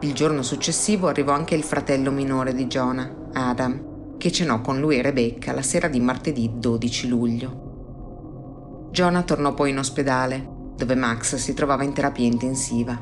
Il 0.00 0.14
giorno 0.14 0.42
successivo 0.42 1.08
arrivò 1.08 1.32
anche 1.32 1.54
il 1.54 1.62
fratello 1.62 2.10
minore 2.10 2.54
di 2.54 2.66
Jonah, 2.68 3.28
Adam, 3.34 4.16
che 4.16 4.32
cenò 4.32 4.62
con 4.62 4.80
lui 4.80 4.96
e 4.96 5.02
Rebecca 5.02 5.52
la 5.52 5.60
sera 5.60 5.88
di 5.88 6.00
martedì 6.00 6.52
12 6.54 7.08
luglio. 7.08 8.88
Jonah 8.92 9.24
tornò 9.24 9.52
poi 9.52 9.70
in 9.70 9.78
ospedale, 9.78 10.48
dove 10.74 10.94
Max 10.94 11.36
si 11.36 11.52
trovava 11.52 11.84
in 11.84 11.92
terapia 11.92 12.24
intensiva. 12.24 12.98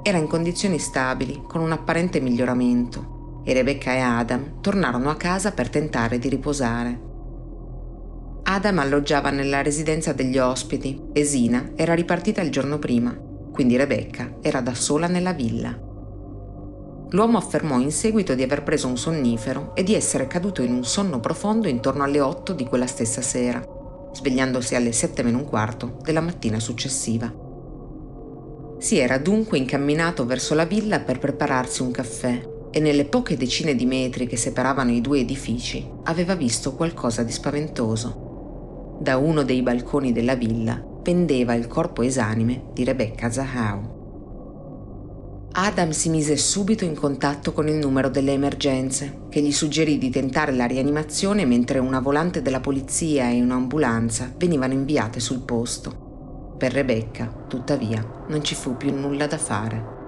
Era 0.00 0.18
in 0.18 0.28
condizioni 0.28 0.78
stabili, 0.78 1.42
con 1.44 1.60
un 1.60 1.72
apparente 1.72 2.20
miglioramento, 2.20 3.21
e 3.44 3.52
Rebecca 3.52 3.92
e 3.92 3.98
Adam 3.98 4.60
tornarono 4.60 5.10
a 5.10 5.16
casa 5.16 5.52
per 5.52 5.68
tentare 5.68 6.18
di 6.18 6.28
riposare. 6.28 7.10
Adam 8.44 8.78
alloggiava 8.80 9.30
nella 9.30 9.62
residenza 9.62 10.12
degli 10.12 10.38
ospiti 10.38 11.00
e 11.12 11.24
Sina 11.24 11.72
era 11.74 11.94
ripartita 11.94 12.40
il 12.40 12.50
giorno 12.50 12.78
prima, 12.78 13.16
quindi 13.52 13.76
Rebecca 13.76 14.36
era 14.40 14.60
da 14.60 14.74
sola 14.74 15.06
nella 15.06 15.32
villa. 15.32 15.90
L'uomo 17.10 17.38
affermò 17.38 17.78
in 17.78 17.92
seguito 17.92 18.34
di 18.34 18.42
aver 18.42 18.62
preso 18.62 18.88
un 18.88 18.96
sonnifero 18.96 19.74
e 19.74 19.82
di 19.82 19.94
essere 19.94 20.26
caduto 20.26 20.62
in 20.62 20.72
un 20.72 20.84
sonno 20.84 21.20
profondo 21.20 21.68
intorno 21.68 22.02
alle 22.04 22.20
8 22.20 22.52
di 22.52 22.64
quella 22.64 22.86
stessa 22.86 23.22
sera. 23.22 23.62
svegliandosi 24.14 24.74
alle 24.74 24.92
sette 24.92 25.22
meno 25.22 25.38
un 25.38 25.46
quarto 25.46 25.96
della 26.02 26.20
mattina 26.20 26.60
successiva. 26.60 27.32
Si 28.78 28.98
era 28.98 29.16
dunque 29.16 29.56
incamminato 29.56 30.26
verso 30.26 30.54
la 30.54 30.66
villa 30.66 31.00
per 31.00 31.18
prepararsi 31.18 31.80
un 31.80 31.92
caffè 31.92 32.51
e 32.72 32.80
nelle 32.80 33.04
poche 33.04 33.36
decine 33.36 33.74
di 33.74 33.84
metri 33.84 34.26
che 34.26 34.38
separavano 34.38 34.90
i 34.90 35.02
due 35.02 35.20
edifici 35.20 35.86
aveva 36.04 36.34
visto 36.34 36.74
qualcosa 36.74 37.22
di 37.22 37.30
spaventoso. 37.30 38.96
Da 38.98 39.18
uno 39.18 39.42
dei 39.42 39.62
balconi 39.62 40.12
della 40.12 40.34
villa 40.34 40.82
pendeva 41.02 41.54
il 41.54 41.66
corpo 41.66 42.02
esanime 42.02 42.70
di 42.72 42.82
Rebecca 42.84 43.30
Zahau. 43.30 44.00
Adam 45.54 45.90
si 45.90 46.08
mise 46.08 46.38
subito 46.38 46.84
in 46.84 46.94
contatto 46.94 47.52
con 47.52 47.68
il 47.68 47.74
numero 47.74 48.08
delle 48.08 48.32
emergenze, 48.32 49.24
che 49.28 49.42
gli 49.42 49.52
suggerì 49.52 49.98
di 49.98 50.08
tentare 50.08 50.52
la 50.52 50.64
rianimazione 50.64 51.44
mentre 51.44 51.78
una 51.78 52.00
volante 52.00 52.40
della 52.40 52.60
polizia 52.60 53.28
e 53.28 53.42
un'ambulanza 53.42 54.32
venivano 54.38 54.72
inviate 54.72 55.20
sul 55.20 55.40
posto. 55.40 56.54
Per 56.56 56.72
Rebecca, 56.72 57.44
tuttavia, 57.48 58.24
non 58.28 58.42
ci 58.42 58.54
fu 58.54 58.78
più 58.78 58.94
nulla 58.94 59.26
da 59.26 59.36
fare. 59.36 60.01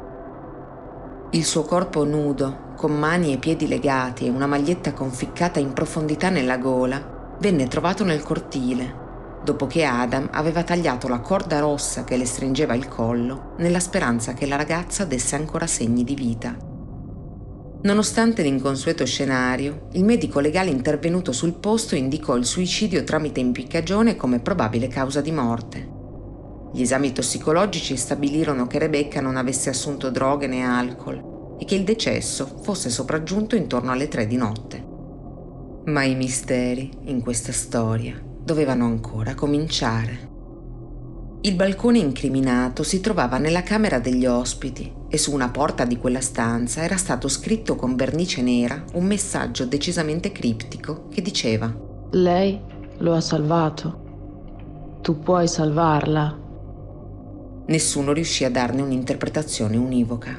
Il 1.34 1.44
suo 1.44 1.64
corpo 1.64 2.04
nudo, 2.04 2.74
con 2.76 2.96
mani 2.96 3.32
e 3.32 3.38
piedi 3.38 3.66
legati 3.66 4.24
e 4.24 4.30
una 4.30 4.46
maglietta 4.46 4.92
conficcata 4.92 5.58
in 5.58 5.72
profondità 5.72 6.28
nella 6.28 6.58
gola, 6.58 7.36
venne 7.40 7.66
trovato 7.66 8.04
nel 8.04 8.22
cortile 8.22 9.02
dopo 9.42 9.66
che 9.66 9.82
Adam 9.84 10.28
aveva 10.30 10.62
tagliato 10.62 11.08
la 11.08 11.18
corda 11.18 11.58
rossa 11.58 12.04
che 12.04 12.16
le 12.16 12.24
stringeva 12.24 12.74
il 12.74 12.86
collo 12.86 13.54
nella 13.58 13.80
speranza 13.80 14.32
che 14.32 14.46
la 14.46 14.56
ragazza 14.56 15.04
desse 15.04 15.34
ancora 15.34 15.66
segni 15.66 16.04
di 16.04 16.14
vita. 16.14 16.56
Nonostante 17.82 18.42
l'inconsueto 18.42 19.04
scenario, 19.04 19.88
il 19.94 20.04
medico 20.04 20.38
legale 20.38 20.70
intervenuto 20.70 21.32
sul 21.32 21.54
posto 21.54 21.96
indicò 21.96 22.36
il 22.36 22.46
suicidio 22.46 23.02
tramite 23.02 23.40
impiccagione 23.40 24.14
come 24.14 24.38
probabile 24.38 24.86
causa 24.86 25.20
di 25.20 25.32
morte. 25.32 25.93
Gli 26.74 26.82
esami 26.82 27.12
tossicologici 27.12 27.96
stabilirono 27.96 28.66
che 28.66 28.80
Rebecca 28.80 29.20
non 29.20 29.36
avesse 29.36 29.70
assunto 29.70 30.10
droghe 30.10 30.48
né 30.48 30.64
alcol 30.64 31.56
e 31.56 31.64
che 31.64 31.76
il 31.76 31.84
decesso 31.84 32.58
fosse 32.62 32.90
sopraggiunto 32.90 33.54
intorno 33.54 33.92
alle 33.92 34.08
tre 34.08 34.26
di 34.26 34.34
notte. 34.34 34.84
Ma 35.84 36.02
i 36.02 36.16
misteri 36.16 36.90
in 37.04 37.20
questa 37.20 37.52
storia 37.52 38.20
dovevano 38.20 38.86
ancora 38.86 39.36
cominciare. 39.36 40.32
Il 41.42 41.54
balcone 41.54 41.98
incriminato 41.98 42.82
si 42.82 42.98
trovava 42.98 43.38
nella 43.38 43.62
camera 43.62 44.00
degli 44.00 44.26
ospiti 44.26 44.92
e 45.08 45.16
su 45.16 45.32
una 45.32 45.50
porta 45.50 45.84
di 45.84 45.96
quella 45.96 46.20
stanza 46.20 46.82
era 46.82 46.96
stato 46.96 47.28
scritto 47.28 47.76
con 47.76 47.94
vernice 47.94 48.42
nera 48.42 48.82
un 48.94 49.04
messaggio 49.04 49.64
decisamente 49.64 50.32
criptico 50.32 51.06
che 51.08 51.22
diceva 51.22 51.72
Lei 52.10 52.60
lo 52.98 53.14
ha 53.14 53.20
salvato. 53.20 54.98
Tu 55.02 55.20
puoi 55.20 55.46
salvarla. 55.46 56.42
Nessuno 57.66 58.12
riuscì 58.12 58.44
a 58.44 58.50
darne 58.50 58.82
un'interpretazione 58.82 59.76
univoca. 59.78 60.38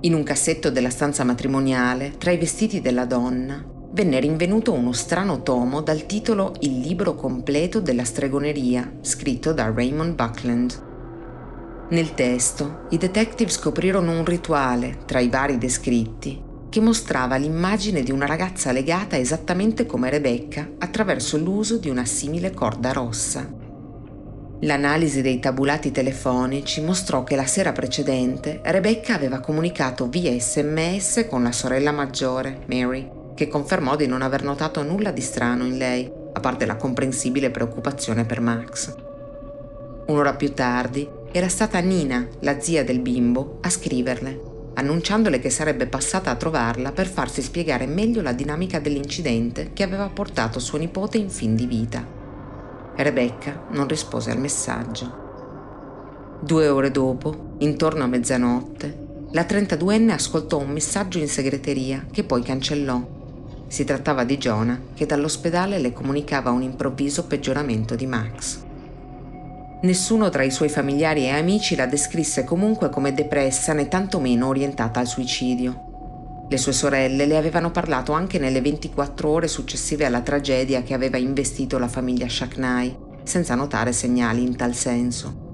In 0.00 0.14
un 0.14 0.22
cassetto 0.22 0.70
della 0.70 0.90
stanza 0.90 1.24
matrimoniale, 1.24 2.12
tra 2.18 2.30
i 2.30 2.36
vestiti 2.36 2.82
della 2.82 3.06
donna, 3.06 3.64
venne 3.92 4.20
rinvenuto 4.20 4.74
uno 4.74 4.92
strano 4.92 5.42
tomo 5.42 5.80
dal 5.80 6.04
titolo 6.04 6.54
Il 6.60 6.80
libro 6.80 7.14
completo 7.14 7.80
della 7.80 8.04
stregoneria, 8.04 8.98
scritto 9.00 9.54
da 9.54 9.72
Raymond 9.74 10.14
Buckland. 10.14 10.86
Nel 11.88 12.12
testo, 12.12 12.86
i 12.90 12.98
detective 12.98 13.50
scoprirono 13.50 14.12
un 14.12 14.26
rituale, 14.26 14.98
tra 15.06 15.20
i 15.20 15.30
vari 15.30 15.56
descritti, 15.56 16.38
che 16.68 16.80
mostrava 16.80 17.36
l'immagine 17.36 18.02
di 18.02 18.12
una 18.12 18.26
ragazza 18.26 18.72
legata 18.72 19.16
esattamente 19.16 19.86
come 19.86 20.10
Rebecca 20.10 20.68
attraverso 20.78 21.38
l'uso 21.38 21.78
di 21.78 21.88
una 21.88 22.04
simile 22.04 22.52
corda 22.52 22.92
rossa. 22.92 23.57
L'analisi 24.62 25.22
dei 25.22 25.38
tabulati 25.38 25.92
telefonici 25.92 26.80
mostrò 26.80 27.22
che 27.22 27.36
la 27.36 27.46
sera 27.46 27.70
precedente 27.70 28.60
Rebecca 28.64 29.14
aveva 29.14 29.38
comunicato 29.38 30.08
via 30.08 30.32
sms 30.36 31.26
con 31.28 31.44
la 31.44 31.52
sorella 31.52 31.92
maggiore, 31.92 32.62
Mary, 32.66 33.08
che 33.34 33.46
confermò 33.46 33.94
di 33.94 34.08
non 34.08 34.20
aver 34.20 34.42
notato 34.42 34.82
nulla 34.82 35.12
di 35.12 35.20
strano 35.20 35.64
in 35.64 35.76
lei, 35.78 36.10
a 36.32 36.40
parte 36.40 36.66
la 36.66 36.74
comprensibile 36.74 37.50
preoccupazione 37.50 38.24
per 38.24 38.40
Max. 38.40 38.94
Un'ora 40.08 40.34
più 40.34 40.52
tardi 40.52 41.08
era 41.30 41.48
stata 41.48 41.78
Nina, 41.78 42.26
la 42.40 42.58
zia 42.58 42.82
del 42.82 42.98
bimbo, 42.98 43.58
a 43.60 43.70
scriverle, 43.70 44.40
annunciandole 44.74 45.38
che 45.38 45.50
sarebbe 45.50 45.86
passata 45.86 46.30
a 46.30 46.36
trovarla 46.36 46.90
per 46.90 47.06
farsi 47.06 47.42
spiegare 47.42 47.86
meglio 47.86 48.22
la 48.22 48.32
dinamica 48.32 48.80
dell'incidente 48.80 49.70
che 49.72 49.84
aveva 49.84 50.08
portato 50.08 50.58
suo 50.58 50.78
nipote 50.78 51.16
in 51.16 51.30
fin 51.30 51.54
di 51.54 51.66
vita. 51.66 52.17
Rebecca 53.00 53.66
non 53.70 53.86
rispose 53.86 54.30
al 54.30 54.40
messaggio. 54.40 55.26
Due 56.40 56.68
ore 56.68 56.90
dopo, 56.90 57.54
intorno 57.58 58.04
a 58.04 58.08
mezzanotte, 58.08 59.06
la 59.30 59.42
32enne 59.42 60.10
ascoltò 60.10 60.58
un 60.58 60.70
messaggio 60.70 61.18
in 61.18 61.28
segreteria 61.28 62.06
che 62.10 62.24
poi 62.24 62.42
cancellò 62.42 63.16
si 63.68 63.84
trattava 63.84 64.24
di 64.24 64.38
Jonah 64.38 64.80
che 64.94 65.06
dall'ospedale 65.06 65.78
le 65.78 65.92
comunicava 65.92 66.50
un 66.50 66.62
improvviso 66.62 67.26
peggioramento 67.26 67.94
di 67.94 68.06
Max. 68.06 68.64
Nessuno 69.82 70.28
tra 70.30 70.42
i 70.42 70.50
suoi 70.50 70.68
familiari 70.68 71.24
e 71.24 71.30
amici 71.30 71.76
la 71.76 71.86
descrisse 71.86 72.42
comunque 72.42 72.88
come 72.88 73.14
depressa 73.14 73.74
né 73.74 73.86
tantomeno 73.86 74.48
orientata 74.48 74.98
al 74.98 75.06
suicidio. 75.06 75.87
Le 76.50 76.56
sue 76.56 76.72
sorelle 76.72 77.26
le 77.26 77.36
avevano 77.36 77.70
parlato 77.70 78.12
anche 78.12 78.38
nelle 78.38 78.62
24 78.62 79.28
ore 79.28 79.48
successive 79.48 80.06
alla 80.06 80.22
tragedia 80.22 80.82
che 80.82 80.94
aveva 80.94 81.18
investito 81.18 81.78
la 81.78 81.88
famiglia 81.88 82.26
Shaknai, 82.26 82.96
senza 83.22 83.54
notare 83.54 83.92
segnali 83.92 84.42
in 84.42 84.56
tal 84.56 84.74
senso. 84.74 85.46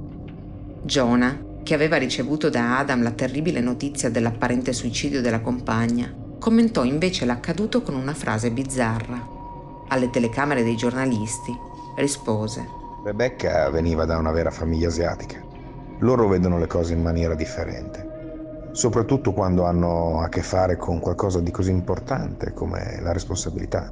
Jonah, 0.82 1.36
che 1.64 1.74
aveva 1.74 1.96
ricevuto 1.96 2.48
da 2.48 2.78
Adam 2.78 3.02
la 3.02 3.10
terribile 3.10 3.60
notizia 3.60 4.08
dell'apparente 4.08 4.72
suicidio 4.72 5.20
della 5.20 5.40
compagna, 5.40 6.14
commentò 6.38 6.84
invece 6.84 7.24
l'accaduto 7.24 7.82
con 7.82 7.96
una 7.96 8.14
frase 8.14 8.52
bizzarra. 8.52 9.32
Alle 9.88 10.10
telecamere 10.10 10.62
dei 10.62 10.76
giornalisti 10.76 11.52
rispose 11.96 12.82
Rebecca 13.04 13.68
veniva 13.68 14.04
da 14.04 14.16
una 14.16 14.30
vera 14.30 14.50
famiglia 14.50 14.88
asiatica. 14.88 15.42
Loro 15.98 16.28
vedono 16.28 16.58
le 16.58 16.66
cose 16.66 16.92
in 16.92 17.02
maniera 17.02 17.34
differente, 17.34 18.13
soprattutto 18.74 19.32
quando 19.32 19.64
hanno 19.64 20.20
a 20.20 20.28
che 20.28 20.42
fare 20.42 20.76
con 20.76 20.98
qualcosa 20.98 21.38
di 21.38 21.52
così 21.52 21.70
importante 21.70 22.52
come 22.52 22.98
la 23.00 23.12
responsabilità. 23.12 23.90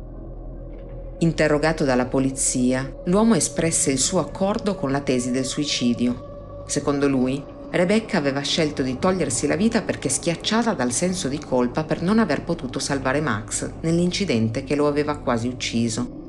Interrogato 1.18 1.84
dalla 1.84 2.06
polizia, 2.06 2.92
l'uomo 3.04 3.36
espresse 3.36 3.92
il 3.92 3.98
suo 3.98 4.18
accordo 4.18 4.74
con 4.74 4.90
la 4.90 5.00
tesi 5.00 5.30
del 5.30 5.44
suicidio. 5.44 6.64
Secondo 6.66 7.06
lui, 7.06 7.42
Rebecca 7.70 8.18
aveva 8.18 8.40
scelto 8.40 8.82
di 8.82 8.98
togliersi 8.98 9.46
la 9.46 9.54
vita 9.54 9.82
perché 9.82 10.08
schiacciata 10.08 10.74
dal 10.74 10.90
senso 10.90 11.28
di 11.28 11.38
colpa 11.38 11.84
per 11.84 12.02
non 12.02 12.18
aver 12.18 12.42
potuto 12.42 12.80
salvare 12.80 13.20
Max 13.20 13.70
nell'incidente 13.82 14.64
che 14.64 14.74
lo 14.74 14.88
aveva 14.88 15.16
quasi 15.18 15.46
ucciso. 15.46 16.20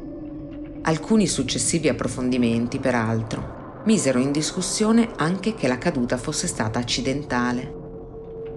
Alcuni 0.83 1.25
successivi 1.25 1.89
approfondimenti, 1.89 2.77
peraltro, 2.77 3.81
misero 3.85 4.19
in 4.19 4.31
discussione 4.31 5.09
anche 5.15 5.55
che 5.55 5.67
la 5.67 5.79
caduta 5.79 6.17
fosse 6.17 6.45
stata 6.45 6.77
accidentale. 6.77 7.82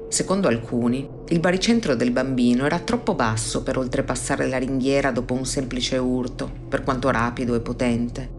Secondo 0.08 0.46
alcuni, 0.46 1.08
il 1.28 1.40
baricentro 1.40 1.96
del 1.96 2.12
bambino 2.12 2.64
era 2.64 2.78
troppo 2.78 3.14
basso 3.14 3.64
per 3.64 3.76
oltrepassare 3.76 4.46
la 4.46 4.56
ringhiera 4.56 5.10
dopo 5.10 5.34
un 5.34 5.44
semplice 5.44 5.98
urto, 5.98 6.50
per 6.68 6.84
quanto 6.84 7.10
rapido 7.10 7.54
e 7.56 7.60
potente. 7.60 8.30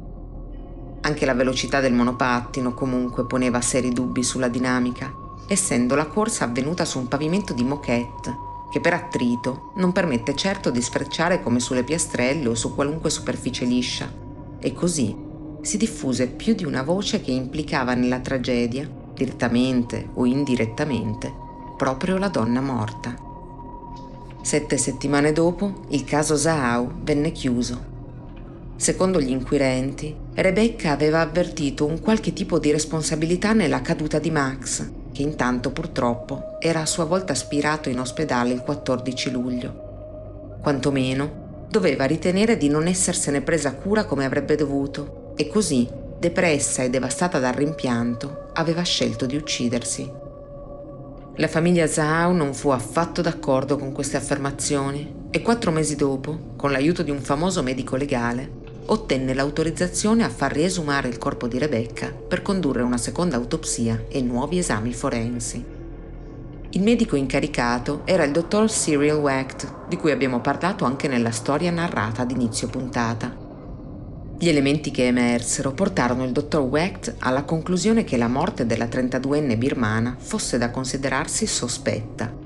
Anche 1.01 1.25
la 1.25 1.33
velocità 1.33 1.81
del 1.81 1.93
monopattino 1.93 2.73
comunque 2.73 3.25
poneva 3.25 3.59
seri 3.59 3.91
dubbi 3.91 4.23
sulla 4.23 4.47
dinamica, 4.47 5.13
essendo 5.47 5.95
la 5.95 6.07
corsa 6.07 6.45
avvenuta 6.45 6.85
su 6.85 6.99
un 6.99 7.09
pavimento 7.09 7.53
di 7.53 7.63
moquette, 7.63 8.35
che 8.71 8.79
per 8.79 8.93
attrito 8.93 9.73
non 9.75 9.91
permette 9.91 10.35
certo 10.35 10.69
di 10.69 10.81
sfrecciare 10.81 11.43
come 11.43 11.59
sulle 11.59 11.83
piastrelle 11.83 12.47
o 12.47 12.55
su 12.55 12.73
qualunque 12.75 13.09
superficie 13.09 13.65
liscia. 13.65 14.11
E 14.59 14.73
così 14.73 15.15
si 15.61 15.77
diffuse 15.77 16.27
più 16.27 16.55
di 16.55 16.63
una 16.63 16.81
voce 16.81 17.21
che 17.21 17.31
implicava 17.31 17.93
nella 17.93 18.19
tragedia, 18.19 18.89
direttamente 19.13 20.09
o 20.13 20.25
indirettamente, 20.25 21.45
proprio 21.77 22.17
la 22.17 22.27
donna 22.27 22.59
morta. 22.59 23.15
Sette 24.41 24.77
settimane 24.77 25.31
dopo, 25.31 25.85
il 25.89 26.03
caso 26.03 26.35
Zahau 26.35 26.91
venne 27.01 27.31
chiuso 27.31 27.95
Secondo 28.77 29.19
gli 29.19 29.31
inquirenti, 29.31 30.15
Rebecca 30.35 30.91
aveva 30.91 31.21
avvertito 31.21 31.83
un 31.87 31.99
qualche 31.99 32.31
tipo 32.31 32.59
di 32.59 32.71
responsabilità 32.71 33.53
nella 33.53 33.81
caduta 33.81 34.19
di 34.19 34.29
Max, 34.29 34.87
che 35.11 35.23
intanto 35.23 35.71
purtroppo 35.71 36.57
era 36.59 36.81
a 36.81 36.85
sua 36.85 37.05
volta 37.05 37.33
aspirato 37.33 37.89
in 37.89 37.99
ospedale 37.99 38.53
il 38.53 38.61
14 38.61 39.31
luglio. 39.31 40.59
Quantomeno 40.61 41.65
doveva 41.71 42.05
ritenere 42.05 42.55
di 42.55 42.69
non 42.69 42.85
essersene 42.85 43.41
presa 43.41 43.73
cura 43.73 44.05
come 44.05 44.25
avrebbe 44.25 44.55
dovuto 44.55 45.33
e 45.35 45.47
così, 45.47 45.89
depressa 46.19 46.83
e 46.83 46.91
devastata 46.91 47.39
dal 47.39 47.53
rimpianto, 47.53 48.49
aveva 48.53 48.83
scelto 48.83 49.25
di 49.25 49.35
uccidersi. 49.35 50.25
La 51.39 51.47
famiglia 51.47 51.85
Zhao 51.85 52.31
non 52.31 52.55
fu 52.55 52.69
affatto 52.69 53.21
d'accordo 53.21 53.77
con 53.77 53.91
queste 53.91 54.17
affermazioni 54.17 55.27
e 55.29 55.43
quattro 55.43 55.69
mesi 55.69 55.95
dopo, 55.95 56.53
con 56.55 56.71
l'aiuto 56.71 57.03
di 57.03 57.11
un 57.11 57.19
famoso 57.19 57.61
medico 57.61 57.95
legale, 57.95 58.49
ottenne 58.87 59.35
l'autorizzazione 59.35 60.23
a 60.23 60.29
far 60.29 60.51
riesumare 60.51 61.09
il 61.09 61.19
corpo 61.19 61.47
di 61.47 61.59
Rebecca 61.59 62.11
per 62.11 62.41
condurre 62.41 62.81
una 62.81 62.97
seconda 62.97 63.35
autopsia 63.35 64.05
e 64.09 64.19
nuovi 64.21 64.57
esami 64.57 64.93
forensi. 64.93 65.63
Il 66.71 66.81
medico 66.81 67.15
incaricato 67.15 68.01
era 68.05 68.23
il 68.23 68.31
dottor 68.31 68.67
Cyril 68.67 69.13
Wecht, 69.13 69.87
di 69.89 69.95
cui 69.95 70.09
abbiamo 70.09 70.41
parlato 70.41 70.85
anche 70.85 71.07
nella 71.07 71.29
storia 71.29 71.69
narrata 71.69 72.23
ad 72.23 72.31
inizio 72.31 72.67
puntata. 72.67 73.36
Gli 74.39 74.49
elementi 74.49 74.91
che 74.91 75.07
emersero 75.07 75.71
portarono 75.71 76.23
il 76.23 76.31
dottor 76.31 76.61
Wecht 76.61 77.15
alla 77.19 77.43
conclusione 77.43 78.03
che 78.03 78.17
la 78.17 78.27
morte 78.27 78.65
della 78.65 78.85
32enne 78.85 79.57
birmana 79.57 80.15
fosse 80.17 80.57
da 80.57 80.69
considerarsi 80.69 81.47
sospetta 81.47 82.45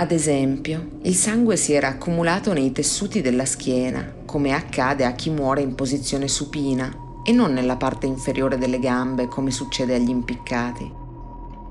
ad 0.00 0.12
esempio, 0.12 0.92
il 1.02 1.14
sangue 1.14 1.56
si 1.56 1.74
era 1.74 1.88
accumulato 1.88 2.54
nei 2.54 2.72
tessuti 2.72 3.20
della 3.20 3.44
schiena, 3.44 4.10
come 4.24 4.54
accade 4.54 5.04
a 5.04 5.12
chi 5.12 5.28
muore 5.28 5.60
in 5.60 5.74
posizione 5.74 6.26
supina, 6.26 6.90
e 7.22 7.32
non 7.32 7.52
nella 7.52 7.76
parte 7.76 8.06
inferiore 8.06 8.56
delle 8.56 8.78
gambe, 8.78 9.28
come 9.28 9.50
succede 9.50 9.96
agli 9.96 10.08
impiccati. 10.08 10.90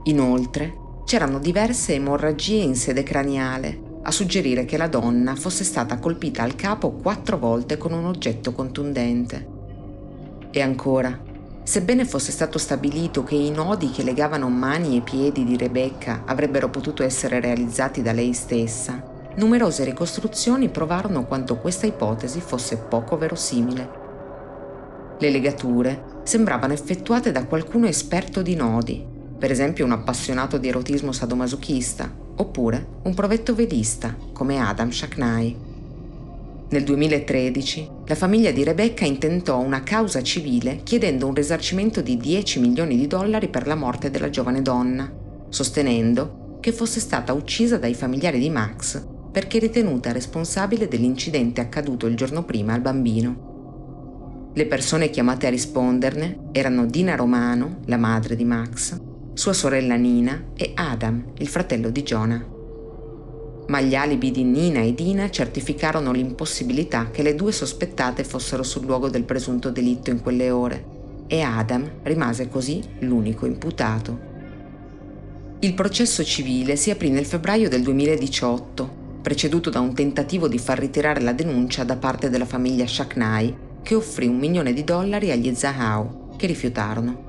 Inoltre, 0.03 0.75
c'erano 1.05 1.39
diverse 1.39 1.95
emorragie 1.95 2.61
in 2.61 2.75
sede 2.75 3.01
craniale, 3.01 3.81
a 4.01 4.11
suggerire 4.11 4.65
che 4.65 4.77
la 4.77 4.87
donna 4.87 5.35
fosse 5.35 5.63
stata 5.63 5.99
colpita 5.99 6.43
al 6.43 6.55
capo 6.55 6.91
quattro 6.91 7.37
volte 7.37 7.77
con 7.77 7.91
un 7.91 8.05
oggetto 8.05 8.51
contundente. 8.53 9.57
E 10.51 10.61
ancora, 10.61 11.27
Sebbene 11.69 12.03
fosse 12.03 12.31
stato 12.31 12.57
stabilito 12.57 13.23
che 13.23 13.35
i 13.35 13.51
nodi 13.51 13.91
che 13.91 14.01
legavano 14.01 14.49
mani 14.49 14.97
e 14.97 15.01
piedi 15.01 15.43
di 15.43 15.55
Rebecca 15.55 16.23
avrebbero 16.25 16.71
potuto 16.71 17.03
essere 17.03 17.39
realizzati 17.39 18.01
da 18.01 18.11
lei 18.11 18.33
stessa, 18.33 19.03
numerose 19.35 19.83
ricostruzioni 19.83 20.69
provarono 20.69 21.27
quanto 21.27 21.57
questa 21.57 21.85
ipotesi 21.85 22.41
fosse 22.41 22.77
poco 22.77 23.19
verosimile. 23.19 23.89
Le 25.19 25.29
legature 25.29 26.21
sembravano 26.23 26.73
effettuate 26.73 27.31
da 27.31 27.45
qualcuno 27.45 27.85
esperto 27.85 28.41
di 28.41 28.55
nodi, 28.55 29.05
per 29.39 29.49
esempio 29.49 29.85
un 29.85 29.93
appassionato 29.93 30.57
di 30.57 30.67
erotismo 30.67 31.13
sadomasochista, 31.13 32.13
oppure 32.35 32.85
un 33.03 33.13
provetto 33.13 33.55
velista, 33.55 34.15
come 34.33 34.59
Adam 34.59 34.91
Shacknai. 34.91 35.67
Nel 36.71 36.83
2013 36.83 37.89
la 38.05 38.15
famiglia 38.15 38.51
di 38.51 38.63
Rebecca 38.63 39.05
intentò 39.05 39.59
una 39.59 39.81
causa 39.81 40.21
civile 40.21 40.81
chiedendo 40.83 41.25
un 41.25 41.33
risarcimento 41.33 42.01
di 42.01 42.17
10 42.17 42.59
milioni 42.59 42.95
di 42.95 43.07
dollari 43.07 43.47
per 43.47 43.65
la 43.65 43.75
morte 43.75 44.11
della 44.11 44.29
giovane 44.29 44.61
donna, 44.61 45.11
sostenendo 45.49 46.57
che 46.59 46.71
fosse 46.71 46.99
stata 46.99 47.33
uccisa 47.33 47.77
dai 47.77 47.95
familiari 47.95 48.37
di 48.37 48.49
Max 48.49 49.03
perché 49.31 49.59
ritenuta 49.59 50.11
responsabile 50.11 50.87
dell'incidente 50.87 51.61
accaduto 51.61 52.07
il 52.07 52.15
giorno 52.15 52.43
prima 52.43 52.73
al 52.73 52.81
bambino. 52.81 54.51
Le 54.53 54.65
persone 54.65 55.09
chiamate 55.09 55.47
a 55.47 55.51
risponderne 55.51 56.49
erano 56.51 56.85
Dina 56.85 57.15
Romano, 57.15 57.79
la 57.85 57.97
madre 57.97 58.35
di 58.35 58.43
Max, 58.43 58.99
sua 59.39 59.53
sorella 59.53 59.95
Nina 59.95 60.47
e 60.53 60.73
Adam, 60.75 61.31
il 61.37 61.47
fratello 61.47 61.91
di 61.91 62.03
Jonah 62.03 62.45
ma 63.67 63.79
gli 63.79 63.95
alibi 63.95 64.31
di 64.31 64.43
Nina 64.43 64.81
e 64.81 64.93
Dina 64.93 65.29
certificarono 65.29 66.11
l'impossibilità 66.11 67.09
che 67.09 67.23
le 67.23 67.35
due 67.35 67.53
sospettate 67.53 68.25
fossero 68.25 68.63
sul 68.63 68.83
luogo 68.83 69.07
del 69.07 69.23
presunto 69.23 69.69
delitto 69.69 70.09
in 70.09 70.21
quelle 70.21 70.49
ore 70.49 70.85
e 71.27 71.39
Adam 71.39 71.89
rimase 72.03 72.49
così 72.49 72.83
l'unico 72.99 73.45
imputato. 73.45 74.19
Il 75.59 75.73
processo 75.73 76.21
civile 76.25 76.75
si 76.75 76.89
aprì 76.91 77.09
nel 77.09 77.25
febbraio 77.25 77.69
del 77.69 77.83
2018, 77.83 79.21
preceduto 79.21 79.69
da 79.69 79.79
un 79.79 79.93
tentativo 79.93 80.49
di 80.49 80.57
far 80.57 80.79
ritirare 80.79 81.21
la 81.21 81.31
denuncia 81.31 81.85
da 81.85 81.95
parte 81.95 82.29
della 82.29 82.45
famiglia 82.45 82.85
Shaknai, 82.85 83.55
che 83.83 83.95
offrì 83.95 84.27
un 84.27 84.37
milione 84.37 84.73
di 84.73 84.83
dollari 84.83 85.31
agli 85.31 85.55
Zahau, 85.55 86.35
che 86.35 86.45
rifiutarono. 86.45 87.28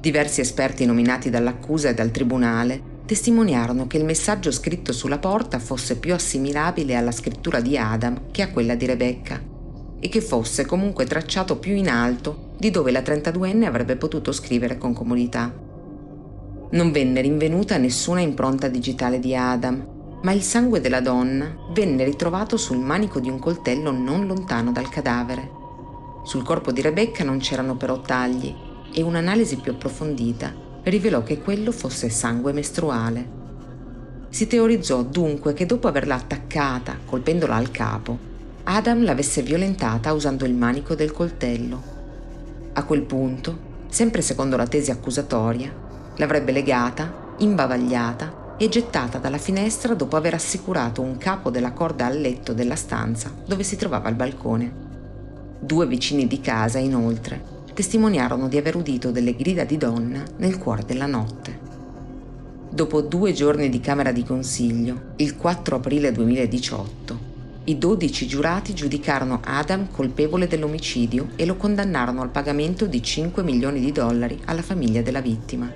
Diversi 0.00 0.40
esperti 0.40 0.86
nominati 0.86 1.28
dall'accusa 1.28 1.90
e 1.90 1.94
dal 1.94 2.10
tribunale 2.10 2.98
testimoniarono 3.04 3.86
che 3.86 3.98
il 3.98 4.06
messaggio 4.06 4.50
scritto 4.50 4.92
sulla 4.92 5.18
porta 5.18 5.58
fosse 5.58 5.98
più 5.98 6.14
assimilabile 6.14 6.96
alla 6.96 7.12
scrittura 7.12 7.60
di 7.60 7.76
Adam 7.76 8.30
che 8.30 8.40
a 8.40 8.50
quella 8.50 8.76
di 8.76 8.86
Rebecca 8.86 9.38
e 10.00 10.08
che 10.08 10.22
fosse 10.22 10.64
comunque 10.64 11.04
tracciato 11.04 11.58
più 11.58 11.74
in 11.74 11.90
alto 11.90 12.52
di 12.56 12.70
dove 12.70 12.90
la 12.90 13.00
32enne 13.00 13.64
avrebbe 13.64 13.96
potuto 13.96 14.32
scrivere 14.32 14.78
con 14.78 14.94
comodità. 14.94 15.52
Non 16.70 16.92
venne 16.92 17.20
rinvenuta 17.20 17.76
nessuna 17.76 18.20
impronta 18.20 18.68
digitale 18.68 19.18
di 19.18 19.36
Adam, 19.36 19.86
ma 20.22 20.32
il 20.32 20.40
sangue 20.40 20.80
della 20.80 21.02
donna 21.02 21.54
venne 21.74 22.04
ritrovato 22.04 22.56
sul 22.56 22.78
manico 22.78 23.20
di 23.20 23.28
un 23.28 23.38
coltello 23.38 23.90
non 23.90 24.26
lontano 24.26 24.72
dal 24.72 24.88
cadavere. 24.88 25.50
Sul 26.24 26.42
corpo 26.42 26.72
di 26.72 26.80
Rebecca 26.80 27.22
non 27.22 27.38
c'erano 27.38 27.76
però 27.76 28.00
tagli 28.00 28.68
e 28.92 29.02
un'analisi 29.02 29.56
più 29.56 29.72
approfondita 29.72 30.52
rivelò 30.84 31.22
che 31.22 31.40
quello 31.40 31.72
fosse 31.72 32.08
sangue 32.08 32.52
mestruale. 32.52 33.38
Si 34.30 34.46
teorizzò 34.46 35.02
dunque 35.02 35.52
che 35.52 35.66
dopo 35.66 35.88
averla 35.88 36.14
attaccata, 36.14 36.98
colpendola 37.04 37.56
al 37.56 37.70
capo, 37.70 38.18
Adam 38.64 39.04
l'avesse 39.04 39.42
violentata 39.42 40.12
usando 40.12 40.44
il 40.44 40.54
manico 40.54 40.94
del 40.94 41.12
coltello. 41.12 41.82
A 42.72 42.84
quel 42.84 43.02
punto, 43.02 43.68
sempre 43.88 44.22
secondo 44.22 44.56
la 44.56 44.66
tesi 44.66 44.90
accusatoria, 44.90 45.74
l'avrebbe 46.16 46.52
legata, 46.52 47.34
imbavagliata 47.38 48.54
e 48.56 48.68
gettata 48.68 49.18
dalla 49.18 49.38
finestra 49.38 49.94
dopo 49.94 50.16
aver 50.16 50.34
assicurato 50.34 51.00
un 51.00 51.16
capo 51.16 51.50
della 51.50 51.72
corda 51.72 52.06
al 52.06 52.20
letto 52.20 52.52
della 52.52 52.76
stanza 52.76 53.32
dove 53.46 53.62
si 53.62 53.76
trovava 53.76 54.08
il 54.08 54.14
balcone. 54.14 54.88
Due 55.58 55.86
vicini 55.86 56.26
di 56.26 56.40
casa, 56.40 56.78
inoltre, 56.78 57.58
testimoniarono 57.80 58.46
di 58.46 58.58
aver 58.58 58.76
udito 58.76 59.10
delle 59.10 59.34
grida 59.34 59.64
di 59.64 59.78
donna 59.78 60.22
nel 60.36 60.58
cuore 60.58 60.84
della 60.84 61.06
notte. 61.06 61.58
Dopo 62.68 63.00
due 63.00 63.32
giorni 63.32 63.70
di 63.70 63.80
Camera 63.80 64.12
di 64.12 64.22
Consiglio, 64.22 65.14
il 65.16 65.34
4 65.34 65.76
aprile 65.76 66.12
2018, 66.12 67.18
i 67.64 67.78
12 67.78 68.26
giurati 68.26 68.74
giudicarono 68.74 69.40
Adam 69.42 69.90
colpevole 69.90 70.46
dell'omicidio 70.46 71.28
e 71.36 71.46
lo 71.46 71.56
condannarono 71.56 72.20
al 72.20 72.28
pagamento 72.28 72.84
di 72.84 73.02
5 73.02 73.42
milioni 73.42 73.80
di 73.80 73.92
dollari 73.92 74.38
alla 74.44 74.60
famiglia 74.60 75.00
della 75.00 75.22
vittima. 75.22 75.72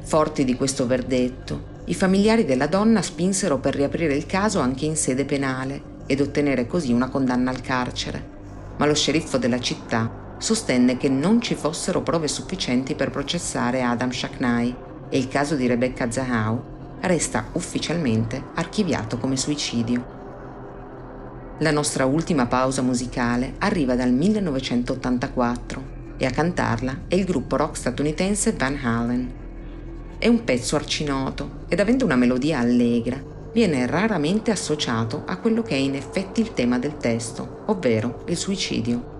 Forti 0.00 0.44
di 0.44 0.56
questo 0.56 0.88
verdetto, 0.88 1.78
i 1.84 1.94
familiari 1.94 2.44
della 2.44 2.66
donna 2.66 3.00
spinsero 3.00 3.58
per 3.58 3.76
riaprire 3.76 4.16
il 4.16 4.26
caso 4.26 4.58
anche 4.58 4.86
in 4.86 4.96
sede 4.96 5.24
penale 5.24 5.98
ed 6.06 6.20
ottenere 6.20 6.66
così 6.66 6.92
una 6.92 7.08
condanna 7.08 7.50
al 7.52 7.60
carcere, 7.60 8.26
ma 8.76 8.86
lo 8.86 8.94
sceriffo 8.94 9.38
della 9.38 9.60
città 9.60 10.26
sostenne 10.40 10.96
che 10.96 11.10
non 11.10 11.42
ci 11.42 11.54
fossero 11.54 12.00
prove 12.00 12.26
sufficienti 12.26 12.94
per 12.94 13.10
processare 13.10 13.82
Adam 13.82 14.10
Shaknai 14.10 14.74
e 15.10 15.18
il 15.18 15.28
caso 15.28 15.54
di 15.54 15.66
Rebecca 15.66 16.10
Zahau 16.10 16.98
resta 17.00 17.48
ufficialmente 17.52 18.42
archiviato 18.54 19.18
come 19.18 19.36
suicidio. 19.36 20.18
La 21.58 21.70
nostra 21.70 22.06
ultima 22.06 22.46
pausa 22.46 22.80
musicale 22.80 23.54
arriva 23.58 23.94
dal 23.94 24.12
1984 24.12 25.98
e 26.16 26.24
a 26.24 26.30
cantarla 26.30 27.02
è 27.06 27.14
il 27.14 27.26
gruppo 27.26 27.56
rock 27.56 27.76
statunitense 27.76 28.54
Van 28.54 28.78
Halen. 28.82 29.32
È 30.16 30.26
un 30.26 30.42
pezzo 30.44 30.76
arcinoto 30.76 31.64
ed 31.68 31.80
avendo 31.80 32.06
una 32.06 32.16
melodia 32.16 32.58
allegra 32.58 33.22
viene 33.52 33.86
raramente 33.86 34.50
associato 34.50 35.24
a 35.26 35.36
quello 35.36 35.60
che 35.62 35.74
è 35.74 35.78
in 35.78 35.96
effetti 35.96 36.40
il 36.40 36.54
tema 36.54 36.78
del 36.78 36.96
testo, 36.96 37.64
ovvero 37.66 38.24
il 38.28 38.36
suicidio. 38.36 39.19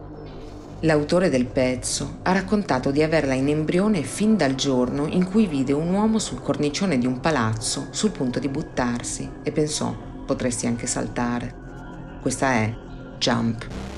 L'autore 0.85 1.29
del 1.29 1.45
pezzo 1.45 2.21
ha 2.23 2.33
raccontato 2.33 2.91
di 2.91 3.03
averla 3.03 3.35
in 3.35 3.49
embrione 3.49 4.03
fin 4.03 4.39
dal 4.39 4.55
giorno 4.55 5.07
in 5.07 5.29
cui 5.29 5.47
vide 5.47 5.75
un 5.75 5.93
uomo 5.93 6.19
sul 6.19 6.41
cornicione 6.41 6.97
di 6.97 7.07
un 7.07 7.21
palazzo 7.21 7.89
sul 7.91 8.13
punto 8.13 8.39
di 8.39 8.49
buttarsi 8.49 9.31
e 9.43 9.53
pensò 9.53 9.95
potresti 10.25 10.67
anche 10.67 10.87
saltare. 10.87 11.55
Questa 12.23 12.53
è 12.53 12.75
Jump. 13.19 13.90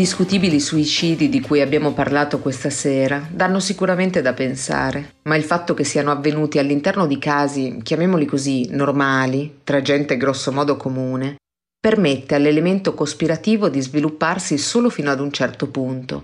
Discutibili 0.00 0.60
suicidi 0.60 1.28
di 1.28 1.42
cui 1.42 1.60
abbiamo 1.60 1.92
parlato 1.92 2.38
questa 2.38 2.70
sera 2.70 3.28
danno 3.30 3.60
sicuramente 3.60 4.22
da 4.22 4.32
pensare, 4.32 5.16
ma 5.24 5.36
il 5.36 5.42
fatto 5.42 5.74
che 5.74 5.84
siano 5.84 6.10
avvenuti 6.10 6.58
all'interno 6.58 7.06
di 7.06 7.18
casi, 7.18 7.80
chiamiamoli 7.82 8.24
così, 8.24 8.66
normali, 8.70 9.58
tra 9.62 9.82
gente 9.82 10.16
grossomodo 10.16 10.78
comune, 10.78 11.36
permette 11.78 12.34
all'elemento 12.34 12.94
cospirativo 12.94 13.68
di 13.68 13.82
svilupparsi 13.82 14.56
solo 14.56 14.88
fino 14.88 15.10
ad 15.10 15.20
un 15.20 15.30
certo 15.30 15.68
punto. 15.68 16.22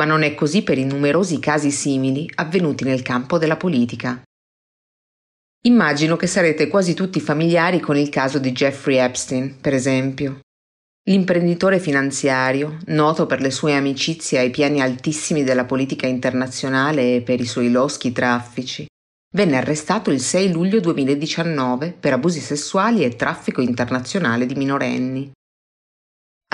Ma 0.00 0.04
non 0.04 0.24
è 0.24 0.34
così 0.34 0.64
per 0.64 0.76
i 0.76 0.84
numerosi 0.84 1.38
casi 1.38 1.70
simili 1.70 2.28
avvenuti 2.34 2.82
nel 2.82 3.02
campo 3.02 3.38
della 3.38 3.56
politica. 3.56 4.20
Immagino 5.64 6.16
che 6.16 6.26
sarete 6.26 6.66
quasi 6.66 6.94
tutti 6.94 7.20
familiari 7.20 7.78
con 7.78 7.96
il 7.96 8.08
caso 8.08 8.40
di 8.40 8.50
Jeffrey 8.50 8.96
Epstein, 8.96 9.60
per 9.60 9.74
esempio. 9.74 10.40
L'imprenditore 11.08 11.78
finanziario, 11.78 12.78
noto 12.86 13.26
per 13.26 13.40
le 13.40 13.52
sue 13.52 13.74
amicizie 13.74 14.40
ai 14.40 14.50
piani 14.50 14.80
altissimi 14.80 15.44
della 15.44 15.64
politica 15.64 16.08
internazionale 16.08 17.14
e 17.14 17.22
per 17.22 17.38
i 17.40 17.46
suoi 17.46 17.70
loschi 17.70 18.10
traffici, 18.10 18.86
venne 19.32 19.56
arrestato 19.56 20.10
il 20.10 20.18
6 20.18 20.50
luglio 20.50 20.80
2019 20.80 21.92
per 21.92 22.12
abusi 22.12 22.40
sessuali 22.40 23.04
e 23.04 23.14
traffico 23.14 23.60
internazionale 23.60 24.46
di 24.46 24.56
minorenni. 24.56 25.30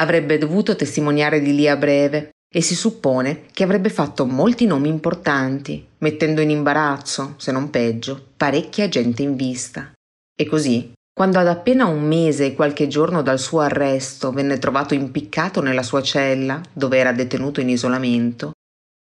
Avrebbe 0.01 0.37
dovuto 0.37 0.77
testimoniare 0.77 1.41
di 1.41 1.55
lì 1.55 1.67
a 1.67 1.77
breve 1.77 2.33
e 2.55 2.61
si 2.61 2.75
suppone 2.75 3.47
che 3.53 3.65
avrebbe 3.65 3.89
fatto 3.89 4.27
molti 4.27 4.67
nomi 4.67 4.89
importanti, 4.89 5.87
mettendo 5.99 6.43
in 6.43 6.51
imbarazzo, 6.51 7.37
se 7.39 7.53
non 7.53 7.71
peggio, 7.71 8.33
parecchia 8.37 8.87
gente 8.91 9.23
in 9.23 9.35
vista. 9.35 9.91
E 10.39 10.45
così 10.45 10.93
quando 11.15 11.39
ad 11.39 11.47
appena 11.47 11.87
un 11.87 12.03
mese 12.03 12.47
e 12.47 12.55
qualche 12.55 12.89
giorno 12.89 13.23
dal 13.23 13.39
suo 13.39 13.61
arresto 13.61 14.33
venne 14.33 14.59
trovato 14.59 14.95
impiccato 14.95 15.61
nella 15.61 15.83
sua 15.83 16.03
cella, 16.03 16.61
dove 16.73 16.97
era 16.97 17.13
detenuto 17.13 17.61
in 17.61 17.69
isolamento, 17.69 18.53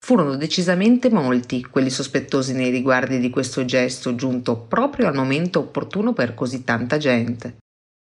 furono 0.04 0.36
decisamente 0.36 1.10
molti 1.10 1.62
quelli 1.64 1.90
sospettosi 1.90 2.54
nei 2.54 2.70
riguardi 2.70 3.18
di 3.18 3.28
questo 3.28 3.64
gesto 3.66 4.14
giunto 4.14 4.56
proprio 4.56 5.06
al 5.06 5.14
momento 5.14 5.58
opportuno 5.58 6.14
per 6.14 6.34
così 6.34 6.64
tanta 6.64 6.96
gente. 6.96 7.58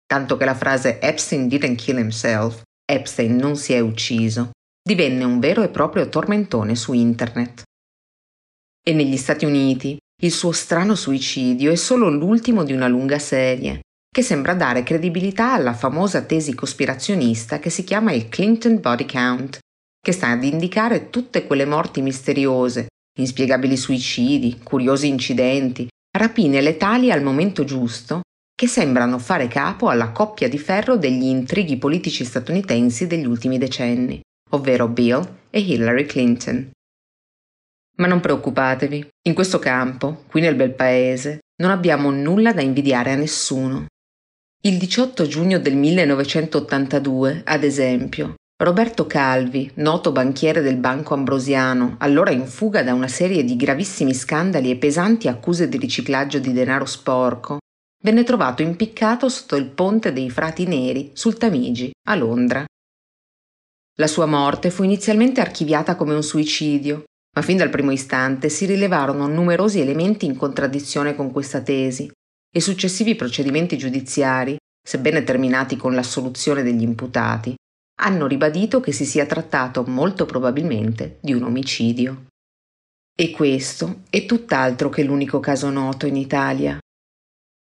Tanto 0.04 0.36
che 0.36 0.44
la 0.44 0.54
frase 0.54 1.00
Epstein 1.00 1.46
didn't 1.46 1.76
kill 1.76 1.98
himself, 1.98 2.62
Epstein 2.84 3.36
non 3.36 3.56
si 3.56 3.72
è 3.72 3.78
ucciso, 3.78 4.50
divenne 4.82 5.22
un 5.22 5.38
vero 5.38 5.62
e 5.62 5.68
proprio 5.68 6.08
tormentone 6.08 6.74
su 6.74 6.92
internet. 6.92 7.62
E 8.84 8.92
negli 8.92 9.16
Stati 9.16 9.44
Uniti 9.44 9.96
il 10.22 10.32
suo 10.32 10.50
strano 10.50 10.96
suicidio 10.96 11.70
è 11.70 11.76
solo 11.76 12.10
l'ultimo 12.10 12.64
di 12.64 12.72
una 12.72 12.88
lunga 12.88 13.18
serie, 13.18 13.80
che 14.12 14.20
sembra 14.20 14.52
dare 14.52 14.82
credibilità 14.82 15.54
alla 15.54 15.72
famosa 15.72 16.20
tesi 16.20 16.54
cospirazionista 16.54 17.58
che 17.58 17.70
si 17.70 17.82
chiama 17.82 18.12
il 18.12 18.28
Clinton 18.28 18.78
Body 18.78 19.06
Count, 19.06 19.58
che 19.98 20.12
sta 20.12 20.28
ad 20.28 20.44
indicare 20.44 21.08
tutte 21.08 21.46
quelle 21.46 21.64
morti 21.64 22.02
misteriose, 22.02 22.88
inspiegabili 23.18 23.74
suicidi, 23.74 24.60
curiosi 24.62 25.08
incidenti, 25.08 25.88
rapine 26.14 26.60
letali 26.60 27.10
al 27.10 27.22
momento 27.22 27.64
giusto, 27.64 28.20
che 28.54 28.66
sembrano 28.66 29.18
fare 29.18 29.48
capo 29.48 29.88
alla 29.88 30.10
coppia 30.10 30.46
di 30.46 30.58
ferro 30.58 30.98
degli 30.98 31.24
intrighi 31.24 31.78
politici 31.78 32.22
statunitensi 32.22 33.06
degli 33.06 33.24
ultimi 33.24 33.56
decenni, 33.56 34.20
ovvero 34.50 34.88
Bill 34.88 35.26
e 35.48 35.58
Hillary 35.58 36.04
Clinton. 36.04 36.70
Ma 37.96 38.06
non 38.06 38.20
preoccupatevi, 38.20 39.08
in 39.26 39.32
questo 39.32 39.58
campo, 39.58 40.24
qui 40.26 40.42
nel 40.42 40.54
bel 40.54 40.74
paese, 40.74 41.38
non 41.62 41.70
abbiamo 41.70 42.10
nulla 42.10 42.52
da 42.52 42.60
invidiare 42.60 43.12
a 43.12 43.16
nessuno. 43.16 43.86
Il 44.64 44.78
18 44.78 45.26
giugno 45.26 45.58
del 45.58 45.74
1982, 45.74 47.42
ad 47.44 47.64
esempio, 47.64 48.36
Roberto 48.62 49.08
Calvi, 49.08 49.68
noto 49.78 50.12
banchiere 50.12 50.60
del 50.60 50.76
Banco 50.76 51.14
Ambrosiano, 51.14 51.96
allora 51.98 52.30
in 52.30 52.46
fuga 52.46 52.84
da 52.84 52.94
una 52.94 53.08
serie 53.08 53.42
di 53.42 53.56
gravissimi 53.56 54.14
scandali 54.14 54.70
e 54.70 54.76
pesanti 54.76 55.26
accuse 55.26 55.68
di 55.68 55.78
riciclaggio 55.78 56.38
di 56.38 56.52
denaro 56.52 56.84
sporco, 56.84 57.58
venne 58.04 58.22
trovato 58.22 58.62
impiccato 58.62 59.28
sotto 59.28 59.56
il 59.56 59.66
ponte 59.66 60.12
dei 60.12 60.30
Frati 60.30 60.64
Neri 60.64 61.10
sul 61.12 61.36
Tamigi, 61.36 61.90
a 62.06 62.14
Londra. 62.14 62.64
La 63.98 64.06
sua 64.06 64.26
morte 64.26 64.70
fu 64.70 64.84
inizialmente 64.84 65.40
archiviata 65.40 65.96
come 65.96 66.14
un 66.14 66.22
suicidio, 66.22 67.02
ma 67.34 67.42
fin 67.42 67.56
dal 67.56 67.68
primo 67.68 67.90
istante 67.90 68.48
si 68.48 68.66
rilevarono 68.66 69.26
numerosi 69.26 69.80
elementi 69.80 70.24
in 70.24 70.36
contraddizione 70.36 71.16
con 71.16 71.32
questa 71.32 71.62
tesi 71.62 72.08
e 72.54 72.60
successivi 72.60 73.14
procedimenti 73.14 73.78
giudiziari, 73.78 74.56
sebbene 74.86 75.24
terminati 75.24 75.76
con 75.76 75.94
l'assoluzione 75.94 76.62
degli 76.62 76.82
imputati, 76.82 77.54
hanno 78.00 78.26
ribadito 78.26 78.80
che 78.80 78.92
si 78.92 79.06
sia 79.06 79.26
trattato 79.26 79.84
molto 79.84 80.26
probabilmente 80.26 81.18
di 81.20 81.32
un 81.32 81.44
omicidio. 81.44 82.26
E 83.14 83.30
questo 83.30 84.02
è 84.10 84.26
tutt'altro 84.26 84.88
che 84.88 85.04
l'unico 85.04 85.40
caso 85.40 85.70
noto 85.70 86.06
in 86.06 86.16
Italia. 86.16 86.78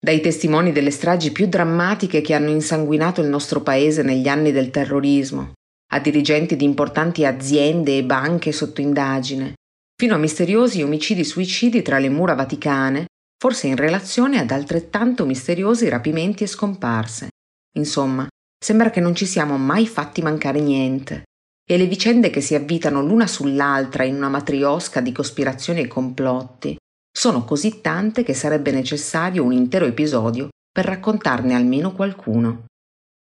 Dai 0.04 0.22
testimoni 0.22 0.72
delle 0.72 0.92
stragi 0.92 1.32
più 1.32 1.48
drammatiche 1.48 2.22
che 2.22 2.34
hanno 2.34 2.50
insanguinato 2.50 3.22
il 3.22 3.28
nostro 3.28 3.62
paese 3.62 4.02
negli 4.02 4.28
anni 4.28 4.52
del 4.52 4.72
terrorismo, 4.72 5.54
a 5.94 6.00
dirigenti 6.00 6.56
di 6.56 6.64
importanti 6.64 7.26
aziende 7.26 7.98
e 7.98 8.04
banche 8.04 8.52
sotto 8.52 8.82
indagine, 8.82 9.56
fino 9.96 10.16
a 10.16 10.18
misteriosi 10.18 10.82
omicidi-suicidi 10.82 11.82
tra 11.82 12.00
le 12.00 12.10
mura 12.10 12.34
vaticane, 12.34 13.06
forse 13.42 13.66
in 13.66 13.76
relazione 13.76 14.38
ad 14.38 14.52
altrettanto 14.52 15.26
misteriosi 15.26 15.90
rapimenti 15.90 16.44
e 16.44 16.48
scomparse. 16.48 17.30
Insomma, 17.78 18.28
Sembra 18.64 18.92
che 18.92 19.00
non 19.00 19.16
ci 19.16 19.26
siamo 19.26 19.58
mai 19.58 19.88
fatti 19.88 20.22
mancare 20.22 20.60
niente. 20.60 21.24
E 21.68 21.78
le 21.78 21.88
vicende 21.88 22.30
che 22.30 22.42
si 22.42 22.54
avvitano 22.54 23.02
l'una 23.02 23.26
sull'altra 23.26 24.04
in 24.04 24.16
una 24.16 24.30
matriosca 24.30 25.02
di 25.02 25.12
cospirazioni 25.12 25.82
e 25.82 25.88
complotti 25.88 26.76
sono 27.12 27.44
così 27.44 27.82
tante 27.82 28.24
che 28.24 28.34
sarebbe 28.34 28.72
necessario 28.72 29.44
un 29.44 29.52
intero 29.52 29.86
episodio 29.86 30.50
per 30.72 30.86
raccontarne 30.86 31.56
almeno 31.56 31.92
qualcuno. 31.92 32.66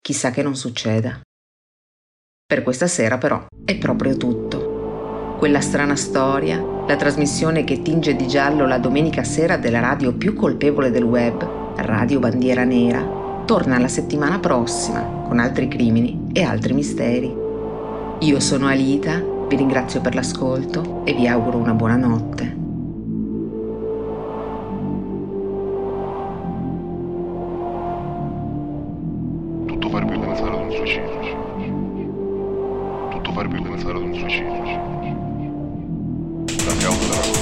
Chissà 0.02 0.32
che 0.32 0.42
non 0.42 0.56
succeda. 0.56 1.20
Per 2.46 2.64
questa 2.64 2.88
sera 2.88 3.18
però 3.18 3.46
è 3.66 3.78
proprio 3.78 4.16
tutto. 4.16 4.77
Quella 5.38 5.62
strana 5.62 5.96
storia, 5.96 6.60
la 6.88 6.96
trasmissione 6.96 7.64
che 7.64 7.84
tinge 7.84 8.16
di 8.16 8.28
giallo 8.28 8.66
la 8.66 8.80
domenica 8.80 9.24
sera 9.24 9.56
della 9.56 9.80
radio 9.80 10.14
più 10.14 10.34
colpevole 10.34 10.90
del 10.90 11.04
web, 11.04 11.76
Radio 11.76 12.18
Bandiera 12.18 12.64
Nera, 12.64 13.44
torna 13.46 13.78
la 13.78 13.88
settimana 13.88 14.40
prossima 14.40 15.00
con 15.28 15.38
altri 15.38 15.68
crimini 15.68 16.30
e 16.34 16.42
altri 16.42 16.74
misteri. 16.74 17.32
Io 18.20 18.40
sono 18.40 18.66
Alita, 18.66 19.24
vi 19.48 19.56
ringrazio 19.56 20.02
per 20.02 20.16
l'ascolto 20.16 21.04
e 21.06 21.14
vi 21.14 21.28
auguro 21.28 21.60
una 21.60 21.74
buona 21.74 21.98
notte. 21.98 22.58
Tutto 29.68 29.90
farebbe 29.90 30.18
pensare 30.18 30.50
ad 30.50 30.62
un 30.62 30.72
suicidio. 30.72 31.36
Tutto 33.12 33.32
farebbe 33.34 33.62
pensare 33.62 33.98
ad 33.98 34.02
un 34.02 34.14
suicidio. 34.16 35.17
La 36.68 36.74
causa 36.76 37.37